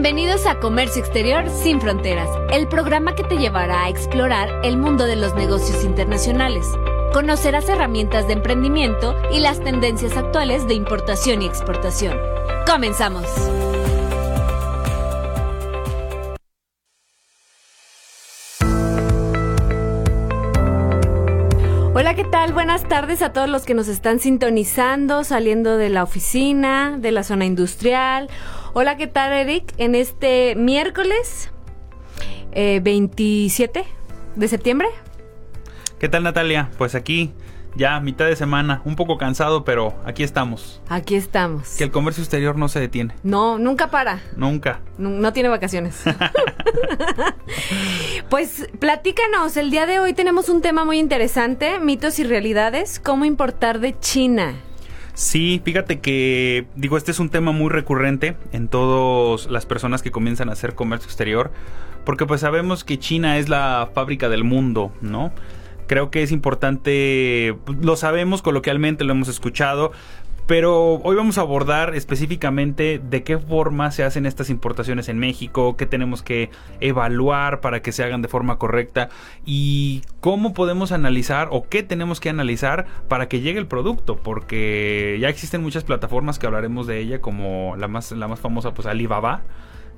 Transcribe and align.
Bienvenidos 0.00 0.46
a 0.46 0.60
Comercio 0.60 1.02
Exterior 1.02 1.50
sin 1.50 1.80
Fronteras, 1.80 2.28
el 2.52 2.68
programa 2.68 3.16
que 3.16 3.24
te 3.24 3.36
llevará 3.36 3.82
a 3.82 3.88
explorar 3.88 4.48
el 4.64 4.76
mundo 4.76 5.06
de 5.06 5.16
los 5.16 5.34
negocios 5.34 5.82
internacionales. 5.82 6.64
Conocerás 7.12 7.68
herramientas 7.68 8.28
de 8.28 8.34
emprendimiento 8.34 9.20
y 9.32 9.40
las 9.40 9.58
tendencias 9.58 10.16
actuales 10.16 10.68
de 10.68 10.74
importación 10.74 11.42
y 11.42 11.46
exportación. 11.46 12.16
Comenzamos. 12.64 13.24
Hola, 21.92 22.14
¿qué 22.14 22.22
tal? 22.22 22.52
Buenas 22.52 22.86
tardes 22.86 23.20
a 23.22 23.32
todos 23.32 23.48
los 23.48 23.64
que 23.64 23.74
nos 23.74 23.88
están 23.88 24.20
sintonizando, 24.20 25.24
saliendo 25.24 25.76
de 25.76 25.88
la 25.88 26.04
oficina, 26.04 26.96
de 26.96 27.10
la 27.10 27.24
zona 27.24 27.46
industrial. 27.46 28.30
Hola, 28.74 28.96
¿qué 28.96 29.06
tal, 29.06 29.32
Eric? 29.32 29.72
En 29.78 29.94
este 29.94 30.54
miércoles 30.54 31.50
27 32.52 33.80
eh, 33.80 33.86
de 34.36 34.48
septiembre. 34.48 34.88
¿Qué 35.98 36.08
tal, 36.08 36.22
Natalia? 36.22 36.70
Pues 36.76 36.94
aquí 36.94 37.32
ya 37.76 37.98
mitad 38.00 38.26
de 38.26 38.36
semana, 38.36 38.82
un 38.84 38.94
poco 38.94 39.16
cansado, 39.16 39.64
pero 39.64 39.94
aquí 40.04 40.22
estamos. 40.22 40.82
Aquí 40.88 41.14
estamos. 41.14 41.76
Que 41.76 41.84
el 41.84 41.90
comercio 41.90 42.22
exterior 42.22 42.56
no 42.56 42.68
se 42.68 42.80
detiene. 42.80 43.14
No, 43.22 43.58
nunca 43.58 43.90
para. 43.90 44.20
Nunca. 44.36 44.80
No, 44.98 45.32
tiene 45.32 45.48
vacaciones. 45.48 46.02
pues 48.28 48.68
platícanos, 48.78 49.56
el 49.56 49.70
día 49.70 49.86
de 49.86 49.98
hoy 49.98 50.12
tenemos 50.12 50.48
un 50.48 50.60
tema 50.60 50.84
muy 50.84 50.98
interesante, 50.98 51.78
mitos 51.78 52.18
y 52.18 52.24
realidades, 52.24 53.00
cómo 53.00 53.24
importar 53.24 53.80
de 53.80 53.98
China. 53.98 54.54
Sí, 55.18 55.60
fíjate 55.64 55.98
que, 55.98 56.68
digo, 56.76 56.96
este 56.96 57.10
es 57.10 57.18
un 57.18 57.28
tema 57.28 57.50
muy 57.50 57.70
recurrente 57.70 58.36
en 58.52 58.68
todas 58.68 59.50
las 59.50 59.66
personas 59.66 60.00
que 60.00 60.12
comienzan 60.12 60.48
a 60.48 60.52
hacer 60.52 60.76
comercio 60.76 61.06
exterior, 61.08 61.50
porque 62.04 62.24
pues 62.24 62.42
sabemos 62.42 62.84
que 62.84 63.00
China 63.00 63.36
es 63.36 63.48
la 63.48 63.90
fábrica 63.92 64.28
del 64.28 64.44
mundo, 64.44 64.92
¿no? 65.00 65.32
Creo 65.88 66.12
que 66.12 66.22
es 66.22 66.30
importante, 66.30 67.56
lo 67.82 67.96
sabemos 67.96 68.42
coloquialmente, 68.42 69.02
lo 69.02 69.12
hemos 69.12 69.26
escuchado, 69.26 69.90
pero 70.48 70.94
hoy 71.04 71.14
vamos 71.14 71.36
a 71.36 71.42
abordar 71.42 71.94
específicamente 71.94 72.98
de 73.04 73.22
qué 73.22 73.36
forma 73.36 73.90
se 73.90 74.02
hacen 74.02 74.24
estas 74.24 74.48
importaciones 74.48 75.10
en 75.10 75.18
México, 75.18 75.76
qué 75.76 75.84
tenemos 75.84 76.22
que 76.22 76.48
evaluar 76.80 77.60
para 77.60 77.82
que 77.82 77.92
se 77.92 78.02
hagan 78.02 78.22
de 78.22 78.28
forma 78.28 78.56
correcta 78.56 79.10
y 79.44 80.00
cómo 80.20 80.54
podemos 80.54 80.90
analizar 80.90 81.48
o 81.50 81.68
qué 81.68 81.82
tenemos 81.82 82.18
que 82.18 82.30
analizar 82.30 82.86
para 83.08 83.28
que 83.28 83.42
llegue 83.42 83.58
el 83.58 83.66
producto, 83.66 84.16
porque 84.16 85.18
ya 85.20 85.28
existen 85.28 85.60
muchas 85.60 85.84
plataformas 85.84 86.38
que 86.38 86.46
hablaremos 86.46 86.86
de 86.86 86.98
ella, 86.98 87.20
como 87.20 87.76
la 87.76 87.86
más, 87.86 88.12
la 88.12 88.26
más 88.26 88.40
famosa, 88.40 88.72
pues 88.72 88.88
Alibaba. 88.88 89.42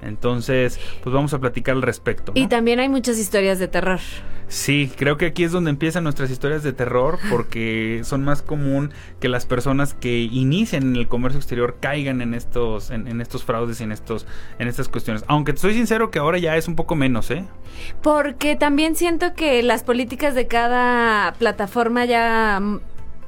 Entonces, 0.03 0.79
pues 1.03 1.13
vamos 1.13 1.35
a 1.35 1.39
platicar 1.39 1.77
al 1.77 1.83
respecto. 1.83 2.33
Y 2.35 2.47
también 2.49 2.81
hay 2.81 2.89
muchas 2.89 3.19
historias 3.19 3.59
de 3.59 3.69
terror. 3.69 4.01
Sí, 4.51 4.91
creo 4.97 5.17
que 5.17 5.27
aquí 5.27 5.45
es 5.45 5.53
donde 5.53 5.71
empiezan 5.71 6.03
nuestras 6.03 6.29
historias 6.29 6.65
de 6.65 6.73
terror 6.73 7.21
porque 7.31 8.01
son 8.03 8.25
más 8.25 8.43
común 8.43 8.91
que 9.21 9.29
las 9.29 9.47
personas 9.47 9.95
que 9.95 10.23
inician 10.23 10.83
en 10.83 10.97
el 10.97 11.07
comercio 11.07 11.39
exterior 11.39 11.77
caigan 11.79 12.21
en 12.21 12.35
estos, 12.35 12.91
en, 12.91 13.21
estos 13.21 13.45
fraudes 13.45 13.81
y 13.81 13.85
en 13.85 13.93
estos, 13.93 14.27
en 14.59 14.67
estas 14.67 14.89
cuestiones. 14.89 15.23
Aunque 15.29 15.53
te 15.53 15.61
soy 15.61 15.75
sincero 15.75 16.11
que 16.11 16.19
ahora 16.19 16.39
ya 16.39 16.57
es 16.57 16.67
un 16.67 16.75
poco 16.75 16.97
menos, 16.97 17.31
¿eh? 17.31 17.45
Porque 18.03 18.57
también 18.57 18.97
siento 18.97 19.35
que 19.35 19.63
las 19.63 19.85
políticas 19.85 20.35
de 20.35 20.49
cada 20.49 21.33
plataforma 21.35 22.05
ya 22.05 22.61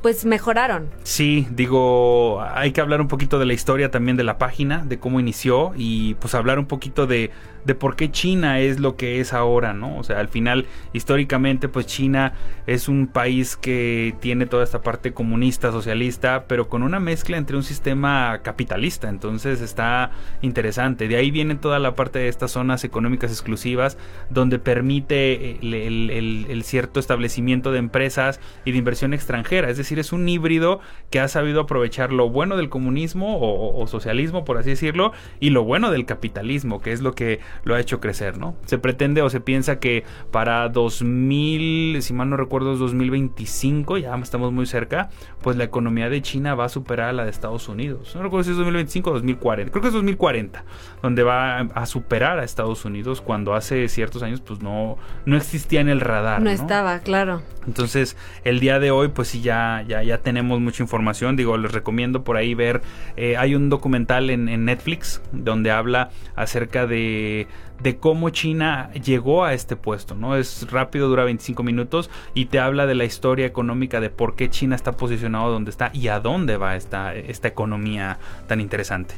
pues 0.03 0.25
mejoraron. 0.25 0.91
Sí, 1.05 1.47
digo, 1.51 2.43
hay 2.43 2.73
que 2.73 2.81
hablar 2.81 3.01
un 3.01 3.09
poquito 3.09 3.39
de 3.39 3.47
la 3.47 3.53
historia 3.53 3.91
también 3.91 4.17
de 4.17 4.25
la 4.25 4.37
página, 4.37 4.85
de 4.85 4.99
cómo 4.99 5.21
inició 5.21 5.73
y 5.77 6.15
pues 6.15 6.35
hablar 6.35 6.59
un 6.59 6.67
poquito 6.67 7.07
de, 7.07 7.31
de 7.65 7.75
por 7.75 7.97
qué 7.97 8.11
China 8.11 8.61
es 8.61 8.81
lo 8.81 8.97
que 8.97 9.21
es 9.21 9.33
ahora, 9.33 9.73
¿no? 9.73 9.97
O 9.99 10.03
sea, 10.03 10.19
al 10.19 10.29
final, 10.29 10.67
históricamente, 10.93 11.69
pues 11.69 11.87
China 11.87 12.33
es 12.67 12.89
un 12.89 13.07
país 13.07 13.57
que 13.57 14.15
tiene 14.21 14.47
toda 14.47 14.65
esta 14.65 14.83
parte 14.83 15.13
comunista, 15.13 15.73
socialista, 15.73 16.45
pero 16.49 16.69
con 16.69 16.83
una 16.83 17.01
mezcla 17.01 17.37
entre 17.37 17.57
un 17.57 17.63
sistema 17.63 18.41
capitalista, 18.43 19.09
entonces 19.09 19.61
está 19.61 20.11
interesante. 20.43 21.09
De 21.09 21.17
ahí 21.17 21.31
viene 21.31 21.55
toda 21.55 21.79
la 21.79 21.95
parte 21.95 22.19
de 22.19 22.29
estas 22.29 22.53
zonas 22.53 22.85
económicas 22.85 23.31
exclusivas, 23.31 23.99
donde 24.31 24.59
permite 24.59 25.59
el, 25.63 26.63
cierto 26.65 27.01
establecimiento 27.01 27.73
de 27.73 27.79
empresas 27.79 28.41
y 28.65 28.73
de 28.73 28.79
inversión 28.79 29.15
extranjera, 29.15 29.69
es 29.69 29.77
decir, 29.77 29.99
es 29.99 30.13
un 30.13 30.29
híbrido 30.29 30.81
que 31.11 31.19
ha 31.21 31.29
sabido 31.29 31.61
aprovechar 31.61 32.13
lo 32.13 32.31
bueno 32.31 32.57
del 32.57 32.69
comunismo 32.69 33.37
o, 33.37 33.81
o 33.81 33.87
socialismo, 33.87 34.45
por 34.45 34.59
así 34.59 34.71
decirlo, 34.71 35.13
y 35.41 35.51
lo 35.51 35.65
bueno 35.65 35.91
del 35.91 36.07
capitalismo, 36.07 36.81
que 36.81 36.93
es 36.93 37.01
lo 37.01 37.15
que 37.15 37.41
lo 37.65 37.75
ha 37.75 37.81
hecho 37.81 38.01
crecer, 38.01 38.39
¿no? 38.39 38.57
Se 38.67 38.79
pretende 38.79 39.23
o 39.23 39.31
se 39.31 39.41
piensa 39.41 39.79
que 39.79 40.05
para 40.31 40.69
2000, 40.69 42.03
si 42.03 42.13
mal 42.13 42.31
no 42.31 42.37
recuerdo, 42.37 42.73
es 42.73 42.79
2025, 42.79 43.99
ya 43.99 44.15
estamos 44.17 44.53
muy 44.53 44.67
cerca, 44.67 45.11
pues 45.43 45.57
la 45.57 45.65
economía 45.65 46.09
de 46.09 46.23
China 46.23 46.55
va 46.55 46.67
a 46.67 46.69
superar 46.69 47.11
a 47.11 47.13
la 47.13 47.25
de 47.25 47.31
Estados 47.31 47.69
Unidos. 47.69 48.15
No 48.15 48.23
recuerdo 48.23 48.45
si 48.45 48.51
es 48.51 48.57
2025 48.57 49.11
o 49.11 49.13
2040, 49.15 49.71
creo 49.71 49.83
que 49.83 49.89
es 49.89 49.95
2040, 49.95 50.65
donde 51.03 51.23
va 51.23 51.59
a 51.59 51.87
superar 51.87 52.39
a 52.39 52.45
Estados 52.45 52.85
Unidos 52.85 53.21
cuando 53.21 53.55
hace 53.55 53.89
ciertos 53.89 54.23
años 54.23 54.41
pues 54.41 54.63
no, 54.63 54.97
no 55.27 55.37
existía 55.37 55.81
en 55.81 55.89
el 55.89 56.01
radar. 56.01 56.41
No, 56.41 56.51
estaba, 56.51 57.01
claro. 57.01 57.43
Entonces, 57.67 58.17
el 58.45 58.61
día 58.61 58.79
de 58.79 58.91
hoy, 58.91 59.09
pues 59.09 59.29
sí, 59.29 59.41
ya, 59.41 59.85
ya, 59.87 60.03
ya 60.03 60.19
tenemos 60.19 60.61
mucha 60.61 60.83
información. 60.83 61.37
Digo, 61.37 61.57
les 61.57 61.73
recomiendo 61.73 62.25
por 62.25 62.37
ahí 62.37 62.55
ver. 62.55 62.83
Eh, 63.17 63.37
hay 63.37 63.55
un 63.55 63.69
documental 63.69 64.31
en, 64.31 64.49
en 64.49 64.65
Netflix 64.65 65.23
donde 65.33 65.71
habla 65.71 66.11
acerca 66.35 66.87
de 66.87 67.47
de, 67.83 67.97
cómo 67.99 68.31
China 68.31 68.91
llegó 68.93 69.45
a 69.45 69.55
este 69.55 69.77
puesto, 69.77 70.15
¿no? 70.15 70.37
Es 70.37 70.71
rápido, 70.71 71.09
dura 71.09 71.25
25 71.25 71.63
minutos 71.63 72.11
y 72.35 72.47
te 72.47 72.59
habla 72.59 72.87
de 72.87 72.95
la 72.95 73.05
historia 73.05 73.47
económica 73.47 74.01
de 74.01 74.11
por 74.11 74.35
qué 74.37 74.51
China 74.51 74.77
está 74.77 74.93
posicionado 74.93 75.51
donde 75.51 75.71
está 75.71 75.91
y 75.93 76.09
a 76.09 76.21
dónde 76.21 76.57
va 76.57 76.77
esta, 76.77 77.15
esta 77.15 77.49
economía 77.49 78.19
tan 78.47 78.61
interesante. 78.61 79.15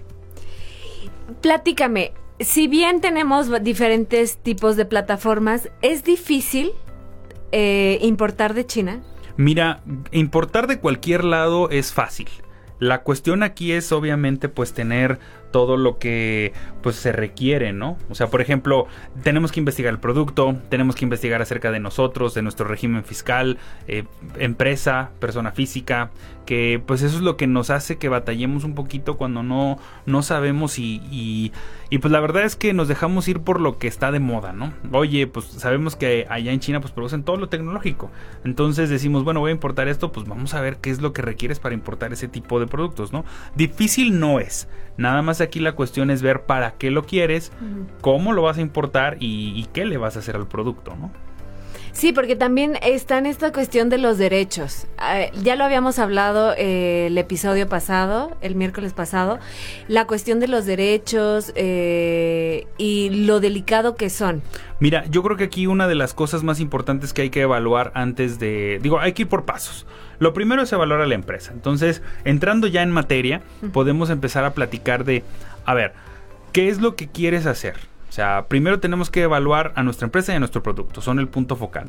Platícame, 1.41 2.13
si 2.41 2.69
bien 2.69 3.01
tenemos 3.01 3.51
diferentes 3.63 4.39
tipos 4.39 4.77
de 4.77 4.85
plataformas, 4.85 5.71
¿es 5.83 6.05
difícil 6.05 6.73
eh, 7.53 7.99
importar 8.03 8.55
de 8.55 8.67
China? 8.67 9.03
Mira, 9.37 9.83
importar 10.13 10.67
de 10.67 10.79
cualquier 10.79 11.25
lado 11.25 11.71
es 11.71 11.93
fácil. 11.93 12.29
La 12.79 13.03
cuestión 13.03 13.43
aquí 13.43 13.73
es 13.73 13.93
obviamente 13.93 14.49
pues 14.49 14.75
tener 14.75 15.19
todo 15.55 15.77
lo 15.77 15.99
que 15.99 16.53
pues 16.83 16.97
se 16.97 17.13
requiere, 17.13 17.73
¿no? 17.73 17.97
O 18.11 18.17
sea, 18.17 18.27
por 18.27 18.41
ejemplo, 18.41 18.89
tenemos 19.23 19.53
que 19.53 19.61
investigar 19.61 19.93
el 19.93 20.01
producto, 20.01 20.57
tenemos 20.69 20.97
que 20.97 21.05
investigar 21.05 21.41
acerca 21.41 21.71
de 21.71 21.79
nosotros, 21.79 22.35
de 22.35 22.43
nuestro 22.43 22.67
régimen 22.67 23.05
fiscal, 23.05 23.59
eh, 23.87 24.03
empresa, 24.37 25.13
persona 25.21 25.53
física, 25.53 26.11
que 26.45 26.83
pues 26.85 27.03
eso 27.03 27.17
es 27.17 27.23
lo 27.23 27.37
que 27.37 27.47
nos 27.47 27.71
hace 27.71 27.99
que 27.99 28.09
batallemos 28.09 28.65
un 28.65 28.75
poquito 28.75 29.17
cuando 29.17 29.45
no, 29.45 29.79
no 30.07 30.23
sabemos 30.23 30.81
y, 30.81 31.01
y, 31.11 31.53
y, 31.89 31.99
pues 31.99 32.11
la 32.11 32.19
verdad 32.19 32.43
es 32.43 32.57
que 32.57 32.75
nos 32.75 32.89
dejamos 32.89 33.29
ir 33.29 33.41
por 33.41 33.61
lo 33.61 33.79
que 33.79 33.87
está 33.87 34.11
de 34.11 34.19
moda, 34.19 34.53
¿no? 34.53 34.73
Oye, 34.91 35.29
pues 35.29 35.47
sabemos 35.47 35.95
que 35.95 36.27
allá 36.29 36.51
en 36.51 36.59
China 36.59 36.81
pues 36.81 36.93
producen 36.93 37.23
todo 37.23 37.37
lo 37.37 37.49
tecnológico, 37.49 38.11
entonces 38.45 38.91
decimos, 38.91 39.23
bueno, 39.23 39.39
voy 39.39 39.51
a 39.51 39.55
importar 39.55 39.87
esto, 39.87 40.11
pues 40.11 40.27
vamos 40.27 40.53
a 40.55 40.61
ver 40.61 40.79
qué 40.79 40.91
es 40.91 41.01
lo 41.01 41.13
que 41.13 41.23
requieres 41.23 41.61
para 41.61 41.77
importar 41.77 42.13
ese 42.13 42.27
tipo 42.27 42.59
de 42.59 42.67
productos, 42.67 43.13
¿no? 43.13 43.25
Difícil 43.55 44.19
no 44.19 44.41
es, 44.41 44.69
nada 44.97 45.23
más 45.23 45.41
aquí 45.45 45.61
la 45.61 45.73
cuestión 45.73 46.11
es 46.11 46.23
ver 46.23 46.43
para 46.43 46.73
qué 46.73 46.91
lo 46.91 47.05
quieres, 47.05 47.53
cómo 48.01 48.33
lo 48.33 48.43
vas 48.43 48.59
a 48.59 48.61
importar 48.61 49.17
y, 49.21 49.67
qué 49.73 49.85
le 49.85 49.97
vas 49.97 50.17
a 50.17 50.21
hacer 50.21 50.37
al 50.37 50.47
producto, 50.47 50.95
¿no? 50.97 51.11
Sí, 51.93 52.13
porque 52.13 52.35
también 52.35 52.77
está 52.83 53.19
en 53.19 53.27
esta 53.27 53.53
cuestión 53.53 53.89
de 53.89 53.99
los 53.99 54.19
derechos. 54.19 54.89
Ah, 54.99 55.27
ya 55.45 55.55
lo 55.55 55.63
habíamos 55.63 56.01
hablado 56.01 56.53
eh, 56.59 57.07
el 57.07 57.17
episodio 57.17 57.69
pasado, 57.69 58.37
el 58.41 58.57
miércoles 58.57 58.93
pasado, 58.93 59.39
la 59.87 60.05
cuestión 60.09 60.41
de 60.41 60.49
los 60.49 60.67
derechos 60.67 61.53
eh, 61.55 62.67
y 62.79 63.11
lo 63.11 63.39
delicado 63.39 63.95
que 63.95 64.11
son. 64.11 64.43
Mira, 64.81 65.05
yo 65.07 65.23
creo 65.23 65.37
que 65.37 65.45
aquí 65.45 65.69
una 65.69 65.87
de 65.87 65.95
las 65.95 66.15
cosas 66.15 66.43
más 66.43 66.59
importantes 66.59 67.13
que 67.13 67.23
hay 67.23 67.31
que 67.31 67.43
evaluar 67.43 67.93
antes 67.95 68.41
de, 68.41 68.81
digo, 68.83 68.99
hay 68.99 69.13
que 69.13 69.23
ir 69.23 69.29
por 69.29 69.45
pasos. 69.45 69.87
Lo 70.19 70.33
primero 70.33 70.63
es 70.63 70.73
evaluar 70.73 71.01
a 71.01 71.07
la 71.07 71.15
empresa. 71.15 71.53
Entonces, 71.53 72.03
entrando 72.25 72.67
ya 72.67 72.83
en 72.83 72.91
materia, 72.91 73.43
podemos 73.73 74.11
empezar 74.11 74.45
a 74.45 74.55
platicar 74.55 75.05
de, 75.05 75.23
a 75.65 75.75
ver, 75.75 75.93
¿qué 76.53 76.69
es 76.69 76.81
lo 76.81 76.97
que 76.97 77.09
quieres 77.09 77.47
hacer? 77.47 77.75
O 78.09 78.13
sea, 78.15 78.47
primero 78.47 78.79
tenemos 78.79 79.11
que 79.11 79.23
evaluar 79.23 79.73
a 79.75 79.83
nuestra 79.83 80.05
empresa 80.05 80.33
y 80.33 80.37
a 80.37 80.39
nuestro 80.39 80.63
producto, 80.63 81.01
son 81.01 81.19
el 81.19 81.27
punto 81.27 81.57
focal. 81.57 81.89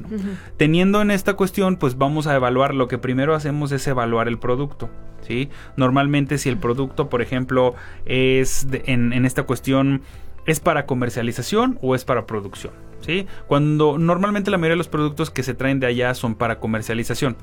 Teniendo 0.58 1.00
en 1.04 1.12
esta 1.12 1.36
cuestión, 1.36 1.78
pues 1.78 2.00
vamos 2.00 2.26
a 2.26 2.34
evaluar, 2.34 2.74
lo 2.74 2.88
que 2.88 2.98
primero 2.98 3.36
hacemos 3.36 3.72
es 3.72 3.86
evaluar 3.86 4.28
el 4.28 4.40
producto. 4.40 4.90
¿sí? 5.22 5.50
Normalmente 5.78 6.40
si 6.40 6.50
el 6.50 6.58
producto, 6.58 7.10
por 7.10 7.22
ejemplo, 7.22 7.76
es 8.08 8.68
en, 8.72 9.14
en 9.14 9.26
esta 9.26 9.44
cuestión, 9.44 10.02
es 10.48 10.60
para 10.60 10.88
comercialización 10.88 11.78
o 11.84 11.94
es 11.94 12.06
para 12.06 12.26
producción. 12.26 12.74
¿sí? 13.02 13.28
Cuando 13.46 14.00
normalmente 14.00 14.50
la 14.50 14.58
mayoría 14.58 14.74
de 14.74 14.78
los 14.78 14.88
productos 14.88 15.30
que 15.30 15.44
se 15.44 15.54
traen 15.54 15.80
de 15.80 15.86
allá 15.86 16.16
son 16.16 16.34
para 16.34 16.60
comercialización. 16.60 17.36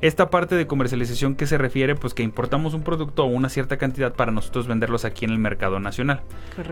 Esta 0.00 0.30
parte 0.30 0.54
de 0.54 0.66
comercialización 0.66 1.34
que 1.34 1.46
se 1.46 1.58
refiere, 1.58 1.94
pues 1.94 2.14
que 2.14 2.22
importamos 2.22 2.72
un 2.72 2.82
producto 2.82 3.24
o 3.24 3.26
una 3.26 3.50
cierta 3.50 3.76
cantidad 3.76 4.14
para 4.14 4.32
nosotros 4.32 4.66
venderlos 4.66 5.04
aquí 5.04 5.26
en 5.26 5.30
el 5.30 5.38
mercado 5.38 5.78
nacional. 5.78 6.22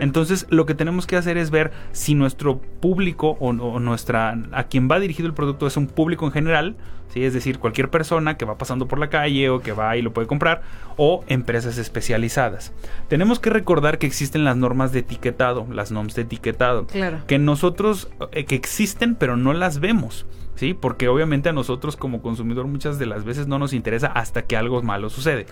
Entonces, 0.00 0.46
lo 0.48 0.64
que 0.64 0.74
tenemos 0.74 1.06
que 1.06 1.16
hacer 1.16 1.36
es 1.36 1.50
ver 1.50 1.72
si 1.92 2.14
nuestro 2.14 2.58
público 2.58 3.36
o, 3.40 3.50
o, 3.50 3.80
nuestra 3.80 4.38
a 4.52 4.64
quien 4.64 4.88
va 4.90 4.98
dirigido 4.98 5.28
el 5.28 5.34
producto 5.34 5.66
es 5.66 5.76
un 5.76 5.88
público 5.88 6.24
en 6.24 6.32
general, 6.32 6.76
¿sí? 7.12 7.22
es 7.22 7.34
decir, 7.34 7.58
cualquier 7.58 7.90
persona 7.90 8.38
que 8.38 8.46
va 8.46 8.56
pasando 8.56 8.88
por 8.88 8.98
la 8.98 9.10
calle 9.10 9.50
o 9.50 9.60
que 9.60 9.72
va 9.72 9.96
y 9.96 10.02
lo 10.02 10.12
puede 10.12 10.26
comprar, 10.26 10.62
o 10.96 11.22
empresas 11.28 11.76
especializadas. 11.76 12.72
Tenemos 13.08 13.40
que 13.40 13.50
recordar 13.50 13.98
que 13.98 14.06
existen 14.06 14.44
las 14.44 14.56
normas 14.56 14.92
de 14.92 15.00
etiquetado, 15.00 15.66
las 15.70 15.90
normas 15.92 16.14
de 16.14 16.22
etiquetado, 16.22 16.86
que 17.26 17.38
nosotros 17.38 18.08
eh, 18.32 18.44
que 18.44 18.54
existen 18.54 19.14
pero 19.14 19.36
no 19.36 19.52
las 19.52 19.80
vemos. 19.80 20.26
¿Sí? 20.58 20.74
Porque 20.74 21.08
obviamente 21.08 21.48
a 21.48 21.52
nosotros 21.52 21.96
como 21.96 22.20
consumidor 22.20 22.66
muchas 22.66 22.98
de 22.98 23.06
las 23.06 23.24
veces 23.24 23.46
no 23.46 23.58
nos 23.58 23.72
interesa 23.72 24.08
hasta 24.08 24.42
que 24.42 24.56
algo 24.56 24.82
malo 24.82 25.08
sucede. 25.08 25.46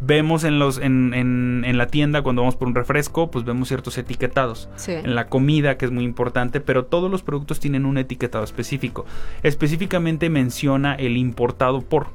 Vemos 0.00 0.44
en 0.44 0.58
los 0.58 0.78
en, 0.78 1.14
en, 1.14 1.78
la 1.78 1.86
tienda 1.86 2.22
cuando 2.22 2.42
vamos 2.42 2.56
por 2.56 2.68
un 2.68 2.74
refresco, 2.74 3.30
pues 3.30 3.44
vemos 3.44 3.68
ciertos 3.68 3.96
etiquetados. 3.96 4.68
En 4.86 5.14
la 5.14 5.28
comida, 5.28 5.78
que 5.78 5.86
es 5.86 5.90
muy 5.90 6.04
importante, 6.04 6.60
pero 6.60 6.84
todos 6.84 7.10
los 7.10 7.22
productos 7.22 7.60
tienen 7.60 7.86
un 7.86 7.96
etiquetado 7.96 8.44
específico. 8.44 9.06
Específicamente 9.42 10.28
menciona 10.28 10.94
el 10.94 11.16
importado 11.16 11.80
por. 11.80 12.08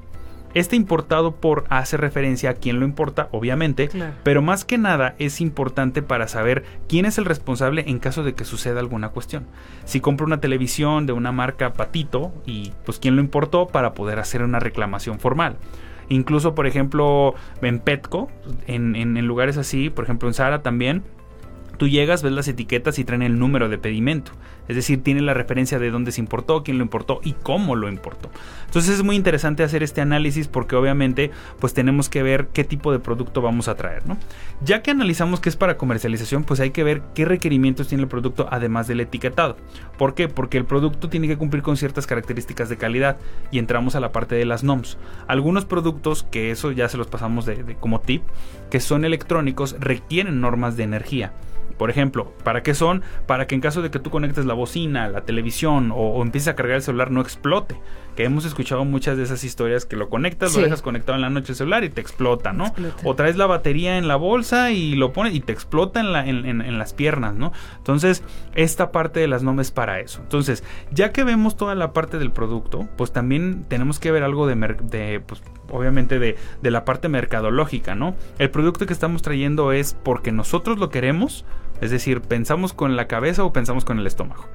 Este 0.53 0.75
importado 0.75 1.35
por 1.35 1.65
hace 1.69 1.97
referencia 1.97 2.49
a 2.49 2.53
quién 2.55 2.79
lo 2.79 2.85
importa, 2.85 3.29
obviamente, 3.31 3.89
pero 4.23 4.41
más 4.41 4.65
que 4.65 4.77
nada 4.77 5.15
es 5.19 5.41
importante 5.41 6.01
para 6.01 6.27
saber 6.27 6.63
quién 6.87 7.05
es 7.05 7.17
el 7.17 7.25
responsable 7.25 7.85
en 7.87 7.99
caso 7.99 8.23
de 8.23 8.33
que 8.33 8.45
suceda 8.45 8.79
alguna 8.79 9.09
cuestión. 9.09 9.45
Si 9.85 10.01
compro 10.01 10.25
una 10.25 10.41
televisión 10.41 11.05
de 11.05 11.13
una 11.13 11.31
marca 11.31 11.73
Patito 11.73 12.33
y 12.45 12.73
pues 12.85 12.99
quién 12.99 13.15
lo 13.15 13.21
importó 13.21 13.67
para 13.67 13.93
poder 13.93 14.19
hacer 14.19 14.43
una 14.43 14.59
reclamación 14.59 15.19
formal. 15.19 15.57
Incluso, 16.09 16.55
por 16.55 16.67
ejemplo, 16.67 17.35
en 17.61 17.79
Petco, 17.79 18.29
en, 18.67 18.95
en 18.95 19.25
lugares 19.25 19.57
así, 19.57 19.89
por 19.89 20.03
ejemplo 20.03 20.27
en 20.27 20.33
Sara 20.33 20.61
también, 20.61 21.03
tú 21.81 21.87
llegas, 21.87 22.21
ves 22.21 22.31
las 22.31 22.47
etiquetas 22.47 22.99
y 22.99 23.03
traen 23.03 23.23
el 23.23 23.39
número 23.39 23.67
de 23.67 23.79
pedimento. 23.79 24.33
Es 24.67 24.75
decir, 24.75 25.01
tiene 25.01 25.19
la 25.21 25.33
referencia 25.33 25.79
de 25.79 25.89
dónde 25.89 26.11
se 26.11 26.21
importó, 26.21 26.61
quién 26.61 26.77
lo 26.77 26.83
importó 26.83 27.21
y 27.23 27.33
cómo 27.33 27.75
lo 27.75 27.89
importó. 27.89 28.29
Entonces 28.67 28.99
es 28.99 29.03
muy 29.03 29.15
interesante 29.15 29.63
hacer 29.63 29.81
este 29.81 29.99
análisis 29.99 30.47
porque 30.47 30.75
obviamente 30.75 31.31
pues 31.59 31.73
tenemos 31.73 32.07
que 32.07 32.21
ver 32.21 32.49
qué 32.53 32.63
tipo 32.63 32.91
de 32.91 32.99
producto 32.99 33.41
vamos 33.41 33.67
a 33.67 33.73
traer, 33.73 34.05
¿no? 34.05 34.19
Ya 34.63 34.83
que 34.83 34.91
analizamos 34.91 35.39
que 35.39 35.49
es 35.49 35.55
para 35.55 35.75
comercialización, 35.75 36.43
pues 36.43 36.59
hay 36.59 36.69
que 36.69 36.83
ver 36.83 37.01
qué 37.15 37.25
requerimientos 37.25 37.87
tiene 37.87 38.03
el 38.03 38.09
producto 38.09 38.47
además 38.51 38.87
del 38.87 38.99
etiquetado. 38.99 39.57
¿Por 39.97 40.13
qué? 40.13 40.27
Porque 40.27 40.59
el 40.59 40.65
producto 40.65 41.09
tiene 41.09 41.27
que 41.27 41.37
cumplir 41.37 41.63
con 41.63 41.77
ciertas 41.77 42.05
características 42.05 42.69
de 42.69 42.77
calidad 42.77 43.17
y 43.49 43.57
entramos 43.57 43.95
a 43.95 43.99
la 43.99 44.11
parte 44.11 44.35
de 44.35 44.45
las 44.45 44.63
NOMS. 44.63 44.99
Algunos 45.25 45.65
productos, 45.65 46.21
que 46.21 46.51
eso 46.51 46.71
ya 46.71 46.87
se 46.89 46.97
los 46.97 47.07
pasamos 47.07 47.47
de 47.47 47.75
como 47.79 48.01
tip, 48.01 48.21
que 48.69 48.79
son 48.79 49.03
electrónicos, 49.03 49.75
requieren 49.79 50.41
normas 50.41 50.77
de 50.77 50.83
energía. 50.83 51.33
Por 51.81 51.89
ejemplo, 51.89 52.31
¿para 52.43 52.61
qué 52.61 52.75
son? 52.75 53.01
Para 53.25 53.47
que 53.47 53.55
en 53.55 53.61
caso 53.61 53.81
de 53.81 53.89
que 53.89 53.97
tú 53.97 54.11
conectes 54.11 54.45
la 54.45 54.53
bocina, 54.53 55.09
la 55.09 55.21
televisión 55.21 55.91
o, 55.91 56.21
empieces 56.21 56.49
a 56.49 56.55
cargar 56.55 56.75
el 56.75 56.83
celular 56.83 57.09
no 57.09 57.21
explote. 57.21 57.75
Que 58.15 58.23
hemos 58.23 58.45
escuchado 58.45 58.83
muchas 58.85 59.17
de 59.17 59.23
esas 59.23 59.43
historias 59.43 59.85
que 59.85 59.95
lo 59.95 60.09
conectas, 60.09 60.55
lo 60.55 60.61
dejas 60.61 60.81
conectado 60.81 61.15
en 61.15 61.21
la 61.21 61.29
noche 61.29 61.53
el 61.53 61.55
celular 61.55 61.83
y 61.83 61.89
te 61.89 62.01
explota, 62.01 62.53
¿no? 62.53 62.73
O 63.03 63.15
traes 63.15 63.37
la 63.37 63.45
batería 63.45 63.97
en 63.97 64.07
la 64.07 64.15
bolsa 64.15 64.71
y 64.71 64.95
lo 64.95 65.13
pones 65.13 65.33
y 65.33 65.39
te 65.39 65.53
explota 65.53 65.99
en, 65.99 66.11
la, 66.11 66.27
en, 66.27 66.77
las 66.77 66.93
piernas, 66.93 67.35
¿no? 67.35 67.53
Entonces, 67.77 68.23
esta 68.53 68.91
parte 68.91 69.19
de 69.19 69.27
las 69.27 69.43
NOM 69.43 69.59
es 69.59 69.71
para 69.71 69.99
eso. 69.99 70.21
Entonces, 70.21 70.63
ya 70.91 71.11
que 71.11 71.23
vemos 71.23 71.55
toda 71.55 71.75
la 71.75 71.93
parte 71.93 72.17
del 72.17 72.31
producto, 72.31 72.87
pues 72.97 73.11
también 73.11 73.65
tenemos 73.67 73.99
que 73.99 74.11
ver 74.11 74.23
algo 74.23 74.47
de, 74.47 74.55
de 74.55 75.21
pues, 75.25 75.41
obviamente 75.69 76.19
de, 76.19 76.35
de 76.61 76.71
la 76.71 76.85
parte 76.85 77.07
mercadológica, 77.07 77.95
¿no? 77.95 78.15
El 78.39 78.49
producto 78.49 78.85
que 78.85 78.93
estamos 78.93 79.21
trayendo 79.21 79.71
es 79.71 79.95
porque 80.03 80.31
nosotros 80.31 80.77
lo 80.79 80.89
queremos 80.89 81.45
es 81.81 81.89
decir, 81.89 82.21
¿pensamos 82.21 82.73
con 82.73 82.95
la 82.95 83.07
cabeza 83.07 83.43
o 83.43 83.51
pensamos 83.51 83.85
con 83.85 83.97
el 83.97 84.05
estómago? 84.05 84.45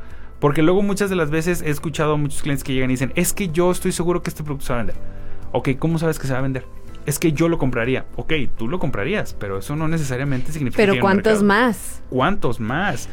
Porque 0.41 0.63
luego 0.63 0.83
muchas 0.83 1.11
de 1.11 1.17
las 1.17 1.31
veces 1.31 1.63
he 1.63 1.71
escuchado 1.71 2.15
a 2.15 2.17
muchos 2.17 2.43
clientes 2.43 2.63
que 2.65 2.75
llegan 2.75 2.91
y 2.91 2.95
dicen, 2.95 3.13
es 3.17 3.33
que 3.33 3.49
yo 3.49 3.71
estoy 3.71 3.93
seguro 3.93 4.23
que 4.23 4.31
este 4.31 4.43
producto 4.43 4.67
se 4.67 4.73
va 4.73 4.81
a 4.81 4.83
vender. 4.83 4.97
Ok, 5.53 5.71
¿cómo 5.79 5.99
sabes 5.99 6.19
que 6.19 6.27
se 6.27 6.33
va 6.33 6.41
a 6.41 6.43
vender? 6.43 6.67
Es 7.07 7.19
que 7.19 7.33
yo 7.33 7.49
lo 7.49 7.57
compraría. 7.59 8.05
Ok, 8.17 8.33
tú 8.57 8.69
lo 8.69 8.79
comprarías, 8.79 9.35
pero 9.35 9.59
eso 9.59 9.77
no 9.77 9.89
necesariamente 9.89 10.53
significa... 10.53 10.83
Pero 10.83 11.01
¿cuántos 11.01 11.43
más? 11.43 12.03
¿Cuántos 12.11 12.61
más? 12.61 13.09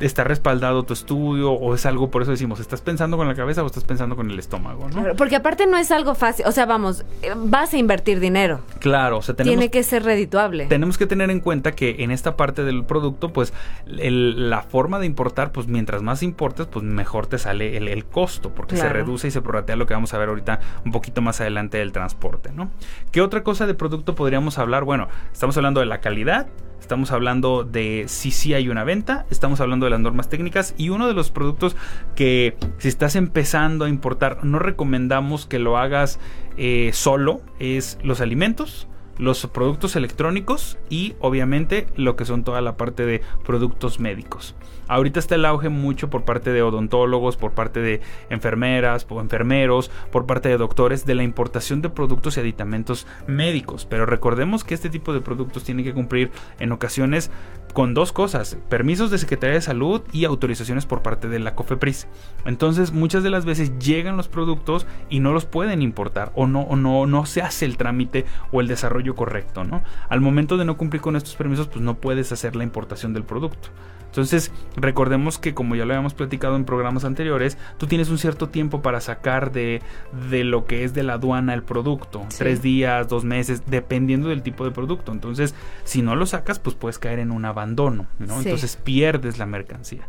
Está 0.00 0.24
respaldado 0.24 0.82
tu 0.82 0.92
estudio 0.92 1.52
o 1.52 1.74
es 1.74 1.86
algo, 1.86 2.10
por 2.10 2.22
eso 2.22 2.30
decimos, 2.30 2.60
¿estás 2.60 2.80
pensando 2.80 3.16
con 3.16 3.26
la 3.28 3.34
cabeza 3.34 3.62
o 3.62 3.66
estás 3.66 3.84
pensando 3.84 4.16
con 4.16 4.30
el 4.30 4.38
estómago? 4.38 4.88
¿no? 4.88 5.14
porque 5.16 5.36
aparte 5.36 5.66
no 5.66 5.76
es 5.76 5.90
algo 5.90 6.14
fácil, 6.14 6.46
o 6.46 6.52
sea, 6.52 6.66
vamos, 6.66 7.04
eh, 7.22 7.32
vas 7.36 7.72
a 7.74 7.78
invertir 7.78 8.20
dinero. 8.20 8.60
Claro, 8.80 9.18
o 9.18 9.22
sea, 9.22 9.34
tenemos, 9.34 9.58
Tiene 9.58 9.70
que 9.70 9.82
ser 9.82 10.04
redituable. 10.04 10.66
Tenemos 10.66 10.98
que 10.98 11.06
tener 11.06 11.30
en 11.30 11.40
cuenta 11.40 11.72
que 11.72 11.96
en 11.98 12.10
esta 12.10 12.36
parte 12.36 12.64
del 12.64 12.84
producto, 12.84 13.32
pues 13.32 13.52
la 13.86 14.62
forma 14.62 14.98
de 14.98 15.06
importar, 15.06 15.52
pues 15.52 15.66
mientras 15.66 16.02
más 16.02 16.22
importes, 16.22 16.66
pues 16.66 16.84
mejor 16.84 17.26
te 17.26 17.38
sale 17.38 17.76
el, 17.76 18.04
costo, 18.06 18.50
porque 18.54 18.76
se 18.76 18.88
reduce 18.88 19.28
y 19.28 19.30
se 19.30 19.42
prorratea 19.42 19.76
lo 19.76 19.86
que 19.86 19.94
vamos 19.94 20.14
a 20.14 20.18
ver 20.18 20.28
ahorita 20.28 20.60
un 20.84 20.92
poquito 20.92 21.20
más 21.20 21.40
adelante 21.40 21.78
del 21.78 21.92
transporte, 21.92 22.50
¿no? 22.52 22.70
¿Qué 23.10 23.20
otra 23.20 23.42
cosa 23.42 23.66
de 23.66 23.74
producto 23.74 24.14
podríamos 24.14 24.58
hablar? 24.58 24.84
Bueno, 24.84 25.08
estamos 25.32 25.56
hablando 25.56 25.80
de 25.80 25.86
la 25.86 26.00
calidad, 26.00 26.46
Estamos 26.80 27.10
hablando 27.10 27.64
de 27.64 28.04
si 28.06 28.30
sí 28.30 28.54
hay 28.54 28.68
una 28.68 28.84
venta, 28.84 29.26
estamos 29.30 29.60
hablando 29.60 29.86
de 29.86 29.90
las 29.90 30.00
normas 30.00 30.28
técnicas 30.28 30.74
y 30.78 30.88
uno 30.88 31.06
de 31.06 31.14
los 31.14 31.30
productos 31.30 31.76
que 32.14 32.56
si 32.78 32.88
estás 32.88 33.16
empezando 33.16 33.84
a 33.84 33.88
importar 33.88 34.44
no 34.44 34.58
recomendamos 34.58 35.46
que 35.46 35.58
lo 35.58 35.76
hagas 35.76 36.18
eh, 36.56 36.90
solo 36.92 37.40
es 37.58 37.98
los 38.02 38.20
alimentos 38.20 38.88
los 39.18 39.46
productos 39.46 39.96
electrónicos 39.96 40.78
y 40.88 41.14
obviamente 41.20 41.86
lo 41.96 42.16
que 42.16 42.24
son 42.24 42.44
toda 42.44 42.60
la 42.60 42.76
parte 42.76 43.04
de 43.04 43.22
productos 43.44 44.00
médicos. 44.00 44.54
Ahorita 44.88 45.20
está 45.20 45.34
el 45.34 45.44
auge 45.44 45.68
mucho 45.68 46.08
por 46.08 46.24
parte 46.24 46.50
de 46.50 46.62
odontólogos, 46.62 47.36
por 47.36 47.52
parte 47.52 47.80
de 47.80 48.00
enfermeras, 48.30 49.06
o 49.08 49.20
enfermeros, 49.20 49.90
por 50.10 50.24
parte 50.24 50.48
de 50.48 50.56
doctores 50.56 51.04
de 51.04 51.14
la 51.14 51.22
importación 51.22 51.82
de 51.82 51.90
productos 51.90 52.36
y 52.36 52.40
aditamentos 52.40 53.06
médicos. 53.26 53.84
Pero 53.84 54.06
recordemos 54.06 54.64
que 54.64 54.74
este 54.74 54.88
tipo 54.88 55.12
de 55.12 55.20
productos 55.20 55.64
tienen 55.64 55.84
que 55.84 55.92
cumplir 55.92 56.30
en 56.58 56.72
ocasiones 56.72 57.30
con 57.72 57.94
dos 57.94 58.12
cosas, 58.12 58.56
permisos 58.68 59.10
de 59.10 59.18
Secretaría 59.18 59.54
de 59.54 59.60
Salud 59.60 60.02
y 60.12 60.24
autorizaciones 60.24 60.86
por 60.86 61.02
parte 61.02 61.28
de 61.28 61.38
la 61.38 61.54
COFEPRIS. 61.54 62.06
Entonces, 62.44 62.92
muchas 62.92 63.22
de 63.22 63.30
las 63.30 63.44
veces 63.44 63.78
llegan 63.78 64.16
los 64.16 64.28
productos 64.28 64.86
y 65.10 65.20
no 65.20 65.32
los 65.32 65.44
pueden 65.44 65.82
importar 65.82 66.32
o 66.34 66.46
no 66.46 66.62
o 66.62 66.76
no 66.76 67.06
no 67.06 67.26
se 67.26 67.42
hace 67.42 67.64
el 67.64 67.76
trámite 67.76 68.24
o 68.52 68.60
el 68.60 68.68
desarrollo 68.68 69.14
correcto, 69.14 69.64
¿no? 69.64 69.82
Al 70.08 70.20
momento 70.20 70.56
de 70.56 70.64
no 70.64 70.76
cumplir 70.76 71.02
con 71.02 71.16
estos 71.16 71.36
permisos, 71.36 71.68
pues 71.68 71.80
no 71.80 71.94
puedes 71.94 72.32
hacer 72.32 72.56
la 72.56 72.64
importación 72.64 73.12
del 73.14 73.24
producto. 73.24 73.68
Entonces, 74.08 74.50
recordemos 74.76 75.38
que 75.38 75.54
como 75.54 75.76
ya 75.76 75.84
lo 75.84 75.92
habíamos 75.92 76.14
platicado 76.14 76.56
en 76.56 76.64
programas 76.64 77.04
anteriores, 77.04 77.58
tú 77.76 77.86
tienes 77.86 78.08
un 78.08 78.18
cierto 78.18 78.48
tiempo 78.48 78.82
para 78.82 79.00
sacar 79.00 79.52
de, 79.52 79.82
de 80.30 80.44
lo 80.44 80.64
que 80.64 80.84
es 80.84 80.94
de 80.94 81.02
la 81.02 81.14
aduana 81.14 81.54
el 81.54 81.62
producto. 81.62 82.24
Tres 82.36 82.62
días, 82.62 83.08
dos 83.08 83.24
meses, 83.24 83.62
dependiendo 83.66 84.28
del 84.28 84.42
tipo 84.42 84.64
de 84.64 84.70
producto. 84.70 85.12
Entonces, 85.12 85.54
si 85.84 86.02
no 86.02 86.16
lo 86.16 86.26
sacas, 86.26 86.58
pues 86.58 86.74
puedes 86.74 86.98
caer 86.98 87.18
en 87.18 87.30
un 87.30 87.44
abandono, 87.44 88.06
¿no? 88.18 88.38
Entonces 88.38 88.76
pierdes 88.76 89.38
la 89.38 89.46
mercancía. 89.46 90.08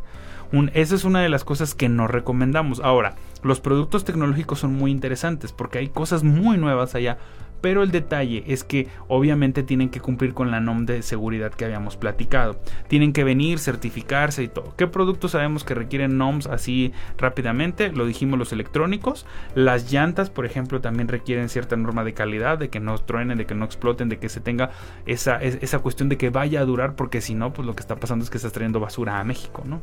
Un, 0.52 0.72
esa 0.74 0.96
es 0.96 1.04
una 1.04 1.22
de 1.22 1.30
las 1.30 1.44
cosas 1.44 1.76
que 1.76 1.90
no 1.90 2.08
recomendamos. 2.08 2.80
Ahora, 2.80 3.16
los 3.44 3.60
productos 3.60 4.04
tecnológicos 4.04 4.60
son 4.60 4.74
muy 4.74 4.92
interesantes 4.92 5.52
porque 5.52 5.78
hay 5.78 5.90
cosas 5.90 6.24
muy 6.24 6.58
nuevas 6.58 6.96
allá 6.96 7.18
pero 7.62 7.84
el 7.84 7.92
detalle 7.92 8.44
es 8.48 8.64
que 8.64 8.88
obviamente 9.08 9.64
tienen 9.64 9.90
que 9.90 10.00
cumplir 10.00 10.34
con 10.34 10.52
la 10.52 10.60
NOM 10.60 10.86
de 10.86 11.02
seguridad 11.02 11.52
que 11.52 11.66
habíamos 11.66 11.98
platicado. 11.98 12.60
Tienen 12.88 13.14
que 13.14 13.24
venir, 13.24 13.60
certificarse 13.60 14.44
y 14.44 14.48
todo. 14.48 14.74
¿Qué 14.78 14.88
productos 14.88 15.32
sabemos 15.32 15.64
que 15.64 15.74
requieren 15.74 16.18
NOMs 16.18 16.48
así 16.48 16.94
rápidamente? 17.18 17.92
Lo 17.92 18.06
dijimos 18.06 18.40
los 18.40 18.54
electrónicos. 18.54 19.26
Las 19.56 19.92
llantas, 19.92 20.30
por 20.30 20.46
ejemplo, 20.46 20.82
también 20.82 21.08
requieren 21.08 21.50
cierta 21.50 21.76
norma 21.76 22.04
de 22.04 22.14
calidad, 22.14 22.58
de 22.58 22.70
que 22.70 22.80
no 22.80 22.98
truenen, 22.98 23.38
de 23.38 23.46
que 23.46 23.56
no 23.56 23.66
exploten, 23.66 24.10
de 24.10 24.18
que 24.18 24.30
se 24.30 24.40
tenga 24.40 24.72
esa, 25.06 25.42
esa 25.42 25.80
cuestión 25.80 26.10
de 26.10 26.18
que 26.18 26.30
vaya 26.30 26.62
a 26.62 26.66
durar, 26.66 26.96
porque 26.96 27.22
si 27.22 27.34
no, 27.34 27.54
pues 27.54 27.66
lo 27.66 27.76
que 27.76 27.82
está 27.82 27.96
pasando 27.96 28.24
es 28.24 28.30
que 28.30 28.38
estás 28.38 28.54
trayendo 28.54 28.80
basura 28.80 29.20
a 29.20 29.24
México, 29.24 29.64
¿no? 29.66 29.82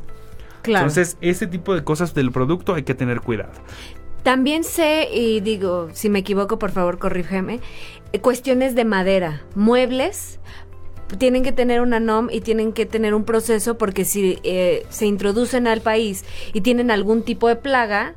Claro. 0.61 0.85
Entonces, 0.85 1.17
ese 1.21 1.47
tipo 1.47 1.75
de 1.75 1.83
cosas 1.83 2.13
del 2.13 2.31
producto 2.31 2.73
hay 2.73 2.83
que 2.83 2.93
tener 2.93 3.21
cuidado. 3.21 3.53
También 4.27 4.65
sé, 4.65 5.07
y 5.13 5.39
digo, 5.39 5.87
si 5.93 6.09
me 6.09 6.19
equivoco, 6.19 6.59
por 6.59 6.71
favor, 6.71 6.99
corrígeme, 6.99 7.61
eh, 8.11 8.19
cuestiones 8.19 8.75
de 8.75 8.83
madera, 8.83 9.41
muebles, 9.55 10.41
tienen 11.17 11.43
que 11.43 11.53
tener 11.53 11.79
una 11.79 12.01
NOM 12.01 12.27
y 12.29 12.41
tienen 12.41 12.73
que 12.73 12.85
tener 12.85 13.13
un 13.13 13.23
proceso 13.23 13.77
porque 13.77 14.03
si 14.03 14.37
eh, 14.43 14.85
se 14.89 15.05
introducen 15.05 15.65
al 15.65 15.79
país 15.79 16.25
y 16.51 16.59
tienen 16.59 16.91
algún 16.91 17.23
tipo 17.23 17.47
de 17.47 17.55
plaga, 17.55 18.15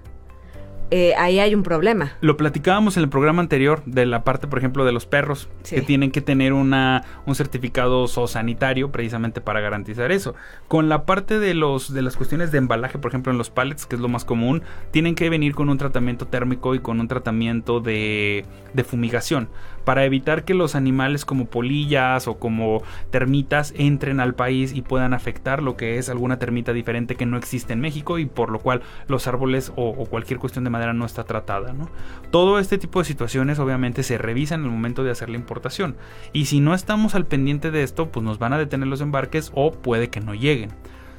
eh, 0.90 1.14
ahí 1.16 1.38
hay 1.38 1.54
un 1.54 1.62
problema. 1.62 2.12
Lo 2.20 2.37
platicábamos 2.37 2.97
en 2.97 3.04
el 3.04 3.09
programa 3.09 3.42
anterior 3.42 3.82
de 3.87 4.06
la 4.06 4.25
parte, 4.25 4.47
por 4.49 4.59
ejemplo, 4.59 4.85
de 4.85 4.92
los 4.92 5.06
perros, 5.06 5.49
que 5.68 5.82
tienen 5.82 6.11
que 6.11 6.20
tener 6.20 6.52
una, 6.52 7.04
un 7.26 7.35
certificado 7.35 8.09
zoosanitario 8.09 8.90
precisamente 8.90 9.40
para 9.40 9.61
garantizar 9.61 10.12
eso. 10.12 10.35
Con 10.68 10.88
la 10.88 11.06
parte 11.06 11.38
de, 11.38 11.54
los, 11.54 11.92
de 11.92 12.02
las 12.02 12.16
cuestiones 12.16 12.50
de 12.52 12.59
embalaje, 12.59 12.99
por 12.99 13.11
ejemplo, 13.11 13.30
en 13.32 13.38
los 13.38 13.50
pallets, 13.50 13.87
que 13.87 13.97
es 13.97 14.00
lo 14.00 14.09
más 14.09 14.25
común, 14.25 14.62
tienen 14.90 15.14
que 15.14 15.30
venir 15.30 15.54
con 15.54 15.68
un 15.68 15.78
tratamiento 15.78 16.26
térmico 16.26 16.75
y 16.75 16.80
con 16.80 17.00
un 17.00 17.09
tratamiento 17.09 17.80
de, 17.80 18.44
de 18.75 18.85
fumigación 18.85 19.49
para 19.85 20.04
evitar 20.04 20.44
que 20.44 20.54
los 20.54 20.75
animales 20.75 21.25
como 21.25 21.47
polillas 21.47 22.28
o 22.28 22.38
como 22.38 22.82
termitas 23.11 23.75
entren 23.76 24.20
al 24.20 24.35
país 24.35 24.73
y 24.73 24.82
puedan 24.82 25.14
afectar 25.14 25.62
lo 25.62 25.76
que 25.76 25.99
es 25.99 26.09
alguna 26.09 26.38
termita 26.38 26.73
diferente 26.73 27.16
que 27.16 27.26
no 27.26 27.37
existe 27.37 27.73
en 27.73 27.80
México 27.80 28.18
y 28.18 28.26
por 28.26 28.50
lo 28.50 28.61
cual 28.61 28.82
los 29.09 29.26
árboles 29.26 29.73
o, 29.76 29.94
cualquier 30.06 30.38
cuestión 30.38 30.64
de 30.64 30.70
madera 30.70 30.79
no 30.92 31.04
está 31.06 31.25
tratada. 31.25 31.72
¿no? 31.72 31.88
Todo 32.30 32.58
este 32.58 32.78
tipo 32.78 32.99
de 32.99 33.04
situaciones 33.04 33.58
obviamente 33.58 34.02
se 34.02 34.18
revisan 34.18 34.60
en 34.60 34.66
el 34.66 34.72
momento 34.72 35.04
de 35.04 35.10
hacer 35.10 35.28
la 35.28 35.37
importación 35.37 35.96
y 36.32 36.46
si 36.46 36.60
no 36.60 36.75
estamos 36.75 37.14
al 37.14 37.26
pendiente 37.26 37.70
de 37.70 37.82
esto 37.82 38.10
pues 38.10 38.25
nos 38.25 38.38
van 38.38 38.52
a 38.52 38.58
detener 38.58 38.88
los 38.88 39.00
embarques 39.00 39.50
o 39.54 39.72
puede 39.72 40.08
que 40.08 40.20
no 40.20 40.34
lleguen. 40.34 40.70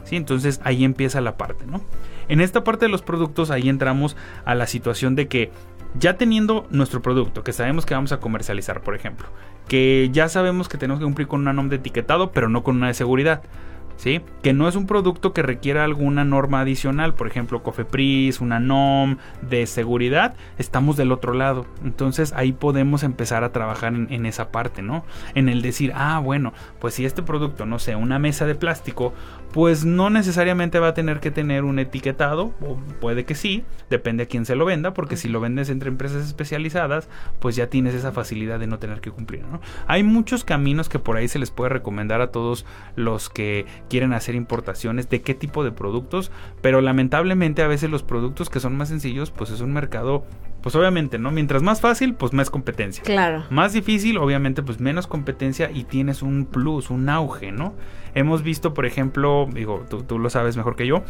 ¿sí? 0.04 0.16
Entonces 0.16 0.62
ahí 0.64 0.84
empieza 0.84 1.22
la 1.22 1.38
parte. 1.38 1.66
¿no? 1.66 1.82
En 2.28 2.42
esta 2.42 2.64
parte 2.64 2.86
de 2.86 2.92
los 2.92 3.02
productos 3.02 3.52
ahí 3.52 3.70
entramos 3.70 4.16
a 4.46 4.56
la 4.56 4.68
situación 4.68 5.16
de 5.16 5.28
que 5.28 5.52
ya 5.96 6.18
teniendo 6.18 6.68
nuestro 6.70 7.02
producto 7.02 7.44
que 7.44 7.54
sabemos 7.54 7.86
que 7.86 7.94
vamos 7.94 8.12
a 8.12 8.20
comercializar, 8.20 8.82
por 8.82 8.96
ejemplo, 8.96 9.28
que 9.68 10.10
ya 10.12 10.30
sabemos 10.30 10.70
que 10.70 10.78
tenemos 10.78 11.00
que 11.00 11.06
cumplir 11.06 11.28
con 11.28 11.42
una 11.42 11.54
norma 11.54 11.70
de 11.70 11.78
etiquetado, 11.78 12.32
pero 12.32 12.50
no 12.50 12.64
con 12.64 12.78
una 12.78 12.88
de 12.88 12.94
seguridad. 12.94 13.42
¿Sí? 14.02 14.20
Que 14.42 14.52
no 14.52 14.68
es 14.68 14.76
un 14.76 14.88
producto 14.88 15.32
que 15.32 15.44
requiera 15.44 15.84
alguna 15.84 16.26
norma 16.26 16.62
adicional, 16.62 17.14
por 17.14 17.28
ejemplo, 17.28 17.62
Cofepris, 17.62 18.42
una 18.42 18.60
NOM 18.60 19.18
de 19.48 19.68
seguridad, 19.68 20.34
estamos 20.58 20.98
del 20.98 21.12
otro 21.12 21.36
lado. 21.36 21.68
Entonces 21.84 22.34
ahí 22.36 22.52
podemos 22.52 23.04
empezar 23.04 23.44
a 23.44 23.52
trabajar 23.52 23.94
en, 23.94 24.12
en, 24.12 24.26
esa 24.26 24.52
parte, 24.52 24.82
¿no? 24.82 25.06
En 25.36 25.50
el 25.50 25.62
decir, 25.62 25.92
ah, 25.94 26.18
bueno, 26.18 26.52
pues 26.80 26.96
si 26.96 27.06
este 27.06 27.22
producto, 27.22 27.68
no 27.68 27.78
sé, 27.78 27.96
una 27.96 28.18
mesa 28.18 28.48
de 28.48 28.56
plástico, 28.56 29.14
pues 29.54 29.84
no 29.86 30.10
necesariamente 30.10 30.80
va 30.80 30.90
a 30.90 30.94
tener 30.94 31.20
que 31.20 31.32
tener 31.32 31.64
un 31.64 31.80
etiquetado, 31.80 32.54
o 32.62 32.78
puede 33.00 33.26
que 33.26 33.36
sí, 33.36 33.64
depende 33.90 34.24
a 34.24 34.26
quién 34.26 34.46
se 34.46 34.56
lo 34.56 34.66
venda, 34.66 34.94
porque 34.94 35.18
si 35.18 35.28
lo 35.28 35.40
vendes 35.40 35.70
entre 35.70 35.90
empresas 35.90 36.26
especializadas, 36.26 37.10
pues 37.40 37.56
ya 37.56 37.68
tienes 37.68 37.94
esa 37.94 38.12
facilidad 38.12 38.60
de 38.60 38.68
no 38.68 38.80
tener 38.80 39.02
que 39.02 39.12
cumplir. 39.12 39.44
¿no? 39.44 39.62
Hay 39.88 40.04
muchos 40.04 40.44
caminos 40.44 40.90
que 40.90 41.00
por 41.00 41.18
ahí 41.18 41.28
se 41.28 41.40
les 41.40 41.52
puede 41.52 41.70
recomendar 41.70 42.22
a 42.22 42.32
todos 42.32 42.66
los 42.96 43.30
que 43.30 43.66
quieren 43.92 44.14
hacer 44.14 44.36
importaciones 44.36 45.10
de 45.10 45.22
qué 45.22 45.34
tipo 45.34 45.66
de 45.66 45.74
productos, 45.74 46.32
pero 46.62 46.80
lamentablemente 46.80 47.62
a 47.62 47.68
veces 47.68 47.90
los 47.90 48.04
productos 48.04 48.50
que 48.50 48.62
son 48.62 48.78
más 48.78 48.88
sencillos, 48.88 49.32
pues 49.32 49.50
es 49.50 49.60
un 49.60 49.74
mercado 49.74 50.24
pues 50.62 50.76
obviamente, 50.76 51.18
¿no? 51.18 51.32
Mientras 51.32 51.64
más 51.64 51.82
fácil, 51.82 52.14
pues 52.14 52.34
más 52.34 52.50
competencia. 52.50 53.04
Claro. 53.04 53.44
Más 53.50 53.74
difícil, 53.74 54.18
obviamente, 54.18 54.62
pues 54.62 54.80
menos 54.80 55.08
competencia 55.08 55.72
y 55.72 55.86
tienes 55.86 56.22
un 56.22 56.46
plus, 56.46 56.92
un 56.92 57.10
auge, 57.10 57.52
¿no? 57.52 57.74
Hemos 58.14 58.44
visto, 58.44 58.74
por 58.74 58.86
ejemplo, 58.86 59.50
digo, 59.52 59.84
tú, 60.08 60.20
lo 60.20 60.30
sabes 60.30 60.58
mejor 60.58 60.76
que 60.76 60.86
yo, 60.86 61.04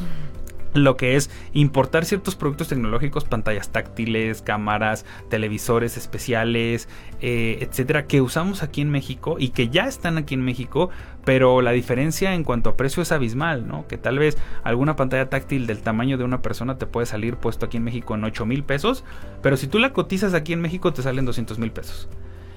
lo 0.74 0.98
que 0.98 1.16
es 1.16 1.30
importar 1.54 2.06
ciertos 2.06 2.36
productos 2.36 2.70
tecnológicos, 2.70 3.26
pantallas 3.26 3.72
táctiles, 3.72 4.42
cámaras, 4.42 5.06
televisores 5.30 5.98
especiales, 5.98 6.88
eh, 7.22 7.60
etcétera, 7.62 8.08
que 8.08 8.22
usamos 8.22 8.64
aquí 8.64 8.82
en 8.82 8.90
México 8.90 9.36
y 9.40 9.50
que 9.50 9.70
ya 9.70 9.88
están 9.88 10.18
aquí 10.18 10.34
en 10.34 10.44
México, 10.44 10.90
pero 11.26 11.62
la 11.62 11.72
diferencia 11.72 12.34
en 12.34 12.44
cuanto 12.44 12.70
a 12.70 12.78
precio 12.78 13.04
es 13.04 13.12
abismal, 13.12 13.68
¿no? 13.68 13.88
Que 13.88 13.98
tal 13.98 14.20
vez 14.20 14.38
alguna 14.64 14.96
pantalla 14.96 15.30
táctil 15.30 15.68
del 15.68 15.82
tamaño 15.82 16.18
de 16.18 16.24
una 16.24 16.42
persona 16.42 16.78
te 16.78 16.86
puede 16.86 17.06
salir 17.06 17.36
puesto 17.38 17.66
aquí 17.66 17.78
en 17.78 17.84
México 17.84 18.16
en 18.16 18.24
8 18.24 18.46
mil 18.46 18.64
pesos, 18.64 19.04
pero 19.42 19.58
si 19.58 19.68
tú 19.68 19.80
la 19.80 19.94
cotizas 19.94 20.34
aquí 20.34 20.54
en 20.54 20.62
México 20.62 20.94
te 20.94 21.02
salen 21.02 21.26
200 21.26 21.60
mil 21.60 21.72
pesos. 21.72 22.08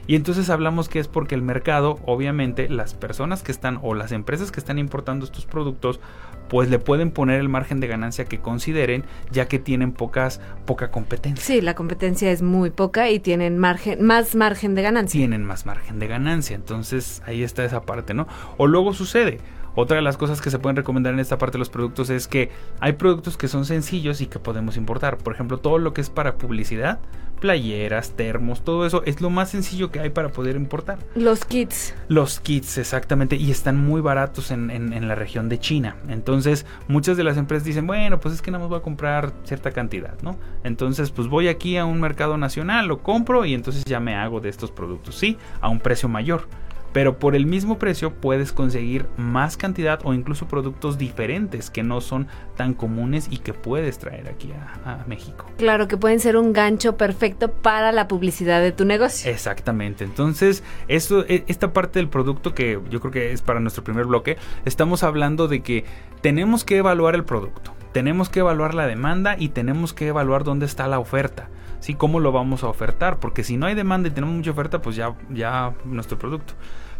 Y 0.06 0.16
entonces 0.16 0.50
hablamos 0.50 0.88
que 0.88 0.98
es 0.98 1.08
porque 1.08 1.34
el 1.34 1.42
mercado, 1.42 1.98
obviamente, 2.04 2.68
las 2.68 2.94
personas 2.94 3.42
que 3.42 3.52
están 3.52 3.78
o 3.82 3.94
las 3.94 4.12
empresas 4.12 4.52
que 4.52 4.60
están 4.60 4.78
importando 4.78 5.24
estos 5.24 5.46
productos, 5.46 6.00
pues 6.48 6.68
le 6.68 6.78
pueden 6.78 7.10
poner 7.10 7.40
el 7.40 7.48
margen 7.48 7.80
de 7.80 7.86
ganancia 7.86 8.26
que 8.26 8.38
consideren, 8.38 9.04
ya 9.30 9.48
que 9.48 9.58
tienen 9.58 9.92
pocas, 9.92 10.40
poca 10.66 10.90
competencia. 10.90 11.44
Sí, 11.44 11.60
la 11.60 11.74
competencia 11.74 12.30
es 12.30 12.42
muy 12.42 12.70
poca 12.70 13.10
y 13.10 13.18
tienen 13.18 13.58
margen, 13.58 14.04
más 14.04 14.34
margen 14.34 14.74
de 14.74 14.82
ganancia. 14.82 15.18
Tienen 15.18 15.44
más 15.44 15.64
margen 15.66 15.98
de 15.98 16.06
ganancia. 16.06 16.54
Entonces 16.54 17.22
ahí 17.26 17.42
está 17.42 17.64
esa 17.64 17.82
parte, 17.82 18.14
¿no? 18.14 18.26
O 18.56 18.66
luego 18.66 18.92
sucede. 18.92 19.38
Otra 19.74 19.96
de 19.96 20.02
las 20.02 20.16
cosas 20.16 20.40
que 20.40 20.50
se 20.50 20.58
pueden 20.58 20.76
recomendar 20.76 21.12
en 21.14 21.20
esta 21.20 21.38
parte 21.38 21.54
de 21.54 21.58
los 21.58 21.70
productos 21.70 22.10
es 22.10 22.28
que 22.28 22.50
hay 22.80 22.92
productos 22.92 23.36
que 23.36 23.48
son 23.48 23.64
sencillos 23.64 24.20
y 24.20 24.26
que 24.26 24.38
podemos 24.38 24.76
importar. 24.76 25.18
Por 25.18 25.34
ejemplo, 25.34 25.58
todo 25.58 25.78
lo 25.78 25.92
que 25.92 26.00
es 26.00 26.10
para 26.10 26.36
publicidad, 26.36 27.00
playeras, 27.40 28.12
termos, 28.12 28.62
todo 28.62 28.86
eso 28.86 29.02
es 29.04 29.20
lo 29.20 29.30
más 29.30 29.50
sencillo 29.50 29.90
que 29.90 30.00
hay 30.00 30.10
para 30.10 30.30
poder 30.30 30.56
importar. 30.56 30.98
Los 31.14 31.44
kits. 31.44 31.94
Los 32.08 32.40
kits, 32.40 32.78
exactamente. 32.78 33.36
Y 33.36 33.50
están 33.50 33.76
muy 33.76 34.00
baratos 34.00 34.50
en, 34.50 34.70
en, 34.70 35.08
la 35.08 35.14
región 35.14 35.48
de 35.48 35.58
China. 35.58 35.96
Entonces, 36.08 36.64
muchas 36.88 37.16
de 37.16 37.24
las 37.24 37.36
empresas 37.36 37.64
dicen, 37.64 37.86
bueno, 37.86 38.20
pues 38.20 38.34
es 38.34 38.42
que 38.42 38.50
nada 38.50 38.62
más 38.62 38.70
voy 38.70 38.78
a 38.78 38.82
comprar 38.82 39.32
cierta 39.44 39.72
cantidad, 39.72 40.14
¿no? 40.22 40.38
Entonces, 40.62 41.10
pues 41.10 41.28
voy 41.28 41.48
aquí 41.48 41.76
a 41.76 41.84
un 41.84 42.00
mercado 42.00 42.38
nacional, 42.38 42.86
lo 42.86 43.02
compro 43.02 43.44
y 43.44 43.54
entonces 43.54 43.84
ya 43.84 44.00
me 44.00 44.14
hago 44.14 44.40
de 44.40 44.48
estos 44.48 44.70
productos, 44.70 45.16
¿sí? 45.16 45.36
A 45.60 45.68
un 45.68 45.80
precio 45.80 46.08
mayor 46.08 46.48
pero 46.94 47.18
por 47.18 47.34
el 47.34 47.44
mismo 47.44 47.76
precio 47.76 48.14
puedes 48.14 48.52
conseguir 48.52 49.06
más 49.16 49.56
cantidad 49.56 49.98
o 50.04 50.14
incluso 50.14 50.46
productos 50.46 50.96
diferentes 50.96 51.68
que 51.68 51.82
no 51.82 52.00
son 52.00 52.28
tan 52.56 52.72
comunes 52.72 53.26
y 53.30 53.38
que 53.38 53.52
puedes 53.52 53.98
traer 53.98 54.28
aquí 54.28 54.52
a, 54.52 55.04
México. 55.08 55.44
Claro, 55.58 55.88
que 55.88 55.96
pueden 55.96 56.20
ser 56.20 56.36
un 56.36 56.52
gancho 56.52 56.96
perfecto 56.96 57.50
para 57.50 57.90
la 57.90 58.06
publicidad 58.06 58.62
de 58.62 58.70
tu 58.70 58.84
negocio. 58.84 59.28
Exactamente. 59.28 60.04
Entonces, 60.04 60.62
esto, 60.86 61.24
e, 61.26 61.44
esta 61.48 61.72
parte 61.72 61.98
del 61.98 62.08
producto 62.08 62.54
que 62.54 62.80
yo 62.88 63.00
creo 63.00 63.10
que 63.10 63.32
es 63.32 63.42
para 63.42 63.58
nuestro 63.58 63.82
primer 63.82 64.06
bloque, 64.06 64.36
estamos 64.64 65.02
hablando 65.02 65.48
de 65.48 65.62
que 65.62 65.84
tenemos 66.20 66.62
que 66.62 66.76
evaluar 66.76 67.16
el 67.16 67.24
producto, 67.24 67.72
tenemos 67.92 68.28
que 68.28 68.38
evaluar 68.38 68.72
la 68.72 68.86
demanda 68.86 69.34
y 69.36 69.48
tenemos 69.48 69.94
que 69.94 70.06
evaluar 70.06 70.44
dónde 70.44 70.66
está 70.66 70.86
la 70.86 71.00
oferta. 71.00 71.48
¿sí? 71.80 71.94
¿Cómo 71.94 72.20
lo 72.20 72.30
vamos 72.30 72.62
a 72.62 72.68
ofertar? 72.68 73.18
Porque 73.18 73.42
si 73.42 73.56
no 73.56 73.66
hay 73.66 73.74
demanda 73.74 74.08
y 74.08 74.12
tenemos 74.12 74.36
mucha 74.36 74.52
oferta, 74.52 74.80
pues 74.80 74.94
ya, 74.94 75.14
ya 75.30 75.74
nuestro 75.84 76.18
producto. 76.18 76.54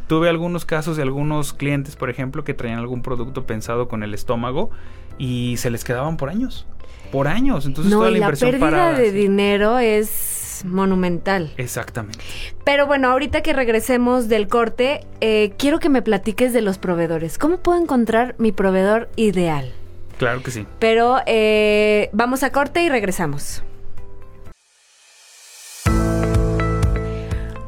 Tuve 0.07 0.29
algunos 0.29 0.65
casos 0.65 0.97
de 0.97 1.03
algunos 1.03 1.53
clientes, 1.53 1.97
por 1.97 2.11
ejemplo, 2.11 2.45
que 2.45 2.55
traían 2.55 2.79
algún 2.79 3.03
producto 3.03 3.47
pensado 3.47 3.89
con 3.89 4.03
el 4.03 4.15
estómago 4.15 4.71
y 5.19 5.57
se 5.59 5.71
les 5.71 5.85
quedaban 5.85 6.17
por 6.17 6.29
años. 6.29 6.67
Por 7.11 7.29
años. 7.29 7.67
Entonces 7.67 7.93
toda 7.93 8.11
la, 8.11 8.19
inversión 8.19 8.53
la 8.53 8.59
pérdida 8.59 8.93
de 8.93 9.13
dinero 9.13 9.79
es 9.79 10.63
monumental. 10.65 11.53
Exactamente. 11.57 12.19
Pero 12.65 12.87
bueno, 12.87 13.11
ahorita 13.11 13.43
que 13.43 13.53
regresemos 13.53 14.29
del 14.29 14.49
corte, 14.49 15.01
eh, 15.21 15.53
quiero 15.59 15.79
que 15.79 15.89
me 15.89 16.03
platiques 16.03 16.53
de 16.53 16.63
los 16.63 16.79
proveedores. 16.79 17.39
¿Cómo 17.39 17.59
puedo 17.59 17.81
encontrar 17.81 18.35
mi 18.39 18.53
proveedor 18.53 19.09
ideal? 19.17 19.73
Claro 20.19 20.43
que 20.43 20.51
sí. 20.51 20.67
Pero 20.79 21.19
eh, 21.27 22.11
vamos 22.13 22.43
a 22.43 22.51
corte 22.51 22.83
y 22.83 22.89
regresamos. 22.89 23.63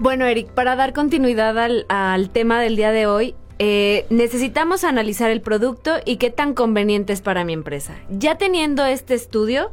Bueno, 0.06 0.24
Eric, 0.24 0.50
para 0.50 0.76
dar 0.76 0.92
continuidad 0.92 1.58
al, 1.58 2.30
tema 2.30 2.60
del 2.60 2.76
día 2.76 2.92
de 2.92 3.08
hoy, 3.08 3.34
eh, 3.58 4.06
necesitamos 4.08 4.84
analizar 4.84 5.32
el 5.32 5.40
producto 5.40 5.96
y 6.04 6.18
qué 6.18 6.30
tan 6.30 6.54
conveniente 6.54 7.12
es 7.12 7.20
para 7.20 7.42
mi 7.44 7.52
empresa. 7.52 7.96
Ya 8.08 8.38
teniendo 8.38 8.86
este 8.86 9.14
estudio, 9.14 9.72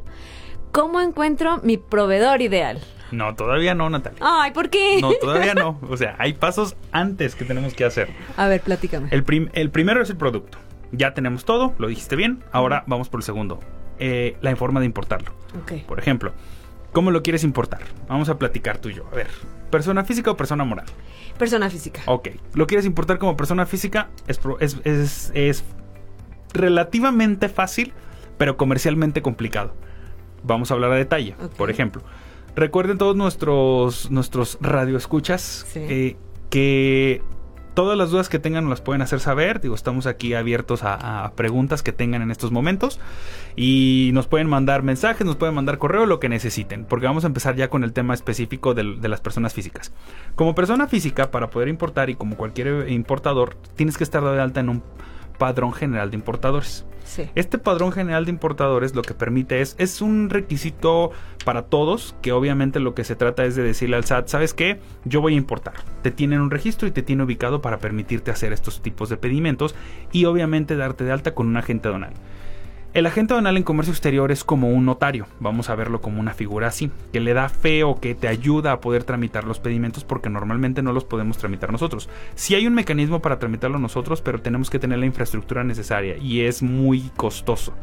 ¿cómo 0.71 1.01
encuentro 1.01 1.59
mi 1.61 1.77
proveedor 1.77 2.41
ideal? 2.41 2.79
No, 3.11 3.35
todavía 3.35 3.75
no, 3.75 3.91
Natalia. 3.91 4.17
Ay, 4.23 4.49
¿por 4.53 4.71
qué? 4.71 4.97
No, 5.01 5.13
todavía 5.21 5.53
no. 5.53 5.79
O 5.87 5.97
sea, 5.97 6.15
hay 6.17 6.33
pasos 6.33 6.75
antes 6.91 7.35
que 7.35 7.45
tenemos 7.45 7.75
que 7.75 7.85
hacer. 7.85 8.09
A 8.35 8.47
ver, 8.47 8.61
platícame. 8.61 9.09
El, 9.11 9.23
el 9.53 9.69
primero 9.69 10.01
es 10.01 10.09
el 10.09 10.17
producto. 10.17 10.57
Ya 10.91 11.13
tenemos 11.13 11.45
todo, 11.45 11.75
lo 11.77 11.87
dijiste 11.89 12.15
bien. 12.15 12.43
Ahora 12.51 12.83
vamos 12.87 13.07
por 13.07 13.19
el 13.19 13.23
segundo. 13.23 13.59
Eh, 13.99 14.35
la 14.41 14.55
forma 14.55 14.79
de 14.79 14.87
importarlo. 14.87 15.31
Ok. 15.61 15.85
Por 15.85 15.99
ejemplo, 15.99 16.33
¿cómo 16.93 17.11
lo 17.11 17.21
quieres 17.23 17.43
importar? 17.43 17.81
Vamos 18.07 18.29
a 18.29 18.39
platicar 18.39 18.77
tú 18.77 18.89
y 18.89 18.93
yo. 18.93 19.05
A 19.11 19.15
ver, 19.15 19.27
¿Persona 19.73 20.03
física 20.03 20.29
o 20.29 20.37
persona 20.37 20.63
moral? 20.63 20.85
Persona 21.39 21.67
física. 21.67 22.03
Ok. 22.05 22.29
¿Lo 22.53 22.67
quieres 22.67 22.85
importar 22.85 23.17
como 23.17 23.35
persona 23.35 23.65
física? 23.65 24.09
Es, 24.27 24.39
es, 25.33 25.63
relativamente 26.53 27.49
fácil, 27.49 27.91
pero 28.37 28.55
comercialmente 28.55 29.23
complicado. 29.23 29.73
Vamos 30.43 30.69
a 30.69 30.75
hablar 30.75 30.91
a 30.91 30.95
detalle. 30.95 31.35
Por 31.57 31.71
ejemplo, 31.71 32.03
recuerden 32.55 32.99
todos 32.99 33.15
nuestros, 33.15 34.11
nuestros 34.11 34.59
radioescuchas 34.61 35.65
eh, 35.73 36.17
que 36.51 37.23
todas 37.73 37.97
las 37.97 38.11
dudas 38.11 38.29
que 38.29 38.39
tengan 38.39 38.69
las 38.69 38.81
pueden 38.81 39.01
hacer 39.01 39.19
saber. 39.19 39.61
Digo, 39.61 39.75
estamos 39.75 40.05
aquí 40.05 40.33
abiertos 40.33 40.81
a, 40.83 41.31
preguntas 41.35 41.83
que 41.83 41.91
tengan 41.91 42.21
en 42.21 42.31
estos 42.31 42.51
momentos. 42.51 42.99
Y 43.55 44.11
nos 44.13 44.27
pueden 44.27 44.47
mandar 44.47 44.83
mensajes, 44.83 45.25
nos 45.25 45.35
pueden 45.35 45.55
mandar 45.55 45.77
correo, 45.77 46.05
lo 46.05 46.19
que 46.19 46.29
necesiten. 46.29 46.85
Porque 46.85 47.05
vamos 47.05 47.23
a 47.23 47.27
empezar 47.27 47.55
ya 47.55 47.69
con 47.69 47.83
el 47.83 47.93
tema 47.93 48.13
específico 48.13 48.73
de, 48.73 48.95
de 48.99 49.07
las 49.07 49.21
personas 49.21 49.53
físicas. 49.53 49.91
Como 50.35 50.55
persona 50.55 50.87
física, 50.87 51.31
para 51.31 51.49
poder 51.49 51.67
importar 51.67 52.09
y 52.09 52.15
como 52.15 52.35
cualquier 52.35 52.89
importador, 52.89 53.55
tienes 53.75 53.97
que 53.97 54.03
estar 54.03 54.23
de 54.23 54.41
alta 54.41 54.59
en 54.59 54.69
un 54.69 54.83
Padrón 55.37 55.73
General 55.73 56.09
de 56.09 56.17
Importadores. 56.17 56.85
Este 57.35 57.57
padrón 57.57 57.91
general 57.91 58.25
de 58.25 58.31
importadores 58.31 58.95
lo 58.95 59.01
que 59.01 59.13
permite 59.13 59.61
es, 59.61 59.75
es 59.77 60.01
un 60.01 60.29
requisito 60.29 61.11
para 61.45 61.63
todos, 61.63 62.15
que 62.21 62.31
obviamente 62.31 62.79
lo 62.79 62.95
que 62.95 63.03
se 63.03 63.15
trata 63.15 63.45
es 63.45 63.55
de 63.55 63.63
decirle 63.63 63.97
al 63.97 64.05
SAT, 64.05 64.29
¿sabes 64.29 64.53
qué? 64.53 64.79
Yo 65.05 65.21
voy 65.21 65.33
a 65.33 65.37
importar. 65.37 65.75
Te 66.01 66.11
tienen 66.11 66.41
un 66.41 66.49
registro 66.49 66.87
y 66.87 66.91
te 66.91 67.03
tiene 67.03 67.23
ubicado 67.23 67.61
para 67.61 67.77
permitirte 67.77 68.31
hacer 68.31 68.53
estos 68.53 68.81
tipos 68.81 69.09
de 69.09 69.17
pedimentos 69.17 69.75
y 70.11 70.25
obviamente 70.25 70.75
darte 70.75 71.03
de 71.03 71.11
alta 71.11 71.35
con 71.35 71.47
un 71.47 71.57
agente 71.57 71.89
donal. 71.89 72.13
El 72.93 73.07
agente 73.07 73.33
donal 73.33 73.57
en 73.57 73.63
comercio 73.63 73.91
exterior 73.91 74.31
es 74.31 74.43
como 74.43 74.69
un 74.69 74.85
notario, 74.85 75.25
vamos 75.39 75.71
a 75.71 75.75
verlo 75.75 75.99
como 75.99 76.19
una 76.19 76.35
figura 76.35 76.67
así, 76.67 76.91
que 77.11 77.19
le 77.19 77.33
da 77.33 77.49
fe 77.49 77.83
o 77.83 77.99
que 77.99 78.13
te 78.13 78.27
ayuda 78.27 78.71
a 78.71 78.81
poder 78.81 79.03
tramitar 79.03 79.45
los 79.45 79.59
pedimentos 79.59 80.03
porque 80.03 80.29
normalmente 80.29 80.83
no 80.83 80.93
los 80.93 81.03
podemos 81.03 81.39
tramitar 81.39 81.71
nosotros. 81.71 82.07
Sí 82.35 82.53
hay 82.53 82.67
un 82.67 82.75
mecanismo 82.75 83.19
para 83.19 83.39
tramitarlo 83.39 83.79
nosotros, 83.79 84.21
pero 84.21 84.41
tenemos 84.41 84.69
que 84.69 84.77
tener 84.77 84.99
la 84.99 85.07
infraestructura 85.07 85.63
necesaria 85.63 86.17
y 86.17 86.41
es 86.41 86.61
muy 86.61 87.09
costoso. 87.17 87.73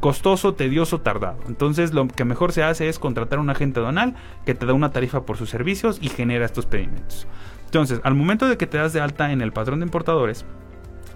Costoso, 0.00 0.52
tedioso, 0.52 1.00
tardado. 1.00 1.38
Entonces 1.48 1.94
lo 1.94 2.06
que 2.06 2.26
mejor 2.26 2.52
se 2.52 2.62
hace 2.62 2.90
es 2.90 2.98
contratar 2.98 3.38
un 3.38 3.48
agente 3.48 3.80
donal 3.80 4.16
que 4.44 4.54
te 4.54 4.66
da 4.66 4.74
una 4.74 4.92
tarifa 4.92 5.24
por 5.24 5.38
sus 5.38 5.48
servicios 5.48 5.98
y 6.02 6.10
genera 6.10 6.44
estos 6.44 6.66
pedimentos. 6.66 7.26
Entonces, 7.64 8.02
al 8.04 8.14
momento 8.14 8.46
de 8.46 8.58
que 8.58 8.66
te 8.66 8.76
das 8.76 8.92
de 8.92 9.00
alta 9.00 9.32
en 9.32 9.40
el 9.40 9.54
patrón 9.54 9.80
de 9.80 9.86
importadores, 9.86 10.44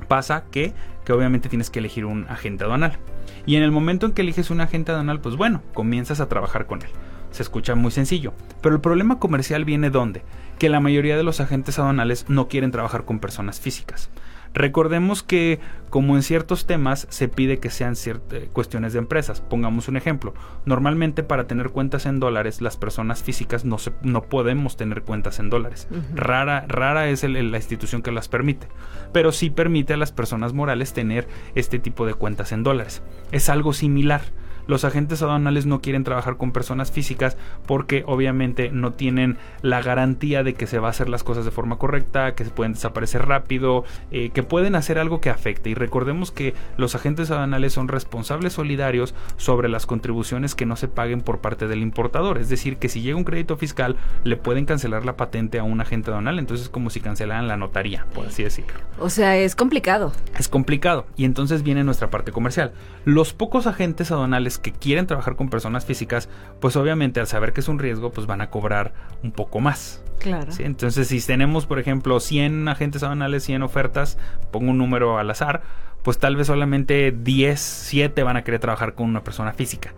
pasa 0.06 0.44
que, 0.50 0.72
que 1.04 1.12
obviamente 1.12 1.48
tienes 1.48 1.70
que 1.70 1.78
elegir 1.78 2.04
un 2.04 2.26
agente 2.28 2.64
aduanal. 2.64 2.98
Y 3.46 3.56
en 3.56 3.62
el 3.62 3.70
momento 3.70 4.06
en 4.06 4.12
que 4.12 4.22
eliges 4.22 4.50
un 4.50 4.60
agente 4.60 4.92
aduanal, 4.92 5.20
pues 5.20 5.36
bueno, 5.36 5.62
comienzas 5.74 6.20
a 6.20 6.28
trabajar 6.28 6.66
con 6.66 6.82
él. 6.82 6.88
Se 7.30 7.42
escucha 7.42 7.74
muy 7.74 7.90
sencillo, 7.90 8.32
pero 8.62 8.74
el 8.74 8.80
problema 8.80 9.18
comercial 9.18 9.64
viene 9.64 9.90
donde? 9.90 10.22
Que 10.58 10.68
la 10.68 10.80
mayoría 10.80 11.16
de 11.16 11.22
los 11.22 11.40
agentes 11.40 11.78
aduanales 11.78 12.26
no 12.28 12.48
quieren 12.48 12.70
trabajar 12.70 13.04
con 13.04 13.18
personas 13.18 13.60
físicas. 13.60 14.10
Recordemos 14.56 15.22
que, 15.22 15.60
como 15.90 16.16
en 16.16 16.22
ciertos 16.22 16.66
temas, 16.66 17.06
se 17.10 17.28
pide 17.28 17.58
que 17.58 17.68
sean 17.68 17.92
eh, 18.06 18.48
cuestiones 18.54 18.94
de 18.94 18.98
empresas. 19.00 19.42
Pongamos 19.42 19.88
un 19.88 19.98
ejemplo. 19.98 20.32
Normalmente 20.64 21.22
para 21.22 21.46
tener 21.46 21.68
cuentas 21.68 22.06
en 22.06 22.20
dólares, 22.20 22.62
las 22.62 22.78
personas 22.78 23.22
físicas 23.22 23.66
no, 23.66 23.76
se, 23.76 23.92
no 24.00 24.22
podemos 24.22 24.78
tener 24.78 25.02
cuentas 25.02 25.40
en 25.40 25.50
dólares. 25.50 25.88
Rara, 26.14 26.64
rara 26.68 27.10
es 27.10 27.22
la 27.22 27.58
institución 27.58 28.00
que 28.00 28.12
las 28.12 28.28
permite. 28.28 28.66
Pero 29.12 29.30
sí 29.30 29.50
permite 29.50 29.92
a 29.92 29.98
las 29.98 30.10
personas 30.10 30.54
morales 30.54 30.94
tener 30.94 31.28
este 31.54 31.78
tipo 31.78 32.06
de 32.06 32.14
cuentas 32.14 32.50
en 32.52 32.62
dólares. 32.62 33.02
Es 33.32 33.50
algo 33.50 33.74
similar 33.74 34.22
los 34.66 34.84
agentes 34.84 35.22
aduanales 35.22 35.66
no 35.66 35.80
quieren 35.80 36.04
trabajar 36.04 36.36
con 36.36 36.52
personas 36.52 36.90
físicas 36.90 37.36
porque 37.66 38.04
obviamente 38.06 38.70
no 38.70 38.92
tienen 38.92 39.38
la 39.62 39.82
garantía 39.82 40.42
de 40.42 40.54
que 40.54 40.66
se 40.66 40.78
va 40.78 40.88
a 40.88 40.90
hacer 40.90 41.08
las 41.08 41.24
cosas 41.24 41.44
de 41.44 41.50
forma 41.50 41.78
correcta, 41.78 42.34
que 42.34 42.44
se 42.44 42.50
pueden 42.50 42.72
desaparecer 42.72 43.26
rápido, 43.26 43.84
eh, 44.10 44.30
que 44.30 44.42
pueden 44.42 44.74
hacer 44.74 44.98
algo 44.98 45.20
que 45.20 45.30
afecte. 45.30 45.70
Y 45.70 45.74
recordemos 45.74 46.30
que 46.30 46.54
los 46.76 46.94
agentes 46.94 47.30
aduanales 47.30 47.72
son 47.72 47.88
responsables 47.88 48.54
solidarios 48.54 49.14
sobre 49.36 49.68
las 49.68 49.86
contribuciones 49.86 50.54
que 50.54 50.66
no 50.66 50.76
se 50.76 50.88
paguen 50.88 51.20
por 51.20 51.38
parte 51.38 51.66
del 51.68 51.82
importador. 51.82 52.38
Es 52.38 52.48
decir, 52.48 52.76
que 52.76 52.88
si 52.88 53.02
llega 53.02 53.16
un 53.16 53.24
crédito 53.24 53.56
fiscal, 53.56 53.96
le 54.24 54.36
pueden 54.36 54.64
cancelar 54.64 55.04
la 55.04 55.16
patente 55.16 55.58
a 55.58 55.64
un 55.64 55.80
agente 55.80 56.10
aduanal. 56.10 56.38
Entonces 56.38 56.66
es 56.66 56.70
como 56.70 56.90
si 56.90 57.00
cancelaran 57.00 57.48
la 57.48 57.56
notaría, 57.56 58.06
por 58.14 58.26
así 58.26 58.42
decirlo. 58.42 58.74
O 58.98 59.10
sea, 59.10 59.36
es 59.36 59.54
complicado. 59.54 60.12
Es 60.38 60.48
complicado. 60.48 61.06
Y 61.16 61.24
entonces 61.24 61.62
viene 61.62 61.84
nuestra 61.84 62.10
parte 62.10 62.32
comercial. 62.32 62.72
Los 63.04 63.32
pocos 63.32 63.66
agentes 63.66 64.10
aduanales 64.10 64.55
que 64.58 64.72
quieren 64.72 65.06
trabajar 65.06 65.36
con 65.36 65.48
personas 65.48 65.84
físicas, 65.84 66.28
pues 66.60 66.76
obviamente 66.76 67.20
al 67.20 67.26
saber 67.26 67.52
que 67.52 67.60
es 67.60 67.68
un 67.68 67.78
riesgo, 67.78 68.10
pues 68.10 68.26
van 68.26 68.40
a 68.40 68.50
cobrar 68.50 68.94
un 69.22 69.32
poco 69.32 69.60
más. 69.60 70.02
Claro. 70.18 70.50
Entonces, 70.58 71.08
si 71.08 71.20
tenemos, 71.20 71.66
por 71.66 71.78
ejemplo, 71.78 72.20
100 72.20 72.68
agentes 72.68 73.02
aduanales, 73.02 73.44
100 73.44 73.62
ofertas, 73.62 74.18
pongo 74.50 74.70
un 74.70 74.78
número 74.78 75.18
al 75.18 75.30
azar, 75.30 75.62
pues 76.02 76.18
tal 76.18 76.36
vez 76.36 76.46
solamente 76.46 77.12
10, 77.12 77.58
7 77.60 78.22
van 78.22 78.36
a 78.36 78.44
querer 78.44 78.60
trabajar 78.60 78.94
con 78.94 79.08
una 79.08 79.24
persona 79.24 79.52
física. 79.52 79.92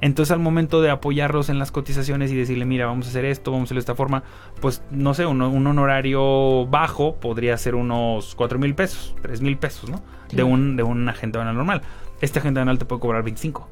Entonces 0.00 0.30
al 0.30 0.40
momento 0.40 0.82
de 0.82 0.90
apoyarlos 0.90 1.48
en 1.48 1.58
las 1.58 1.72
cotizaciones 1.72 2.30
y 2.30 2.36
decirle, 2.36 2.66
mira, 2.66 2.86
vamos 2.86 3.06
a 3.06 3.10
hacer 3.10 3.24
esto, 3.24 3.50
vamos 3.50 3.62
a 3.62 3.66
hacerlo 3.68 3.78
de 3.78 3.82
esta 3.82 3.94
forma, 3.94 4.22
pues 4.60 4.82
no 4.90 5.14
sé, 5.14 5.24
un, 5.24 5.40
honorario 5.40 6.66
bajo 6.66 7.16
podría 7.16 7.56
ser 7.56 7.74
unos 7.74 8.34
4 8.34 8.58
mil 8.58 8.74
pesos, 8.74 9.14
3 9.22 9.40
mil 9.40 9.56
pesos, 9.56 9.88
¿no? 9.88 10.02
De, 10.30 10.42
un, 10.42 10.76
de 10.76 10.82
un 10.82 11.08
agente 11.08 11.38
aduanal 11.38 11.56
normal. 11.56 11.82
Este 12.20 12.38
agente 12.38 12.60
aduanal 12.60 12.78
te 12.78 12.84
puede 12.84 13.00
cobrar 13.00 13.22
25. 13.22 13.68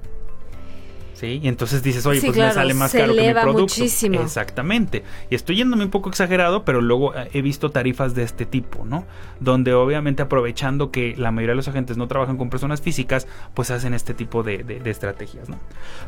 ¿Sí? 1.24 1.40
Y 1.42 1.48
entonces 1.48 1.82
dices, 1.82 2.04
oye, 2.06 2.20
pues 2.20 2.36
me 2.36 2.52
sale 2.52 2.74
más 2.74 2.92
caro 2.92 3.14
que 3.14 3.28
mi 3.28 3.32
producto. 3.32 3.62
Muchísimo. 3.62 4.20
Exactamente. 4.20 5.02
Y 5.30 5.34
estoy 5.34 5.56
yéndome 5.56 5.84
un 5.84 5.90
poco 5.90 6.08
exagerado, 6.08 6.64
pero 6.64 6.80
luego 6.80 7.14
eh, 7.14 7.30
he 7.32 7.42
visto 7.42 7.70
tarifas 7.70 8.14
de 8.14 8.22
este 8.22 8.46
tipo, 8.46 8.84
¿no? 8.84 9.04
Donde 9.40 9.74
obviamente 9.74 10.22
aprovechando 10.22 10.90
que 10.90 11.14
la 11.16 11.30
mayoría 11.30 11.52
de 11.52 11.56
los 11.56 11.68
agentes 11.68 11.96
no 11.96 12.08
trabajan 12.08 12.36
con 12.36 12.50
personas 12.50 12.80
físicas, 12.80 13.26
pues 13.54 13.70
hacen 13.70 13.94
este 13.94 14.14
tipo 14.14 14.42
de, 14.42 14.82
estrategias, 14.84 15.48
¿no? 15.48 15.58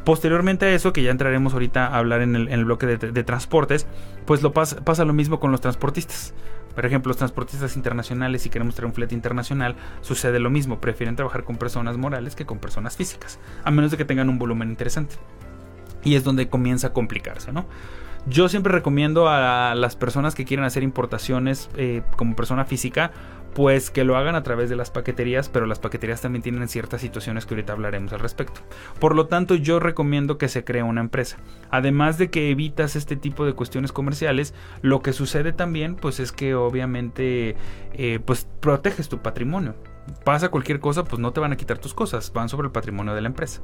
Posteriormente 0.04 0.66
a 0.66 0.74
eso, 0.74 0.92
que 0.92 1.02
ya 1.02 1.10
entraremos 1.10 1.52
ahorita 1.52 1.86
a 1.86 1.98
hablar 1.98 2.22
en 2.22 2.36
el, 2.36 2.64
bloque 2.64 2.86
de, 2.86 3.24
transportes, 3.24 3.86
pues 4.24 4.42
lo 4.42 4.52
pasa 4.52 5.04
lo 5.04 5.12
mismo 5.12 5.40
con 5.40 5.50
los 5.50 5.60
transportistas. 5.60 6.34
Por 6.76 6.84
ejemplo, 6.84 7.08
los 7.08 7.16
transportistas 7.16 7.74
internacionales, 7.74 8.42
si 8.42 8.50
queremos 8.50 8.74
traer 8.74 8.86
un 8.86 8.92
flete 8.92 9.14
internacional, 9.14 9.74
sucede 10.02 10.38
lo 10.38 10.50
mismo. 10.50 10.78
Prefieren 10.78 11.16
trabajar 11.16 11.42
con 11.42 11.56
personas 11.56 11.96
morales 11.96 12.36
que 12.36 12.44
con 12.44 12.58
personas 12.58 12.96
físicas, 12.96 13.40
a 13.64 13.70
menos 13.70 13.90
de 13.90 13.96
que 13.96 14.04
tengan 14.04 14.28
un 14.28 14.38
volumen 14.38 14.68
interesante. 14.68 15.16
Y 16.04 16.14
es 16.14 16.22
donde 16.22 16.48
comienza 16.48 16.88
a 16.88 16.92
complicarse, 16.92 17.50
¿no? 17.50 17.66
Yo 18.28 18.48
siempre 18.48 18.72
recomiendo 18.72 19.28
a 19.28 19.74
las 19.74 19.96
personas 19.96 20.34
que 20.34 20.44
quieren 20.44 20.66
hacer 20.66 20.82
importaciones 20.82 21.70
eh, 21.76 22.02
como 22.16 22.36
persona 22.36 22.64
física, 22.64 23.12
pues 23.56 23.90
que 23.90 24.04
lo 24.04 24.18
hagan 24.18 24.34
a 24.34 24.42
través 24.42 24.68
de 24.68 24.76
las 24.76 24.90
paqueterías, 24.90 25.48
pero 25.48 25.64
las 25.64 25.78
paqueterías 25.78 26.20
también 26.20 26.42
tienen 26.42 26.68
ciertas 26.68 27.00
situaciones 27.00 27.46
que 27.46 27.54
ahorita 27.54 27.72
hablaremos 27.72 28.12
al 28.12 28.20
respecto. 28.20 28.60
Por 29.00 29.16
lo 29.16 29.28
tanto, 29.28 29.54
yo 29.54 29.80
recomiendo 29.80 30.36
que 30.36 30.48
se 30.48 30.62
cree 30.62 30.82
una 30.82 31.00
empresa. 31.00 31.38
Además 31.70 32.18
de 32.18 32.28
que 32.28 32.50
evitas 32.50 32.96
este 32.96 33.16
tipo 33.16 33.46
de 33.46 33.54
cuestiones 33.54 33.92
comerciales, 33.92 34.52
lo 34.82 35.00
que 35.00 35.14
sucede 35.14 35.54
también, 35.54 35.96
pues 35.96 36.20
es 36.20 36.32
que 36.32 36.54
obviamente, 36.54 37.56
eh, 37.94 38.20
pues 38.22 38.46
proteges 38.60 39.08
tu 39.08 39.22
patrimonio 39.22 39.74
pasa 40.24 40.48
cualquier 40.48 40.80
cosa, 40.80 41.04
pues 41.04 41.20
no 41.20 41.32
te 41.32 41.40
van 41.40 41.52
a 41.52 41.56
quitar 41.56 41.78
tus 41.78 41.94
cosas, 41.94 42.32
van 42.32 42.48
sobre 42.48 42.66
el 42.66 42.72
patrimonio 42.72 43.14
de 43.14 43.20
la 43.20 43.28
empresa. 43.28 43.60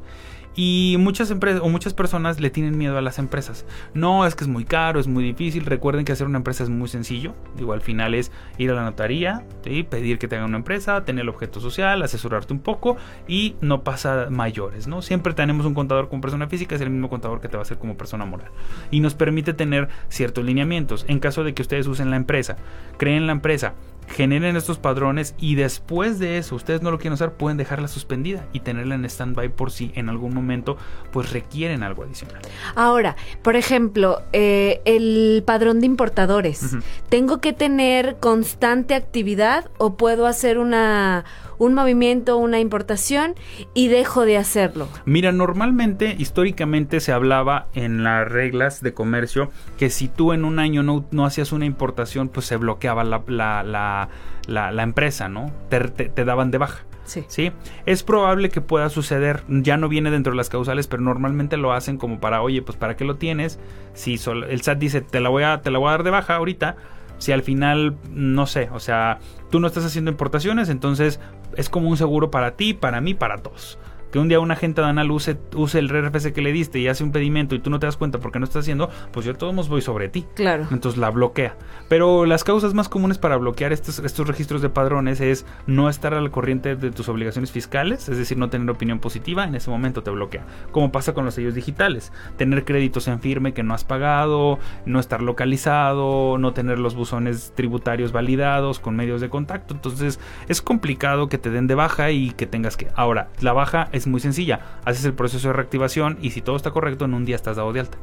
Y 0.54 0.96
muchas 0.98 1.30
empresas 1.30 1.62
o 1.62 1.68
muchas 1.68 1.94
personas 1.94 2.38
le 2.38 2.50
tienen 2.50 2.76
miedo 2.76 2.98
a 2.98 3.00
las 3.00 3.18
empresas. 3.18 3.64
No, 3.94 4.26
es 4.26 4.34
que 4.34 4.44
es 4.44 4.48
muy 4.48 4.64
caro, 4.64 5.00
es 5.00 5.06
muy 5.06 5.24
difícil. 5.24 5.64
Recuerden 5.64 6.04
que 6.04 6.12
hacer 6.12 6.26
una 6.26 6.38
empresa 6.38 6.62
es 6.62 6.68
muy 6.68 6.88
sencillo. 6.88 7.34
Digo, 7.56 7.72
al 7.72 7.80
final 7.80 8.14
es 8.14 8.30
ir 8.58 8.70
a 8.70 8.74
la 8.74 8.82
notaría, 8.82 9.44
pedir 9.62 10.18
que 10.18 10.28
te 10.28 10.36
haga 10.36 10.44
una 10.44 10.58
empresa, 10.58 11.04
tener 11.04 11.22
el 11.22 11.30
objeto 11.30 11.60
social, 11.60 12.02
asesorarte 12.02 12.52
un 12.52 12.60
poco 12.60 12.96
y 13.26 13.56
no 13.62 13.82
pasa 13.82 14.26
mayores, 14.30 14.86
¿no? 14.86 15.00
Siempre 15.00 15.32
tenemos 15.32 15.64
un 15.64 15.74
contador 15.74 16.08
como 16.08 16.20
persona 16.20 16.48
física, 16.48 16.74
es 16.74 16.82
el 16.82 16.90
mismo 16.90 17.08
contador 17.08 17.40
que 17.40 17.48
te 17.48 17.56
va 17.56 17.62
a 17.62 17.62
hacer 17.62 17.78
como 17.78 17.96
persona 17.96 18.26
moral. 18.26 18.50
Y 18.90 19.00
nos 19.00 19.14
permite 19.14 19.54
tener 19.54 19.88
ciertos 20.08 20.44
lineamientos. 20.44 21.06
En 21.08 21.18
caso 21.18 21.44
de 21.44 21.54
que 21.54 21.62
ustedes 21.62 21.86
usen 21.86 22.10
la 22.10 22.16
empresa, 22.16 22.56
creen 22.98 23.26
la 23.26 23.32
empresa, 23.32 23.74
generen 24.08 24.56
estos 24.56 24.78
padrones 24.78 25.34
y 25.38 25.54
después 25.54 26.18
de 26.18 26.38
eso 26.38 26.54
ustedes 26.54 26.82
no 26.82 26.90
lo 26.90 26.98
quieren 26.98 27.14
usar 27.14 27.32
pueden 27.32 27.56
dejarla 27.56 27.88
suspendida 27.88 28.46
y 28.52 28.60
tenerla 28.60 28.94
en 28.94 29.04
stand-by 29.04 29.48
por 29.50 29.70
si 29.70 29.92
en 29.94 30.08
algún 30.08 30.34
momento 30.34 30.76
pues 31.12 31.32
requieren 31.32 31.82
algo 31.82 32.04
adicional. 32.04 32.42
Ahora, 32.74 33.16
por 33.42 33.56
ejemplo, 33.56 34.22
eh, 34.32 34.80
el 34.84 35.42
padrón 35.46 35.80
de 35.80 35.86
importadores, 35.86 36.76
¿tengo 37.08 37.40
que 37.40 37.52
tener 37.52 38.16
constante 38.20 38.94
actividad 38.94 39.70
o 39.78 39.96
puedo 39.96 40.26
hacer 40.26 40.58
una 40.58 41.24
un 41.62 41.74
movimiento, 41.74 42.36
una 42.38 42.58
importación 42.58 43.34
y 43.72 43.86
dejo 43.86 44.24
de 44.24 44.36
hacerlo? 44.36 44.88
Mira, 45.04 45.30
normalmente, 45.30 46.16
históricamente 46.18 46.98
se 46.98 47.12
hablaba 47.12 47.68
en 47.72 48.02
las 48.02 48.28
reglas 48.28 48.82
de 48.82 48.92
comercio 48.94 49.50
que 49.78 49.88
si 49.88 50.08
tú 50.08 50.32
en 50.32 50.44
un 50.44 50.58
año 50.58 50.82
no, 50.82 51.24
hacías 51.24 51.52
una 51.52 51.64
importación, 51.64 52.28
pues 52.28 52.46
se 52.46 52.56
bloqueaba 52.56 53.04
la, 53.04 53.22
la, 53.28 54.08
la, 54.48 54.82
empresa, 54.82 55.28
¿no? 55.28 55.52
Te, 55.68 56.24
daban 56.24 56.50
de 56.50 56.58
baja. 56.58 56.84
Sí. 57.04 57.24
sí. 57.28 57.52
Es 57.86 58.02
probable 58.02 58.48
que 58.48 58.60
pueda 58.60 58.88
suceder, 58.88 59.44
ya 59.48 59.76
no 59.76 59.88
viene 59.88 60.10
dentro 60.10 60.32
de 60.32 60.36
las 60.36 60.48
causales, 60.48 60.88
pero 60.88 61.02
normalmente 61.02 61.56
lo 61.56 61.72
hacen 61.72 61.96
como 61.96 62.18
para, 62.18 62.42
oye, 62.42 62.62
pues 62.62 62.76
¿para 62.76 62.96
qué 62.96 63.04
lo 63.04 63.16
tienes? 63.16 63.60
Si 63.94 64.14
el 64.14 64.62
SAT 64.62 64.78
dice, 64.78 65.00
te 65.00 65.20
la 65.20 65.28
voy 65.28 65.44
a, 65.44 65.62
te 65.62 65.70
la 65.70 65.78
voy 65.78 65.88
a 65.88 65.92
dar 65.92 66.02
de 66.02 66.10
baja 66.10 66.36
ahorita, 66.36 66.76
si 67.22 67.30
al 67.30 67.44
final, 67.44 67.94
no 68.10 68.46
sé, 68.46 68.68
o 68.72 68.80
sea, 68.80 69.20
tú 69.48 69.60
no 69.60 69.68
estás 69.68 69.84
haciendo 69.84 70.10
importaciones, 70.10 70.68
entonces 70.68 71.20
es 71.56 71.68
como 71.68 71.88
un 71.88 71.96
seguro 71.96 72.32
para 72.32 72.56
ti, 72.56 72.74
para 72.74 73.00
mí, 73.00 73.14
para 73.14 73.38
todos. 73.38 73.78
Que 74.12 74.18
un 74.18 74.28
día 74.28 74.38
una 74.38 74.54
agente 74.54 74.82
aduanal 74.82 75.10
use, 75.10 75.38
use 75.54 75.78
el 75.78 75.88
RFC 75.88 76.32
que 76.32 76.42
le 76.42 76.52
diste 76.52 76.78
y 76.78 76.88
hace 76.88 77.02
un 77.02 77.12
pedimento 77.12 77.54
y 77.54 77.58
tú 77.58 77.70
no 77.70 77.78
te 77.78 77.86
das 77.86 77.96
cuenta 77.96 78.20
porque 78.20 78.38
no 78.38 78.44
estás 78.44 78.60
haciendo, 78.60 78.90
pues 79.10 79.26
yo 79.26 79.34
todos 79.34 79.68
voy 79.68 79.80
sobre 79.80 80.08
ti. 80.08 80.26
Claro. 80.34 80.66
Entonces 80.70 80.98
la 81.00 81.10
bloquea. 81.10 81.56
Pero 81.88 82.26
las 82.26 82.44
causas 82.44 82.74
más 82.74 82.88
comunes 82.88 83.18
para 83.18 83.36
bloquear 83.36 83.72
estos, 83.72 83.98
estos 84.00 84.26
registros 84.26 84.62
de 84.62 84.68
padrones 84.68 85.20
es 85.20 85.46
no 85.66 85.88
estar 85.88 86.14
al 86.14 86.30
corriente 86.30 86.76
de 86.76 86.90
tus 86.90 87.08
obligaciones 87.08 87.50
fiscales, 87.52 88.08
es 88.08 88.18
decir, 88.18 88.38
no 88.38 88.50
tener 88.50 88.68
opinión 88.70 88.98
positiva, 88.98 89.44
en 89.44 89.54
ese 89.54 89.70
momento 89.70 90.02
te 90.02 90.10
bloquea. 90.10 90.44
Como 90.70 90.92
pasa 90.92 91.14
con 91.14 91.24
los 91.24 91.34
sellos 91.34 91.54
digitales. 91.54 92.12
Tener 92.36 92.64
créditos 92.64 93.08
en 93.08 93.20
firme 93.20 93.54
que 93.54 93.62
no 93.62 93.74
has 93.74 93.84
pagado, 93.84 94.58
no 94.84 95.00
estar 95.00 95.22
localizado, 95.22 96.38
no 96.38 96.52
tener 96.52 96.78
los 96.78 96.94
buzones 96.94 97.52
tributarios 97.54 98.12
validados 98.12 98.78
con 98.78 98.96
medios 98.96 99.20
de 99.20 99.28
contacto. 99.28 99.74
Entonces 99.74 100.20
es 100.48 100.62
complicado 100.62 101.28
que 101.28 101.38
te 101.38 101.50
den 101.50 101.66
de 101.66 101.74
baja 101.74 102.10
y 102.10 102.30
que 102.30 102.46
tengas 102.46 102.76
que... 102.76 102.88
Ahora, 102.94 103.28
la 103.40 103.52
baja 103.52 103.88
es 103.92 104.01
muy 104.06 104.20
sencilla. 104.20 104.60
Haces 104.84 105.04
el 105.04 105.14
proceso 105.14 105.48
de 105.48 105.54
reactivación 105.54 106.18
y 106.20 106.30
si 106.30 106.40
todo 106.40 106.56
está 106.56 106.70
correcto, 106.70 107.04
en 107.04 107.14
un 107.14 107.24
día 107.24 107.36
estás 107.36 107.56
dado 107.56 107.72
de 107.72 107.80
alta. 107.80 107.98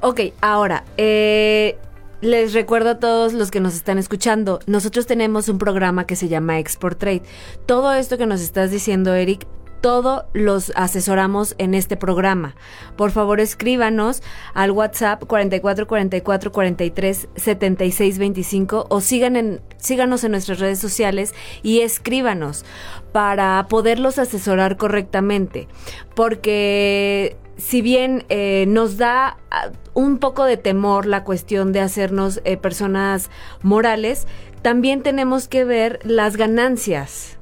Ok, 0.00 0.20
ahora, 0.40 0.84
eh, 0.96 1.78
les 2.20 2.52
recuerdo 2.52 2.90
a 2.90 2.98
todos 2.98 3.32
los 3.32 3.50
que 3.50 3.60
nos 3.60 3.74
están 3.74 3.98
escuchando, 3.98 4.60
nosotros 4.66 5.06
tenemos 5.06 5.48
un 5.48 5.58
programa 5.58 6.06
que 6.06 6.16
se 6.16 6.28
llama 6.28 6.58
Export 6.58 6.98
Trade. 6.98 7.22
Todo 7.66 7.92
esto 7.94 8.16
que 8.16 8.26
nos 8.26 8.40
estás 8.40 8.70
diciendo, 8.70 9.14
Eric, 9.14 9.46
todo 9.82 10.24
los 10.32 10.72
asesoramos 10.74 11.54
en 11.58 11.74
este 11.74 11.98
programa. 11.98 12.54
Por 12.96 13.10
favor, 13.10 13.40
escríbanos 13.40 14.22
al 14.54 14.70
WhatsApp 14.70 15.24
44 15.26 15.86
44 15.86 16.52
43 16.52 17.28
76 17.36 18.18
25 18.18 18.86
o 18.88 19.00
sigan 19.02 19.36
en, 19.36 19.60
síganos 19.76 20.24
en 20.24 20.30
nuestras 20.30 20.60
redes 20.60 20.78
sociales 20.78 21.34
y 21.62 21.80
escríbanos 21.80 22.64
para 23.12 23.66
poderlos 23.68 24.18
asesorar 24.18 24.78
correctamente. 24.78 25.68
Porque 26.14 27.36
si 27.56 27.82
bien 27.82 28.24
eh, 28.28 28.64
nos 28.68 28.96
da 28.96 29.36
ah, 29.50 29.70
un 29.94 30.18
poco 30.18 30.44
de 30.44 30.56
temor 30.56 31.06
la 31.06 31.24
cuestión 31.24 31.72
de 31.72 31.80
hacernos 31.80 32.40
eh, 32.44 32.56
personas 32.56 33.30
morales, 33.62 34.26
también 34.62 35.02
tenemos 35.02 35.48
que 35.48 35.64
ver 35.64 35.98
las 36.04 36.36
ganancias. 36.36 37.38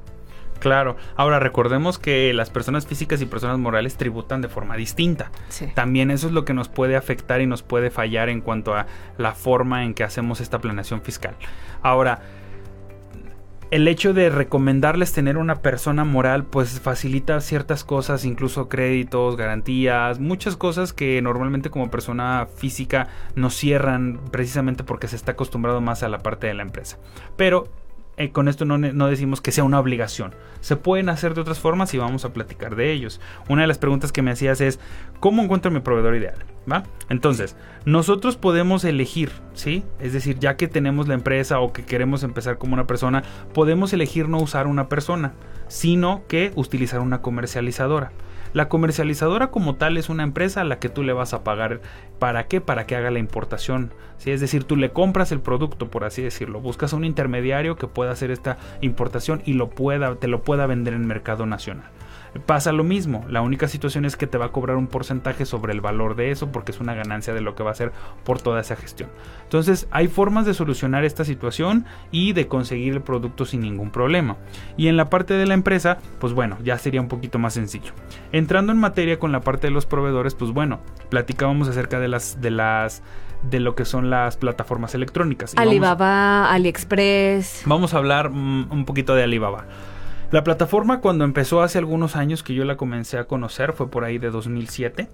Claro. 0.61 0.95
Ahora 1.15 1.39
recordemos 1.39 1.97
que 1.97 2.33
las 2.33 2.51
personas 2.51 2.85
físicas 2.85 3.19
y 3.21 3.25
personas 3.25 3.57
morales 3.57 3.97
tributan 3.97 4.41
de 4.41 4.47
forma 4.47 4.77
distinta. 4.77 5.31
También 5.73 6.11
eso 6.11 6.27
es 6.27 6.33
lo 6.33 6.45
que 6.45 6.53
nos 6.53 6.69
puede 6.69 6.95
afectar 6.95 7.41
y 7.41 7.47
nos 7.47 7.63
puede 7.63 7.89
fallar 7.89 8.29
en 8.29 8.41
cuanto 8.41 8.75
a 8.75 8.85
la 9.17 9.33
forma 9.33 9.83
en 9.83 9.95
que 9.95 10.03
hacemos 10.03 10.39
esta 10.39 10.59
planeación 10.59 11.01
fiscal. 11.01 11.35
Ahora, 11.81 12.21
el 13.71 13.87
hecho 13.87 14.13
de 14.13 14.29
recomendarles 14.29 15.13
tener 15.13 15.37
una 15.37 15.61
persona 15.61 16.03
moral 16.03 16.43
pues 16.43 16.79
facilita 16.79 17.39
ciertas 17.39 17.83
cosas, 17.83 18.23
incluso 18.23 18.69
créditos, 18.69 19.37
garantías, 19.37 20.19
muchas 20.19 20.57
cosas 20.57 20.93
que 20.93 21.21
normalmente 21.21 21.69
como 21.69 21.89
persona 21.89 22.47
física 22.53 23.07
nos 23.33 23.55
cierran 23.55 24.19
precisamente 24.29 24.83
porque 24.83 25.07
se 25.07 25.15
está 25.15 25.31
acostumbrado 25.31 25.81
más 25.81 26.03
a 26.03 26.09
la 26.09 26.19
parte 26.19 26.47
de 26.47 26.53
la 26.53 26.63
empresa. 26.63 26.99
Pero 27.37 27.69
eh, 28.21 28.31
con 28.31 28.47
esto 28.47 28.65
no, 28.65 28.77
no, 28.77 29.07
decimos 29.07 29.41
que 29.41 29.51
sea 29.51 29.63
una 29.63 29.79
obligación. 29.79 30.35
Se 30.59 30.75
pueden 30.75 31.09
hacer 31.09 31.33
de 31.33 31.41
otras 31.41 31.59
formas 31.59 31.93
y 31.93 31.97
vamos 31.97 32.23
a 32.23 32.33
platicar 32.33 32.75
de 32.75 32.91
ellos. 32.91 33.19
Una 33.49 33.61
de 33.63 33.67
las 33.67 33.77
preguntas 33.77 34.11
que 34.11 34.21
me 34.21 34.31
hacías 34.31 34.61
es, 34.61 34.79
¿cómo 35.19 35.41
encuentro 35.41 35.71
mi 35.71 35.79
proveedor 35.79 36.15
ideal? 36.15 36.45
¿Va? 36.71 36.83
Entonces, 37.09 37.55
nosotros 37.85 38.37
podemos 38.37 38.83
elegir, 38.83 39.31
¿sí? 39.53 39.83
Es 39.99 40.13
decir, 40.13 40.37
ya 40.37 40.55
que 40.55 40.67
tenemos 40.67 41.07
la 41.07 41.15
empresa 41.15 41.59
o 41.59 41.73
que 41.73 41.83
queremos 41.83 42.21
empezar 42.21 42.59
como 42.59 42.75
una 42.75 42.85
persona, 42.85 43.23
podemos 43.53 43.91
elegir 43.93 44.29
no 44.29 44.37
usar 44.37 44.67
una 44.67 44.87
persona, 44.87 45.33
sino 45.67 46.23
que 46.27 46.51
utilizar 46.55 46.99
una 46.99 47.21
comercializadora. 47.21 48.11
La 48.53 48.67
comercializadora 48.67 49.49
como 49.49 49.75
tal 49.75 49.97
es 49.97 50.09
una 50.09 50.23
empresa 50.23 50.61
a 50.61 50.65
la 50.65 50.79
que 50.79 50.89
tú 50.89 51.03
le 51.03 51.13
vas 51.13 51.33
a 51.33 51.43
pagar. 51.43 51.81
¿Para 52.19 52.47
qué? 52.47 52.59
Para 52.59 52.85
que 52.85 52.95
haga 52.95 53.09
la 53.09 53.19
importación. 53.19 53.93
¿sí? 54.17 54.31
Es 54.31 54.41
decir, 54.41 54.65
tú 54.65 54.75
le 54.75 54.91
compras 54.91 55.31
el 55.31 55.39
producto, 55.39 55.89
por 55.89 56.03
así 56.03 56.21
decirlo. 56.21 56.59
Buscas 56.59 56.93
a 56.93 56.97
un 56.97 57.05
intermediario 57.05 57.77
que 57.77 57.87
pueda 57.87 58.11
hacer 58.11 58.29
esta 58.29 58.57
importación 58.81 59.41
y 59.45 59.53
lo 59.53 59.69
pueda, 59.69 60.15
te 60.15 60.27
lo 60.27 60.43
pueda 60.43 60.65
vender 60.65 60.93
en 60.93 61.07
mercado 61.07 61.45
nacional 61.45 61.89
pasa 62.39 62.71
lo 62.71 62.83
mismo. 62.83 63.25
La 63.29 63.41
única 63.41 63.67
situación 63.67 64.05
es 64.05 64.15
que 64.15 64.27
te 64.27 64.37
va 64.37 64.45
a 64.45 64.51
cobrar 64.51 64.77
un 64.77 64.87
porcentaje 64.87 65.45
sobre 65.45 65.73
el 65.73 65.81
valor 65.81 66.15
de 66.15 66.31
eso 66.31 66.51
porque 66.51 66.71
es 66.71 66.79
una 66.79 66.93
ganancia 66.93 67.33
de 67.33 67.41
lo 67.41 67.55
que 67.55 67.63
va 67.63 67.69
a 67.69 67.73
hacer 67.73 67.91
por 68.23 68.41
toda 68.41 68.61
esa 68.61 68.75
gestión. 68.75 69.09
Entonces 69.43 69.87
hay 69.91 70.07
formas 70.07 70.45
de 70.45 70.53
solucionar 70.53 71.03
esta 71.03 71.25
situación 71.25 71.85
y 72.11 72.33
de 72.33 72.47
conseguir 72.47 72.93
el 72.93 73.01
producto 73.01 73.45
sin 73.45 73.61
ningún 73.61 73.91
problema. 73.91 74.37
Y 74.77 74.87
en 74.87 74.97
la 74.97 75.09
parte 75.09 75.33
de 75.33 75.45
la 75.45 75.53
empresa, 75.53 75.97
pues 76.19 76.33
bueno, 76.33 76.57
ya 76.63 76.77
sería 76.77 77.01
un 77.01 77.09
poquito 77.09 77.39
más 77.39 77.53
sencillo. 77.53 77.93
Entrando 78.31 78.71
en 78.71 78.79
materia 78.79 79.19
con 79.19 79.31
la 79.31 79.41
parte 79.41 79.67
de 79.67 79.71
los 79.71 79.85
proveedores, 79.85 80.35
pues 80.35 80.51
bueno, 80.51 80.79
platicábamos 81.09 81.67
acerca 81.67 81.99
de 81.99 82.07
las 82.07 82.41
de 82.41 82.51
las 82.51 83.03
de 83.49 83.59
lo 83.59 83.75
que 83.75 83.85
son 83.85 84.09
las 84.09 84.37
plataformas 84.37 84.93
electrónicas. 84.93 85.53
Alibaba, 85.57 86.51
AliExpress. 86.51 87.63
Vamos 87.65 87.93
a 87.93 87.97
hablar 87.97 88.29
mm, 88.29 88.71
un 88.71 88.85
poquito 88.85 89.15
de 89.15 89.23
Alibaba. 89.23 89.65
La 90.31 90.45
plataforma 90.45 91.01
cuando 91.01 91.25
empezó 91.25 91.61
hace 91.61 91.77
algunos 91.77 92.15
años 92.15 92.41
que 92.41 92.53
yo 92.53 92.63
la 92.63 92.77
comencé 92.77 93.17
a 93.17 93.25
conocer 93.25 93.73
fue 93.73 93.91
por 93.91 94.05
ahí 94.05 94.17
de 94.17 94.29
2007. 94.29 95.09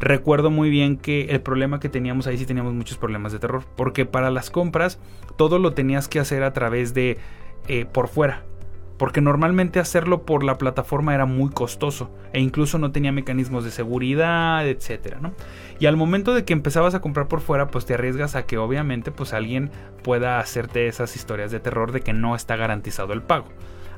Recuerdo 0.00 0.50
muy 0.50 0.70
bien 0.70 0.96
que 0.96 1.26
el 1.26 1.42
problema 1.42 1.78
que 1.78 1.90
teníamos 1.90 2.26
ahí 2.26 2.38
sí 2.38 2.46
teníamos 2.46 2.72
muchos 2.72 2.96
problemas 2.96 3.32
de 3.32 3.38
terror, 3.38 3.64
porque 3.76 4.06
para 4.06 4.30
las 4.30 4.48
compras 4.48 4.98
todo 5.36 5.58
lo 5.58 5.74
tenías 5.74 6.08
que 6.08 6.20
hacer 6.20 6.42
a 6.42 6.54
través 6.54 6.94
de 6.94 7.18
eh, 7.68 7.84
por 7.84 8.08
fuera, 8.08 8.44
porque 8.96 9.20
normalmente 9.20 9.78
hacerlo 9.78 10.22
por 10.22 10.42
la 10.42 10.56
plataforma 10.56 11.14
era 11.14 11.26
muy 11.26 11.50
costoso 11.50 12.10
e 12.32 12.40
incluso 12.40 12.78
no 12.78 12.92
tenía 12.92 13.12
mecanismos 13.12 13.62
de 13.62 13.70
seguridad, 13.70 14.66
etcétera, 14.66 15.18
¿no? 15.20 15.34
Y 15.78 15.84
al 15.84 15.98
momento 15.98 16.32
de 16.32 16.46
que 16.46 16.54
empezabas 16.54 16.94
a 16.94 17.02
comprar 17.02 17.28
por 17.28 17.42
fuera, 17.42 17.68
pues 17.68 17.84
te 17.84 17.92
arriesgas 17.92 18.34
a 18.36 18.46
que 18.46 18.56
obviamente 18.56 19.10
pues 19.10 19.34
alguien 19.34 19.70
pueda 20.02 20.38
hacerte 20.38 20.86
esas 20.86 21.14
historias 21.14 21.50
de 21.50 21.60
terror 21.60 21.92
de 21.92 22.00
que 22.00 22.14
no 22.14 22.34
está 22.34 22.56
garantizado 22.56 23.12
el 23.12 23.20
pago. 23.20 23.48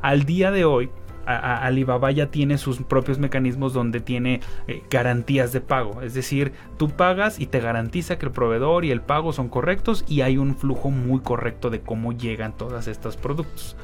Al 0.02 0.24
día 0.24 0.50
de 0.50 0.64
hoy, 0.64 0.90
Alibaba 1.28 2.10
ya 2.10 2.30
tiene 2.30 2.56
sus 2.56 2.78
propios 2.78 3.18
mecanismos 3.18 3.74
donde 3.74 4.00
tiene 4.00 4.40
eh, 4.66 4.82
garantías 4.88 5.52
de 5.52 5.60
pago. 5.60 6.00
Es 6.00 6.14
decir, 6.14 6.52
tú 6.78 6.88
pagas 6.88 7.38
y 7.38 7.46
te 7.46 7.60
garantiza 7.60 8.18
que 8.18 8.26
el 8.26 8.32
proveedor 8.32 8.86
y 8.86 8.90
el 8.90 9.02
pago 9.02 9.34
son 9.34 9.48
correctos 9.48 10.04
y 10.08 10.22
hay 10.22 10.38
un 10.38 10.56
flujo 10.56 10.90
muy 10.90 11.20
correcto 11.20 11.68
de 11.68 11.80
cómo 11.80 12.12
llegan 12.12 12.56
todos 12.56 12.88
estos 12.88 13.18
productos. 13.18 13.76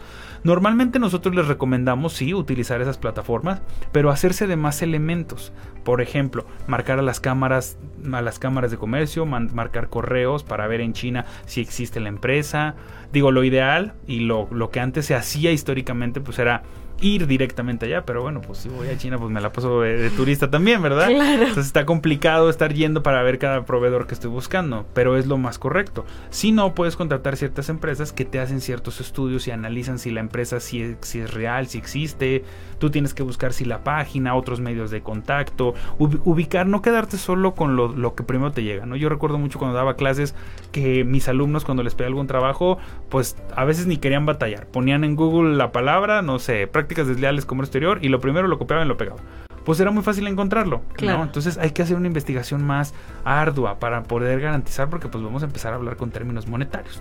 Normalmente 0.44 0.98
nosotros 0.98 1.35
les 1.35 1.48
recomendamos, 1.48 2.12
sí, 2.12 2.35
utilizar 2.35 2.83
esas 2.83 2.98
plataformas, 2.98 3.62
pero 3.92 4.11
hacerse 4.11 4.46
de 4.46 4.57
más 4.57 4.83
elementos. 4.83 5.52
Por 5.85 6.02
ejemplo, 6.02 6.44
marcar 6.66 6.98
a 6.98 7.02
las 7.02 7.18
cámaras, 7.18 7.78
a 8.12 8.20
las 8.20 8.38
cámaras 8.38 8.70
de 8.70 8.76
comercio, 8.76 9.24
marcar 9.24 9.88
correos 9.88 10.44
para 10.44 10.66
ver 10.66 10.83
en 10.83 10.92
China 10.92 11.24
si 11.46 11.62
existe 11.62 11.98
la 11.98 12.11
empresa. 12.11 12.74
Digo, 13.11 13.33
lo 13.33 13.42
ideal 13.42 13.94
y 14.07 14.20
lo, 14.20 14.46
lo 14.50 14.70
que 14.70 14.80
antes 14.80 15.07
se 15.07 15.14
hacía 15.14 15.50
históricamente, 15.50 16.20
pues 16.20 16.38
era 16.38 16.62
ir 17.04 17.26
directamente 17.26 17.84
allá, 17.84 18.04
pero 18.06 18.22
bueno, 18.22 18.40
pues 18.40 18.58
si 18.58 18.70
voy 18.70 18.88
a 18.88 18.96
China, 18.96 19.18
pues 19.18 19.30
me 19.30 19.40
la 19.40 19.52
paso 19.52 19.82
de, 19.82 20.08
turista 20.10 20.50
también, 20.50 20.82
¿verdad? 20.82 21.08
Claro. 21.14 21.42
Entonces 21.42 21.66
está 21.66 21.84
complicado 21.84 22.50
estar 22.50 22.72
yendo 22.72 23.02
para 23.02 23.22
ver 23.22 23.38
cada 23.38 23.64
proveedor 23.64 24.06
que 24.06 24.14
estoy 24.14 24.30
buscando, 24.30 24.86
pero 24.94 25.16
es 25.16 25.26
lo 25.26 25.36
más 25.36 25.58
correcto. 25.58 26.04
Si 26.30 26.50
no, 26.50 26.74
puedes 26.74 26.96
contratar 26.96 27.36
ciertas 27.36 27.68
empresas 27.68 28.12
que 28.12 28.24
te 28.24 28.40
hacen 28.40 28.60
ciertos 28.60 29.00
estudios 29.00 29.46
y 29.46 29.50
analizan 29.50 29.98
si 29.98 30.10
la 30.10 30.20
empresa 30.20 30.60
si 30.60 30.82
es, 30.82 30.96
si 31.02 31.20
es 31.20 31.32
real, 31.32 31.66
si 31.66 31.78
existe. 31.78 32.42
Tú 32.78 32.90
tienes 32.90 33.14
que 33.14 33.22
buscar 33.22 33.52
si 33.52 33.64
la 33.64 33.84
página, 33.84 34.34
otros 34.34 34.60
medios 34.60 34.90
de 34.90 35.02
contacto, 35.02 35.74
ubicar, 35.98 36.66
no 36.66 36.82
quedarte 36.82 37.16
solo 37.16 37.54
con 37.54 37.76
lo, 37.76 37.88
lo, 37.88 38.14
que 38.14 38.24
primero 38.24 38.50
te 38.52 38.62
llega, 38.62 38.86
¿no? 38.86 38.96
Yo 38.96 39.08
recuerdo 39.08 39.38
mucho 39.38 39.58
cuando 39.58 39.76
daba 39.76 39.94
clases 39.94 40.34
que 40.72 41.04
mis 41.04 41.28
alumnos 41.28 41.64
cuando 41.64 41.82
les 41.82 41.94
pedía 41.94 42.08
algún 42.08 42.26
trabajo, 42.26 42.78
pues 43.08 43.36
a 43.54 43.64
veces 43.64 43.86
ni 43.86 43.98
querían 43.98 44.26
batallar. 44.26 44.66
Ponían 44.66 45.04
en 45.04 45.16
Google 45.16 45.56
la 45.56 45.70
palabra, 45.70 46.22
no 46.22 46.38
sé, 46.38 46.66
prácticas 46.94 47.09
desleales 47.09 47.44
como 47.44 47.62
exterior 47.62 47.98
y 48.02 48.09
lo 48.09 48.20
primero 48.20 48.46
lo 48.48 48.59
copiaban 48.59 48.87
y 48.87 48.88
lo 48.88 48.96
pegaban. 48.96 49.22
Pues 49.64 49.80
era 49.80 49.90
muy 49.90 50.02
fácil 50.02 50.26
encontrarlo, 50.26 50.83
claro. 50.92 51.22
Entonces 51.22 51.59
hay 51.59 51.70
que 51.70 51.83
hacer 51.83 51.96
una 51.96 52.07
investigación 52.07 52.64
más 52.64 52.94
ardua 53.24 53.78
para 53.78 54.02
poder 54.02 54.40
garantizar 54.40 54.88
porque 54.90 55.09
pues 55.09 55.24
vamos 55.24 55.42
a 55.42 55.46
empezar 55.46 55.72
a 55.72 55.76
hablar 55.76 55.96
con 55.96 56.11
términos 56.11 56.46
monetarios, 56.46 57.00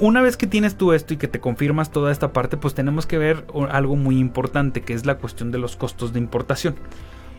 Una 0.00 0.20
vez 0.20 0.36
que 0.36 0.48
tienes 0.48 0.76
tú 0.76 0.92
esto 0.92 1.14
y 1.14 1.16
que 1.16 1.28
te 1.28 1.38
confirmas 1.38 1.90
toda 1.90 2.10
esta 2.10 2.32
parte, 2.32 2.56
pues 2.56 2.74
tenemos 2.74 3.06
que 3.06 3.16
ver 3.16 3.46
algo 3.70 3.94
muy 3.94 4.18
importante, 4.18 4.82
que 4.82 4.92
es 4.92 5.06
la 5.06 5.14
cuestión 5.18 5.52
de 5.52 5.58
los 5.58 5.76
costos 5.76 6.12
de 6.12 6.18
importación. 6.18 6.74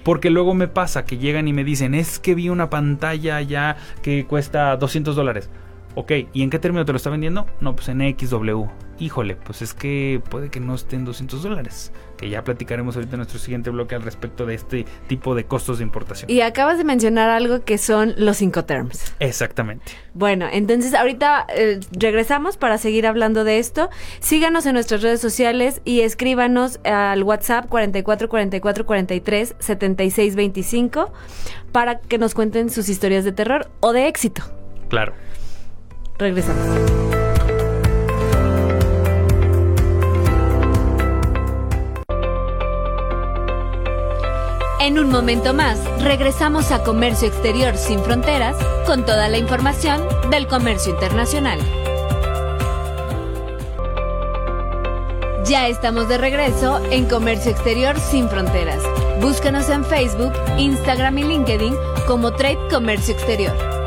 Porque 0.04 0.30
luego 0.30 0.54
me 0.54 0.70
pasa 0.70 1.04
que 1.04 1.18
llegan 1.18 1.50
y 1.50 1.54
me 1.54 1.66
dicen, 1.66 1.94
es 1.94 2.20
que 2.20 2.34
vi 2.34 2.48
una 2.48 2.70
pantalla 2.70 3.42
ya 3.42 3.76
que 4.02 4.26
cuesta 4.26 4.76
200 4.78 5.18
dólares. 5.18 5.50
Ok, 5.96 6.12
¿y 6.34 6.44
en 6.44 6.50
qué 6.50 6.60
término 6.60 6.86
te 6.86 6.92
lo 6.92 6.98
está 6.98 7.10
vendiendo? 7.10 7.48
No, 7.60 7.76
pues 7.76 7.90
en 7.90 8.00
XW. 8.00 8.66
Híjole, 9.00 9.36
pues 9.36 9.62
es 9.62 9.74
que 9.74 10.22
puede 10.30 10.50
que 10.50 10.60
no 10.60 10.76
esté 10.76 10.98
en 10.98 11.06
200 11.06 11.42
dólares. 11.42 11.92
Que 12.18 12.30
ya 12.30 12.44
platicaremos 12.44 12.96
ahorita 12.96 13.16
en 13.16 13.20
nuestro 13.20 13.40
siguiente 13.40 13.70
bloque 13.70 13.96
al 13.96 14.04
respecto 14.04 14.46
de 14.46 14.56
este 14.56 14.86
tipo 15.08 15.36
de 15.36 15.46
costos 15.46 15.78
de 15.78 15.86
importación. 15.86 16.30
Y 16.30 16.42
acabas 16.42 16.78
de 16.78 16.84
mencionar 16.84 17.30
algo 17.30 17.64
que 17.64 17.78
son 17.78 18.14
los 18.18 18.38
cinco 18.38 18.66
terms. 18.66 19.14
Exactamente. 19.20 19.94
Bueno, 20.14 20.48
entonces 20.52 20.94
ahorita 20.94 21.48
eh, 21.56 21.80
regresamos 21.92 22.58
para 22.58 22.78
seguir 22.78 23.08
hablando 23.08 23.44
de 23.44 23.58
esto. 23.58 23.90
Síganos 24.20 24.66
en 24.66 24.74
nuestras 24.74 25.02
redes 25.02 25.22
sociales 25.22 25.82
y 25.86 26.02
escríbanos 26.02 26.80
al 26.84 27.24
WhatsApp 27.24 27.68
44 27.68 28.28
44 28.30 28.86
43 28.86 29.56
76 29.58 30.36
25 30.36 31.14
para 31.72 32.00
que 32.00 32.18
nos 32.18 32.34
cuenten 32.34 32.70
sus 32.70 32.90
historias 32.90 33.24
de 33.24 33.32
terror 33.32 33.72
o 33.80 33.94
de 33.94 34.08
éxito. 34.08 34.44
Claro. 34.90 35.14
Regresamos. 36.20 36.66
En 44.82 45.00
un 45.00 45.10
momento 45.10 45.54
más, 45.54 45.80
regresamos 46.02 46.72
a 46.72 46.84
Comercio 46.84 47.30
Exterior 47.30 47.78
sin 47.78 48.02
Fronteras 48.02 48.58
con 48.86 49.06
toda 49.06 49.30
la 49.30 49.38
información 49.38 50.02
del 50.30 50.48
comercio 50.48 50.92
internacional. 50.92 51.60
Ya 55.46 55.70
estamos 55.70 56.10
de 56.10 56.18
regreso 56.18 56.82
en 56.92 57.06
Comercio 57.06 57.52
Exterior 57.52 57.98
sin 57.98 58.28
Fronteras. 58.28 58.84
Búscanos 59.22 59.70
en 59.70 59.86
Facebook, 59.86 60.34
Instagram 60.58 61.18
y 61.18 61.24
LinkedIn 61.24 61.76
como 62.08 62.34
Trade 62.34 62.68
Comercio 62.70 63.14
Exterior. 63.14 63.79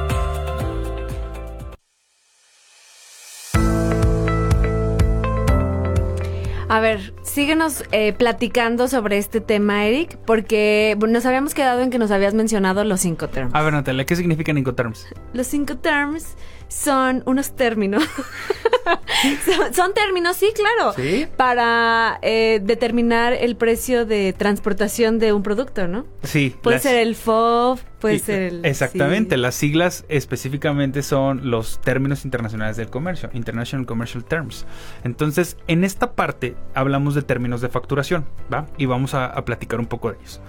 A 6.73 6.81
ver, 6.81 7.13
síguenos 7.21 7.85
eh, 7.93 8.15
platicando 8.15 8.89
sobre 8.89 9.19
este 9.19 9.43
tema, 9.43 9.85
Eric, 9.85 10.17
porque 10.25 10.97
nos 11.07 11.27
habíamos 11.27 11.53
quedado 11.53 11.83
en 11.83 11.91
que 11.91 11.99
nos 11.99 12.11
habías 12.11 12.33
mencionado 12.33 12.83
los 12.83 13.01
cinco 13.01 13.29
terms. 13.29 13.55
A 13.55 13.61
ver, 13.61 13.75
Natalia, 13.75 14.07
¿qué 14.07 14.17
significan 14.17 14.57
cinco 14.57 14.75
terms? 14.75 15.07
Los 15.35 15.49
cinco 15.49 15.77
terms 15.77 16.35
son 16.73 17.23
unos 17.27 17.55
términos. 17.55 18.03
son, 19.73 19.95
términos, 19.95 20.37
sí, 20.37 20.53
claro. 20.55 20.95
¿Sí? 20.95 21.27
Para 21.37 22.19
eh, 22.23 22.61
determinar 22.63 23.35
el 23.35 23.57
precio 23.57 24.07
de 24.07 24.33
transportación 24.33 25.19
de 25.19 25.33
un 25.33 25.43
producto, 25.43 25.87
¿no? 25.87 26.07
Sí. 26.23 26.57
Puede 26.63 26.79
ser 26.79 26.97
el 26.97 27.15
FOB, 27.15 27.79
puede 28.01 28.19
ser 28.19 28.43
el... 28.43 28.65
Exactamente, 28.65 29.37
las 29.37 29.55
siglas 29.55 30.05
específicamente 30.09 31.03
son 31.03 31.51
los 31.51 31.81
términos 31.81 32.25
internacionales 32.25 32.77
del 32.77 32.89
comercio, 32.89 33.31
International 33.35 33.87
Commercial 33.87 34.25
Terms. 34.25 34.67
Entonces, 35.05 35.57
en 35.69 35.85
esta 35.85 36.13
parte 36.13 36.57
hablamos 36.75 37.15
de 37.15 37.23
términos 37.23 37.61
de 37.61 37.69
facturación, 37.69 38.25
¿va? 38.53 38.67
Y 38.79 38.87
vamos 38.87 39.15
a, 39.15 39.27
a 39.27 39.45
platicar 39.45 39.79
un 39.79 39.87
poco 39.87 40.11
de 40.11 40.19
ellos. 40.19 40.41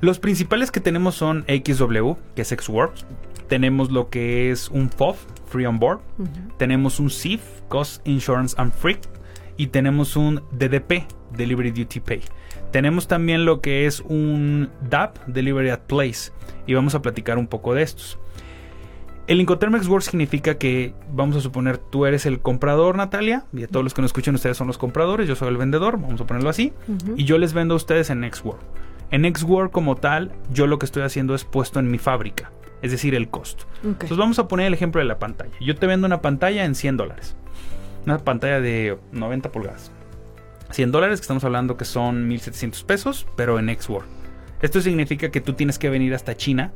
Los 0.00 0.18
principales 0.18 0.70
que 0.70 0.80
tenemos 0.80 1.14
son 1.14 1.44
XW, 1.46 2.12
que 2.34 2.42
es 2.42 2.52
X-Works, 2.52 3.04
tenemos 3.48 3.90
lo 3.90 4.08
que 4.08 4.50
es 4.50 4.68
un 4.68 4.88
FOF, 4.88 5.18
Free 5.46 5.66
On 5.66 5.78
Board. 5.78 6.00
Tenemos 6.56 7.00
un 7.00 7.10
CIF, 7.10 7.42
Cost 7.68 8.06
Insurance 8.06 8.54
and 8.58 8.72
Free. 8.72 8.98
Y 9.56 9.66
tenemos 9.66 10.16
un 10.16 10.42
DDP, 10.52 11.04
Delivery 11.36 11.72
Duty 11.72 12.00
Pay. 12.00 12.22
Tenemos 12.70 13.08
también 13.08 13.44
lo 13.44 13.60
que 13.60 13.86
es 13.86 14.00
un 14.00 14.70
DAP, 14.88 15.18
Delivery 15.26 15.70
at 15.70 15.80
Place. 15.80 16.30
Y 16.66 16.74
vamos 16.74 16.94
a 16.94 17.02
platicar 17.02 17.36
un 17.38 17.48
poco 17.48 17.74
de 17.74 17.82
estos. 17.82 18.18
El 19.26 19.40
Incoterm 19.40 19.74
Word 19.74 20.02
significa 20.02 20.56
que, 20.56 20.94
vamos 21.12 21.36
a 21.36 21.40
suponer, 21.40 21.78
tú 21.78 22.06
eres 22.06 22.26
el 22.26 22.40
comprador, 22.40 22.96
Natalia, 22.96 23.44
y 23.52 23.64
a 23.64 23.68
todos 23.68 23.84
los 23.84 23.94
que 23.94 24.02
nos 24.02 24.10
escuchan 24.10 24.34
ustedes 24.34 24.56
son 24.56 24.66
los 24.66 24.78
compradores, 24.78 25.28
yo 25.28 25.36
soy 25.36 25.48
el 25.48 25.56
vendedor, 25.56 26.00
vamos 26.00 26.20
a 26.20 26.26
ponerlo 26.26 26.50
así, 26.50 26.72
y 27.16 27.24
yo 27.24 27.38
les 27.38 27.52
vendo 27.52 27.74
a 27.74 27.76
ustedes 27.76 28.10
en 28.10 28.28
XWord. 28.28 28.58
En 29.10 29.34
XWord 29.34 29.70
como 29.70 29.96
tal, 29.96 30.32
yo 30.52 30.66
lo 30.66 30.78
que 30.78 30.86
estoy 30.86 31.02
haciendo 31.02 31.34
es 31.34 31.44
puesto 31.44 31.80
en 31.80 31.90
mi 31.90 31.98
fábrica 31.98 32.50
es 32.82 32.90
decir, 32.90 33.14
el 33.14 33.28
costo. 33.28 33.64
Entonces 33.84 34.16
vamos 34.16 34.38
a 34.38 34.48
poner 34.48 34.66
el 34.66 34.74
ejemplo 34.74 35.00
de 35.00 35.06
la 35.06 35.18
pantalla. 35.18 35.52
Yo 35.60 35.76
te 35.76 35.86
vendo 35.86 36.06
una 36.06 36.22
pantalla 36.22 36.64
en 36.64 36.74
100 36.74 36.96
dólares. 36.96 37.36
Una 38.06 38.18
pantalla 38.18 38.60
de 38.60 38.98
90 39.12 39.50
pulgadas. 39.50 39.92
100 40.70 40.92
dólares, 40.92 41.20
que 41.20 41.24
estamos 41.24 41.44
hablando 41.44 41.76
que 41.76 41.84
son 41.84 42.28
1700 42.28 42.84
pesos, 42.84 43.26
pero 43.36 43.58
en 43.58 43.68
X-Word. 43.68 44.06
Esto 44.62 44.80
significa 44.80 45.30
que 45.30 45.40
tú 45.40 45.54
tienes 45.54 45.78
que 45.78 45.90
venir 45.90 46.14
hasta 46.14 46.36
China 46.36 46.72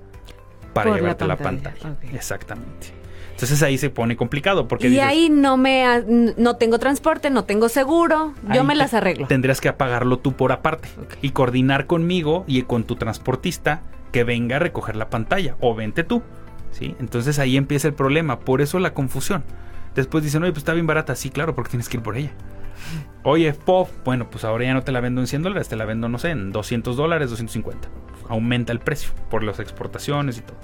para 0.72 0.94
llevarte 0.94 1.26
la 1.26 1.36
pantalla. 1.36 1.96
Exactamente. 2.12 3.03
Entonces 3.34 3.62
ahí 3.64 3.78
se 3.78 3.90
pone 3.90 4.16
complicado 4.16 4.68
porque 4.68 4.88
y 4.88 5.00
ahí 5.00 5.28
no 5.28 5.56
me 5.56 5.84
no 6.36 6.56
tengo 6.56 6.78
transporte, 6.78 7.30
no 7.30 7.44
tengo 7.44 7.68
seguro, 7.68 8.32
yo 8.54 8.62
me 8.62 8.76
las 8.76 8.94
arreglo. 8.94 9.26
Tendrías 9.26 9.60
que 9.60 9.68
apagarlo 9.68 10.18
tú 10.18 10.34
por 10.34 10.52
aparte 10.52 10.88
y 11.20 11.30
coordinar 11.30 11.86
conmigo 11.86 12.44
y 12.46 12.62
con 12.62 12.84
tu 12.84 12.94
transportista 12.94 13.82
que 14.12 14.22
venga 14.22 14.56
a 14.56 14.58
recoger 14.60 14.94
la 14.94 15.10
pantalla 15.10 15.56
o 15.60 15.74
vente 15.74 16.04
tú. 16.04 16.22
¿sí? 16.70 16.94
Entonces 17.00 17.38
ahí 17.38 17.56
empieza 17.56 17.88
el 17.88 17.94
problema, 17.94 18.40
por 18.40 18.60
eso 18.60 18.78
la 18.78 18.94
confusión. 18.94 19.42
Después 19.94 20.24
dicen, 20.24 20.42
oye, 20.42 20.52
pues 20.52 20.62
está 20.62 20.72
bien 20.72 20.86
barata. 20.86 21.14
Sí, 21.14 21.30
claro, 21.30 21.54
porque 21.54 21.70
tienes 21.70 21.88
que 21.88 21.96
ir 21.98 22.02
por 22.02 22.16
ella. 22.16 22.32
Oye, 23.22 23.52
pop, 23.52 23.88
bueno, 24.04 24.28
pues 24.28 24.44
ahora 24.44 24.64
ya 24.64 24.74
no 24.74 24.82
te 24.82 24.92
la 24.92 25.00
vendo 25.00 25.20
en 25.20 25.28
100 25.28 25.42
dólares, 25.42 25.68
te 25.68 25.76
la 25.76 25.84
vendo, 25.84 26.08
no 26.08 26.18
sé, 26.18 26.30
en 26.30 26.50
200 26.50 26.96
dólares, 26.96 27.30
250. 27.30 27.88
Aumenta 28.28 28.72
el 28.72 28.80
precio 28.80 29.10
por 29.30 29.42
las 29.44 29.60
exportaciones 29.60 30.38
y 30.38 30.40
todo. 30.42 30.56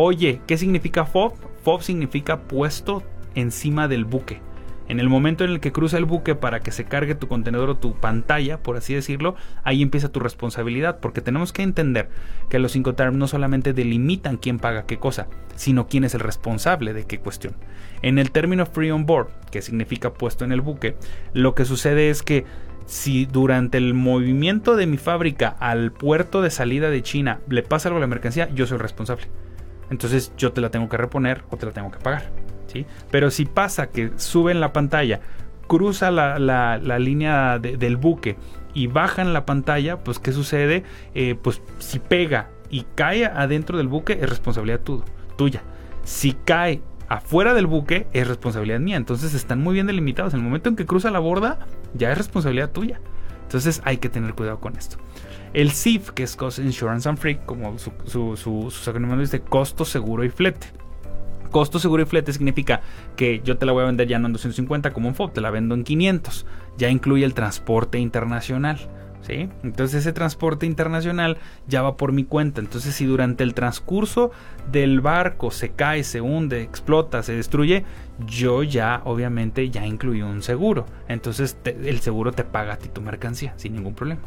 Oye, 0.00 0.40
¿qué 0.46 0.56
significa 0.56 1.04
FOB? 1.04 1.32
FOB 1.64 1.82
significa 1.82 2.42
puesto 2.42 3.02
encima 3.34 3.88
del 3.88 4.04
buque. 4.04 4.40
En 4.86 5.00
el 5.00 5.08
momento 5.08 5.42
en 5.42 5.50
el 5.50 5.58
que 5.58 5.72
cruza 5.72 5.98
el 5.98 6.04
buque 6.04 6.36
para 6.36 6.60
que 6.60 6.70
se 6.70 6.84
cargue 6.84 7.16
tu 7.16 7.26
contenedor 7.26 7.68
o 7.68 7.78
tu 7.78 7.96
pantalla, 7.96 8.62
por 8.62 8.76
así 8.76 8.94
decirlo, 8.94 9.34
ahí 9.64 9.82
empieza 9.82 10.12
tu 10.12 10.20
responsabilidad, 10.20 11.00
porque 11.00 11.20
tenemos 11.20 11.52
que 11.52 11.64
entender 11.64 12.10
que 12.48 12.60
los 12.60 12.78
terms 12.94 13.18
no 13.18 13.26
solamente 13.26 13.72
delimitan 13.72 14.36
quién 14.36 14.60
paga 14.60 14.86
qué 14.86 14.98
cosa, 14.98 15.26
sino 15.56 15.88
quién 15.88 16.04
es 16.04 16.14
el 16.14 16.20
responsable 16.20 16.92
de 16.92 17.04
qué 17.04 17.18
cuestión. 17.18 17.56
En 18.00 18.20
el 18.20 18.30
término 18.30 18.66
free 18.66 18.92
on 18.92 19.04
board, 19.04 19.30
que 19.50 19.62
significa 19.62 20.14
puesto 20.14 20.44
en 20.44 20.52
el 20.52 20.60
buque, 20.60 20.94
lo 21.32 21.56
que 21.56 21.64
sucede 21.64 22.08
es 22.08 22.22
que 22.22 22.44
si 22.86 23.26
durante 23.26 23.78
el 23.78 23.94
movimiento 23.94 24.76
de 24.76 24.86
mi 24.86 24.96
fábrica 24.96 25.48
al 25.58 25.90
puerto 25.90 26.40
de 26.40 26.50
salida 26.50 26.88
de 26.88 27.02
China 27.02 27.40
le 27.48 27.64
pasa 27.64 27.88
algo 27.88 27.96
a 27.96 28.02
la 28.02 28.06
mercancía, 28.06 28.48
yo 28.54 28.64
soy 28.64 28.78
responsable. 28.78 29.26
Entonces 29.90 30.32
yo 30.36 30.52
te 30.52 30.60
la 30.60 30.70
tengo 30.70 30.88
que 30.88 30.96
reponer 30.96 31.44
o 31.50 31.56
te 31.56 31.66
la 31.66 31.72
tengo 31.72 31.90
que 31.90 31.98
pagar. 31.98 32.30
Pero 33.10 33.30
si 33.30 33.46
pasa 33.46 33.88
que 33.88 34.12
sube 34.16 34.52
en 34.52 34.60
la 34.60 34.72
pantalla, 34.72 35.20
cruza 35.66 36.10
la, 36.10 36.98
línea 36.98 37.58
del 37.58 37.96
buque 37.96 38.36
y 38.74 38.86
baja 38.86 39.22
en 39.22 39.32
la 39.32 39.46
pantalla, 39.46 39.98
pues 39.98 40.18
¿qué 40.18 40.32
sucede? 40.32 40.84
Eh, 41.14 41.36
pues 41.40 41.62
si 41.78 41.98
pega 41.98 42.50
y 42.70 42.84
cae 42.94 43.24
adentro 43.26 43.78
del 43.78 43.88
buque 43.88 44.18
es 44.20 44.28
responsabilidad 44.28 44.80
tuya. 45.36 45.62
Si 46.04 46.32
cae 46.32 46.82
afuera 47.08 47.54
del 47.54 47.66
buque 47.66 48.06
es 48.12 48.28
responsabilidad 48.28 48.80
mía. 48.80 48.96
Entonces 48.96 49.34
están 49.34 49.60
muy 49.60 49.74
bien 49.74 49.86
delimitados. 49.86 50.34
En 50.34 50.40
el 50.40 50.44
momento 50.44 50.68
en 50.68 50.76
que 50.76 50.86
cruza 50.86 51.10
la 51.10 51.18
borda, 51.18 51.58
ya 51.94 52.12
es 52.12 52.18
responsabilidad 52.18 52.70
tuya. 52.70 53.00
Entonces 53.42 53.80
hay 53.84 53.96
que 53.96 54.10
tener 54.10 54.34
cuidado 54.34 54.60
con 54.60 54.76
esto. 54.76 54.98
El 55.52 55.70
CIF, 55.70 56.10
que 56.10 56.22
es 56.22 56.36
Cost 56.36 56.58
Insurance 56.58 57.08
and 57.08 57.18
Free, 57.18 57.38
como 57.46 57.78
su, 57.78 57.92
su, 58.04 58.36
su, 58.36 59.18
dice, 59.18 59.40
costo, 59.40 59.84
seguro 59.84 60.24
y 60.24 60.28
flete. 60.28 60.68
Costo 61.50 61.78
seguro 61.78 62.02
y 62.02 62.06
flete 62.06 62.32
significa 62.32 62.82
que 63.16 63.40
yo 63.42 63.56
te 63.56 63.64
la 63.64 63.72
voy 63.72 63.82
a 63.82 63.86
vender 63.86 64.06
ya 64.06 64.18
no 64.18 64.26
en 64.26 64.34
250 64.34 64.92
como 64.92 65.08
un 65.08 65.14
FOB, 65.14 65.32
te 65.32 65.40
la 65.40 65.50
vendo 65.50 65.74
en 65.74 65.84
500. 65.84 66.46
Ya 66.76 66.90
incluye 66.90 67.24
el 67.24 67.34
transporte 67.34 67.98
internacional. 67.98 68.78
¿Sí? 69.22 69.48
Entonces 69.62 70.00
ese 70.00 70.12
transporte 70.12 70.64
internacional 70.64 71.36
ya 71.66 71.82
va 71.82 71.96
por 71.96 72.12
mi 72.12 72.24
cuenta. 72.24 72.60
Entonces 72.60 72.94
si 72.94 73.04
durante 73.04 73.44
el 73.44 73.52
transcurso 73.52 74.30
del 74.70 75.00
barco 75.00 75.50
se 75.50 75.70
cae, 75.70 76.02
se 76.04 76.20
hunde, 76.20 76.62
explota, 76.62 77.22
se 77.22 77.34
destruye, 77.34 77.84
yo 78.26 78.62
ya 78.62 79.02
obviamente 79.04 79.68
ya 79.70 79.86
incluí 79.86 80.22
un 80.22 80.42
seguro. 80.42 80.86
Entonces 81.08 81.58
el 81.64 82.00
seguro 82.00 82.32
te 82.32 82.44
paga 82.44 82.74
a 82.74 82.78
ti 82.78 82.88
tu 82.88 83.02
mercancía 83.02 83.52
sin 83.56 83.74
ningún 83.74 83.94
problema. 83.94 84.20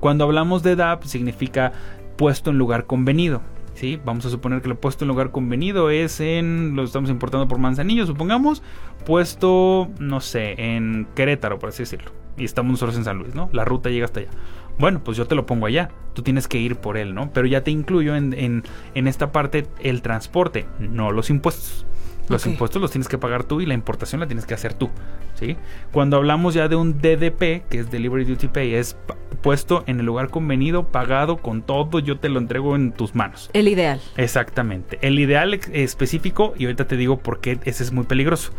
Cuando 0.00 0.24
hablamos 0.24 0.62
de 0.62 0.74
DAP 0.74 1.04
significa 1.04 1.72
puesto 2.16 2.50
en 2.50 2.58
lugar 2.58 2.86
convenido. 2.86 3.42
¿Sí? 3.74 4.00
Vamos 4.04 4.24
a 4.26 4.30
suponer 4.30 4.62
que 4.62 4.68
el 4.68 4.76
puesto 4.76 5.04
en 5.04 5.08
lugar 5.08 5.30
convenido 5.30 5.90
es 5.90 6.20
en, 6.20 6.74
lo 6.74 6.84
estamos 6.84 7.10
importando 7.10 7.48
por 7.48 7.58
Manzanillo, 7.58 8.06
supongamos, 8.06 8.62
puesto, 9.04 9.88
no 9.98 10.20
sé, 10.20 10.54
en 10.58 11.06
Querétaro, 11.14 11.58
por 11.58 11.68
así 11.68 11.82
decirlo. 11.82 12.10
Y 12.36 12.44
estamos 12.44 12.72
nosotros 12.72 12.96
en 12.96 13.04
San 13.04 13.18
Luis, 13.18 13.34
¿no? 13.34 13.48
La 13.52 13.64
ruta 13.64 13.90
llega 13.90 14.06
hasta 14.06 14.20
allá. 14.20 14.30
Bueno, 14.78 15.02
pues 15.04 15.16
yo 15.16 15.26
te 15.26 15.34
lo 15.34 15.46
pongo 15.46 15.66
allá. 15.66 15.90
Tú 16.14 16.22
tienes 16.22 16.48
que 16.48 16.58
ir 16.58 16.76
por 16.76 16.96
él, 16.96 17.14
¿no? 17.14 17.32
Pero 17.32 17.46
ya 17.46 17.62
te 17.62 17.70
incluyo 17.70 18.16
en, 18.16 18.34
en, 18.34 19.06
esta 19.06 19.30
parte 19.30 19.66
el 19.80 20.02
transporte, 20.02 20.66
no 20.80 21.12
los 21.12 21.30
impuestos. 21.30 21.86
Los 22.28 22.46
impuestos 22.46 22.80
los 22.80 22.90
tienes 22.90 23.08
que 23.08 23.18
pagar 23.18 23.44
tú 23.44 23.60
y 23.60 23.66
la 23.66 23.74
importación 23.74 24.20
la 24.20 24.26
tienes 24.26 24.46
que 24.46 24.54
hacer 24.54 24.74
tú. 24.74 24.90
¿sí? 25.34 25.56
Cuando 25.92 26.16
hablamos 26.16 26.54
ya 26.54 26.68
de 26.68 26.76
un 26.76 27.00
DDP, 27.00 27.68
que 27.68 27.80
es 27.80 27.90
Delivery 27.90 28.24
Duty 28.24 28.48
Pay, 28.48 28.74
es 28.74 28.96
puesto 29.42 29.84
en 29.86 30.00
el 30.00 30.06
lugar 30.06 30.30
convenido, 30.30 30.88
pagado 30.88 31.36
con 31.36 31.62
todo, 31.62 31.98
yo 31.98 32.18
te 32.18 32.28
lo 32.28 32.38
entrego 32.38 32.76
en 32.76 32.92
tus 32.92 33.14
manos. 33.14 33.50
El 33.52 33.68
ideal. 33.68 34.00
Exactamente. 34.16 34.98
El 35.02 35.18
ideal 35.18 35.54
específico, 35.72 36.54
y 36.56 36.64
ahorita 36.64 36.86
te 36.86 36.96
digo 36.96 37.18
por 37.18 37.40
qué 37.40 37.58
ese 37.64 37.82
es 37.82 37.92
muy 37.92 38.04
peligroso. 38.04 38.52